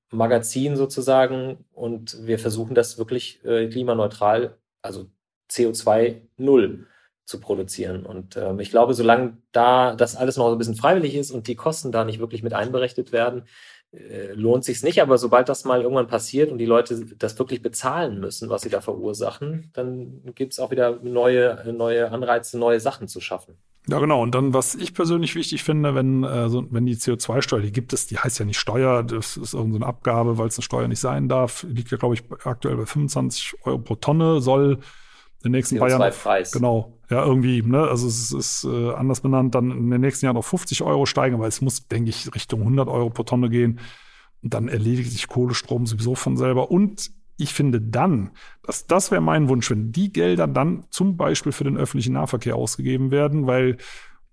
Magazin 0.09 0.75
sozusagen 0.75 1.65
und 1.73 2.25
wir 2.25 2.39
versuchen 2.39 2.73
das 2.73 2.97
wirklich 2.97 3.43
äh, 3.45 3.67
klimaneutral, 3.67 4.57
also 4.81 5.09
CO2 5.51 6.21
null 6.37 6.87
zu 7.25 7.39
produzieren. 7.39 8.05
Und 8.05 8.37
ähm, 8.37 8.59
ich 8.59 8.69
glaube, 8.69 8.93
solange 8.93 9.37
da 9.51 9.95
das 9.95 10.15
alles 10.15 10.37
noch 10.37 10.47
so 10.47 10.55
ein 10.55 10.57
bisschen 10.57 10.75
freiwillig 10.75 11.15
ist 11.15 11.31
und 11.31 11.47
die 11.47 11.55
Kosten 11.55 11.91
da 11.91 12.05
nicht 12.05 12.19
wirklich 12.19 12.43
mit 12.43 12.53
einberechnet 12.53 13.11
werden, 13.11 13.43
äh, 13.91 14.33
lohnt 14.33 14.63
sich's 14.63 14.83
nicht. 14.83 15.01
Aber 15.01 15.17
sobald 15.17 15.49
das 15.49 15.65
mal 15.65 15.81
irgendwann 15.81 16.07
passiert 16.07 16.51
und 16.51 16.59
die 16.59 16.65
Leute 16.65 17.03
das 17.17 17.37
wirklich 17.39 17.61
bezahlen 17.61 18.19
müssen, 18.19 18.49
was 18.49 18.61
sie 18.61 18.69
da 18.69 18.79
verursachen, 18.79 19.71
dann 19.73 20.21
gibt's 20.35 20.59
auch 20.59 20.69
wieder 20.69 20.99
neue, 21.01 21.73
neue 21.75 22.11
Anreize, 22.11 22.59
neue 22.59 22.79
Sachen 22.79 23.07
zu 23.07 23.19
schaffen. 23.19 23.57
Ja, 23.87 23.99
genau. 23.99 24.21
Und 24.21 24.33
dann, 24.33 24.53
was 24.53 24.75
ich 24.75 24.93
persönlich 24.93 25.35
wichtig 25.35 25.63
finde, 25.63 25.95
wenn, 25.95 26.23
äh, 26.23 26.49
so, 26.49 26.65
wenn 26.71 26.85
die 26.85 26.95
CO2-Steuer, 26.95 27.61
die 27.61 27.71
gibt 27.71 27.93
es, 27.93 28.05
die 28.07 28.17
heißt 28.17 28.39
ja 28.39 28.45
nicht 28.45 28.59
Steuer, 28.59 29.03
das 29.03 29.37
ist 29.37 29.53
irgendeine 29.53 29.85
Abgabe, 29.87 30.37
weil 30.37 30.47
es 30.47 30.57
eine 30.57 30.63
Steuer 30.63 30.87
nicht 30.87 30.99
sein 30.99 31.27
darf, 31.27 31.63
liegt 31.63 31.91
ja, 31.91 31.97
glaube 31.97 32.15
ich, 32.15 32.23
aktuell 32.43 32.77
bei 32.77 32.85
25 32.85 33.55
Euro 33.63 33.79
pro 33.79 33.95
Tonne, 33.95 34.41
soll 34.41 34.79
den 35.45 35.51
nächsten 35.51 35.77
paar 35.77 35.89
Jahren. 35.89 36.11
Preis. 36.11 36.51
Genau. 36.51 36.94
Ja, 37.09 37.23
irgendwie, 37.25 37.61
ne? 37.61 37.87
Also 37.87 38.07
es 38.07 38.31
ist 38.31 38.63
äh, 38.63 38.93
anders 38.93 39.21
benannt, 39.21 39.53
dann 39.53 39.71
in 39.71 39.89
den 39.89 40.01
nächsten 40.01 40.25
Jahren 40.25 40.37
auf 40.37 40.47
50 40.47 40.81
Euro 40.81 41.05
steigen, 41.05 41.35
aber 41.35 41.47
es 41.47 41.61
muss, 41.61 41.87
denke 41.87 42.09
ich, 42.09 42.33
Richtung 42.33 42.61
100 42.61 42.87
Euro 42.87 43.09
pro 43.09 43.23
Tonne 43.23 43.49
gehen. 43.49 43.79
Und 44.41 44.53
dann 44.53 44.67
erledigt 44.67 45.11
sich 45.11 45.27
Kohlestrom 45.27 45.85
sowieso 45.85 46.15
von 46.15 46.37
selber. 46.37 46.71
Und 46.71 47.11
ich 47.37 47.53
finde 47.53 47.81
dann, 47.81 48.31
dass 48.63 48.87
das 48.87 49.11
wäre 49.11 49.21
mein 49.21 49.49
Wunsch, 49.49 49.69
wenn 49.69 49.91
die 49.91 50.11
Gelder 50.11 50.47
dann 50.47 50.85
zum 50.89 51.17
Beispiel 51.17 51.51
für 51.51 51.63
den 51.63 51.77
öffentlichen 51.77 52.13
Nahverkehr 52.13 52.55
ausgegeben 52.55 53.11
werden, 53.11 53.45
weil 53.47 53.77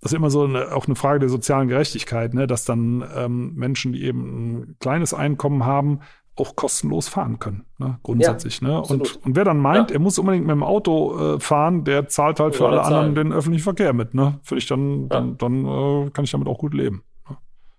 das 0.00 0.12
ist 0.12 0.16
immer 0.16 0.30
so 0.30 0.44
eine, 0.44 0.74
auch 0.74 0.86
eine 0.86 0.96
Frage 0.96 1.20
der 1.20 1.28
sozialen 1.28 1.68
Gerechtigkeit, 1.68 2.34
ne? 2.34 2.46
dass 2.46 2.64
dann 2.64 3.04
ähm, 3.14 3.54
Menschen, 3.54 3.92
die 3.92 4.02
eben 4.02 4.22
ein 4.22 4.76
kleines 4.80 5.14
Einkommen 5.14 5.64
haben, 5.64 6.00
auch 6.36 6.56
kostenlos 6.56 7.08
fahren 7.08 7.38
können, 7.38 7.66
ne? 7.78 7.98
grundsätzlich. 8.02 8.60
Ja, 8.60 8.68
ne? 8.68 8.82
Und, 8.82 9.24
und 9.24 9.36
wer 9.36 9.44
dann 9.44 9.58
meint, 9.58 9.90
ja. 9.90 9.96
er 9.96 10.00
muss 10.00 10.18
unbedingt 10.18 10.46
mit 10.46 10.54
dem 10.54 10.62
Auto 10.62 11.34
äh, 11.34 11.40
fahren, 11.40 11.84
der 11.84 12.08
zahlt 12.08 12.40
halt 12.40 12.56
für 12.56 12.66
alle 12.68 12.82
anderen 12.82 13.14
den 13.14 13.32
öffentlichen 13.32 13.64
Verkehr 13.64 13.92
mit. 13.92 14.14
Ne? 14.14 14.40
Finde 14.42 14.58
ich 14.58 14.66
dann, 14.66 15.02
ja. 15.02 15.08
dann, 15.08 15.36
dann 15.36 15.66
äh, 15.66 16.10
kann 16.10 16.24
ich 16.24 16.30
damit 16.30 16.48
auch 16.48 16.58
gut 16.58 16.72
leben. 16.72 17.04
Ne? 17.28 17.36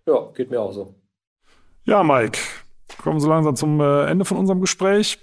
Ja, 0.07 0.27
geht 0.35 0.51
mir 0.51 0.61
auch 0.61 0.71
so. 0.71 0.93
Ja, 1.85 2.03
Mike, 2.03 2.39
kommen 3.01 3.19
so 3.19 3.27
langsam 3.27 3.55
zum 3.55 3.79
äh, 3.81 4.05
Ende 4.05 4.23
von 4.23 4.37
unserem 4.37 4.61
Gespräch. 4.61 5.19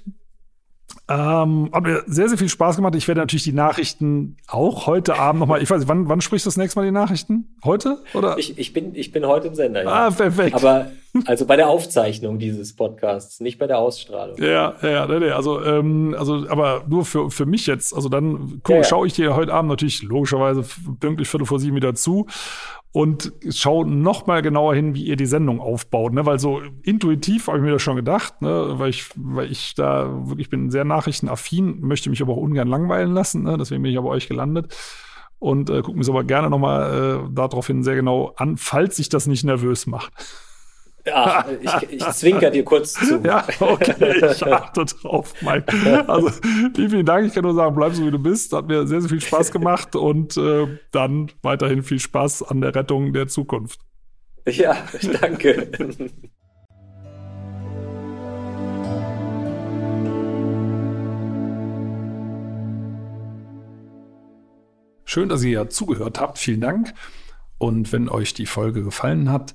Ähm, 1.11 1.71
hat 1.73 1.83
mir 1.83 2.05
sehr, 2.07 2.29
sehr 2.29 2.39
viel 2.39 2.49
Spaß 2.49 2.77
gemacht. 2.77 2.95
Ich 2.95 3.09
werde 3.09 3.21
natürlich 3.21 3.43
die 3.43 3.53
Nachrichten 3.53 4.37
auch 4.47 4.87
heute 4.87 5.19
Abend 5.19 5.41
nochmal. 5.41 5.61
Ich 5.61 5.69
weiß 5.69 5.81
nicht, 5.81 5.89
wann, 5.89 6.09
wann 6.09 6.21
sprichst 6.21 6.47
du 6.47 6.49
das 6.51 6.57
nächste 6.57 6.79
Mal 6.79 6.87
die 6.87 6.93
Nachrichten? 6.93 7.57
Heute? 7.65 7.99
Oder? 8.15 8.39
Ich, 8.39 8.57
ich, 8.59 8.73
bin, 8.73 8.95
ich 8.95 9.11
bin 9.11 9.27
heute 9.27 9.49
im 9.49 9.57
Sender. 9.57 9.83
Ja. 9.83 10.07
Ah, 10.07 10.11
perfekt. 10.13 10.55
Aber 10.55 10.87
also 11.27 11.47
bei 11.47 11.57
der 11.57 11.69
Aufzeichnung 11.69 12.39
dieses 12.39 12.77
Podcasts, 12.77 13.41
nicht 13.41 13.59
bei 13.59 13.67
der 13.67 13.79
Ausstrahlung. 13.79 14.37
Ja, 14.41 14.75
ja, 14.83 15.07
nee, 15.09 15.19
nee, 15.19 15.31
also, 15.31 15.61
ähm, 15.65 16.15
also, 16.17 16.47
aber 16.49 16.85
nur 16.87 17.05
für, 17.05 17.31
für 17.33 17.47
mich 17.47 17.67
jetzt. 17.67 17.93
Also 17.93 18.09
dann 18.09 18.61
guck, 18.63 18.77
ja, 18.77 18.77
ja. 18.77 18.85
schaue 18.85 19.09
ich 19.09 19.15
dir 19.15 19.35
heute 19.35 19.53
Abend 19.53 19.71
natürlich 19.71 20.03
logischerweise 20.03 20.65
pünktlich 21.01 21.29
Viertel 21.29 21.47
vor 21.47 21.59
sieben 21.59 21.75
wieder 21.75 21.97
zu. 21.97 22.27
Und 22.93 23.33
schau 23.51 23.85
noch 23.85 24.27
mal 24.27 24.43
genauer 24.43 24.75
hin, 24.75 24.95
wie 24.95 25.05
ihr 25.05 25.17
die 25.17 25.27
Sendung 25.27 25.61
aufbaut, 25.61 26.13
ne? 26.13 26.27
Weil 26.27 26.41
so 26.41 26.61
intuitiv 26.83 27.47
habe 27.47 27.59
ich 27.59 27.65
mir 27.65 27.71
das 27.71 27.83
schon 27.83 27.97
gedacht, 27.97 28.43
ne? 28.43 28.75
Weil 28.79 28.91
ich, 28.91 29.11
weil 29.15 29.51
ich 29.51 29.75
da 29.75 30.27
wirklich 30.27 30.51
bin 30.51 30.71
sehr 30.71 30.85
nachrichtenaffin, 30.85 31.81
möchte 31.81 32.11
mich 32.11 32.21
aber 32.21 32.33
auch 32.33 32.39
ungern 32.39 32.69
langweilen 32.69 33.13
lassen, 33.13 33.45
ne? 33.45 33.57
Deswegen 33.59 33.83
bin 33.83 33.93
ich 33.93 33.99
aber 33.99 34.09
euch 34.09 34.27
gelandet 34.27 34.75
und 35.39 35.71
äh, 35.71 35.83
gucke 35.83 35.97
mir 35.97 36.03
es 36.03 36.09
aber 36.09 36.25
gerne 36.25 36.51
noch 36.51 36.59
mal 36.59 37.27
äh, 37.29 37.33
daraufhin 37.33 37.85
sehr 37.85 37.95
genau 37.95 38.33
an, 38.37 38.57
falls 38.57 38.97
sich 38.97 39.09
das 39.09 39.27
nicht 39.29 39.45
nervös 39.45 39.87
macht. 39.87 40.13
Ja, 41.07 41.47
ich, 41.61 41.93
ich 41.93 42.05
zwinker 42.11 42.51
dir 42.51 42.65
kurz 42.65 42.93
zu. 42.93 43.21
Ja, 43.25 43.47
okay, 43.61 44.31
ich 44.33 44.47
achte 44.47 44.85
drauf, 44.85 45.35
Mike. 45.41 46.05
Also, 46.07 46.31
vielen, 46.75 46.91
vielen 46.91 47.07
Dank. 47.07 47.27
Ich 47.27 47.35
kann 47.35 47.45
nur 47.45 47.55
sagen, 47.55 47.75
bleib 47.75 47.95
so 47.95 48.05
wie 48.07 48.11
du 48.11 48.19
bist. 48.19 48.53
Hat 48.53 48.67
mir 48.69 48.87
sehr, 48.87 49.01
sehr 49.01 49.11
viel 49.11 49.21
Spaß 49.21 49.51
gemacht 49.53 49.97
und 49.97 50.37
äh, 50.37 50.67
dann 50.93 51.31
weiterhin 51.43 51.83
viel 51.83 51.99
Spaß 51.99 52.43
an 52.43 52.61
der 52.61 52.75
Rettung 52.75 53.13
der 53.13 53.29
Zukunft. 53.29 53.81
Ja, 54.47 54.77
danke. 55.21 55.71
Schön, 65.05 65.29
dass 65.29 65.43
ihr 65.43 65.69
zugehört 65.71 66.21
habt. 66.21 66.39
Vielen 66.39 66.61
Dank. 66.61 66.95
Und 67.59 67.93
wenn 67.93 68.09
euch 68.09 68.33
die 68.33 68.47
Folge 68.47 68.85
gefallen 68.85 69.31
hat, 69.31 69.55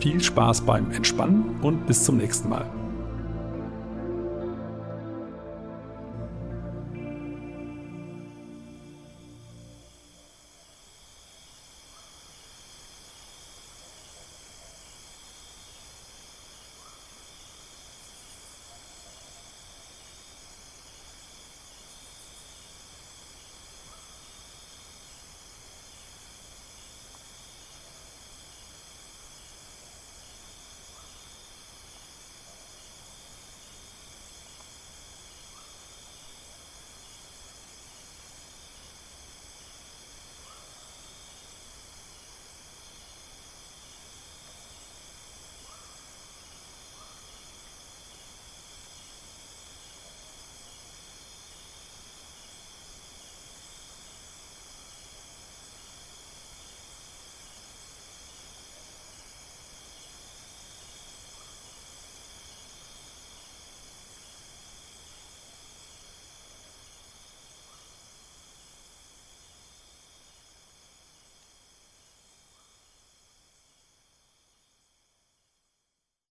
Viel 0.00 0.22
Spaß 0.22 0.62
beim 0.62 0.90
Entspannen 0.90 1.56
und 1.62 1.86
bis 1.86 2.04
zum 2.04 2.16
nächsten 2.16 2.48
Mal. 2.48 2.66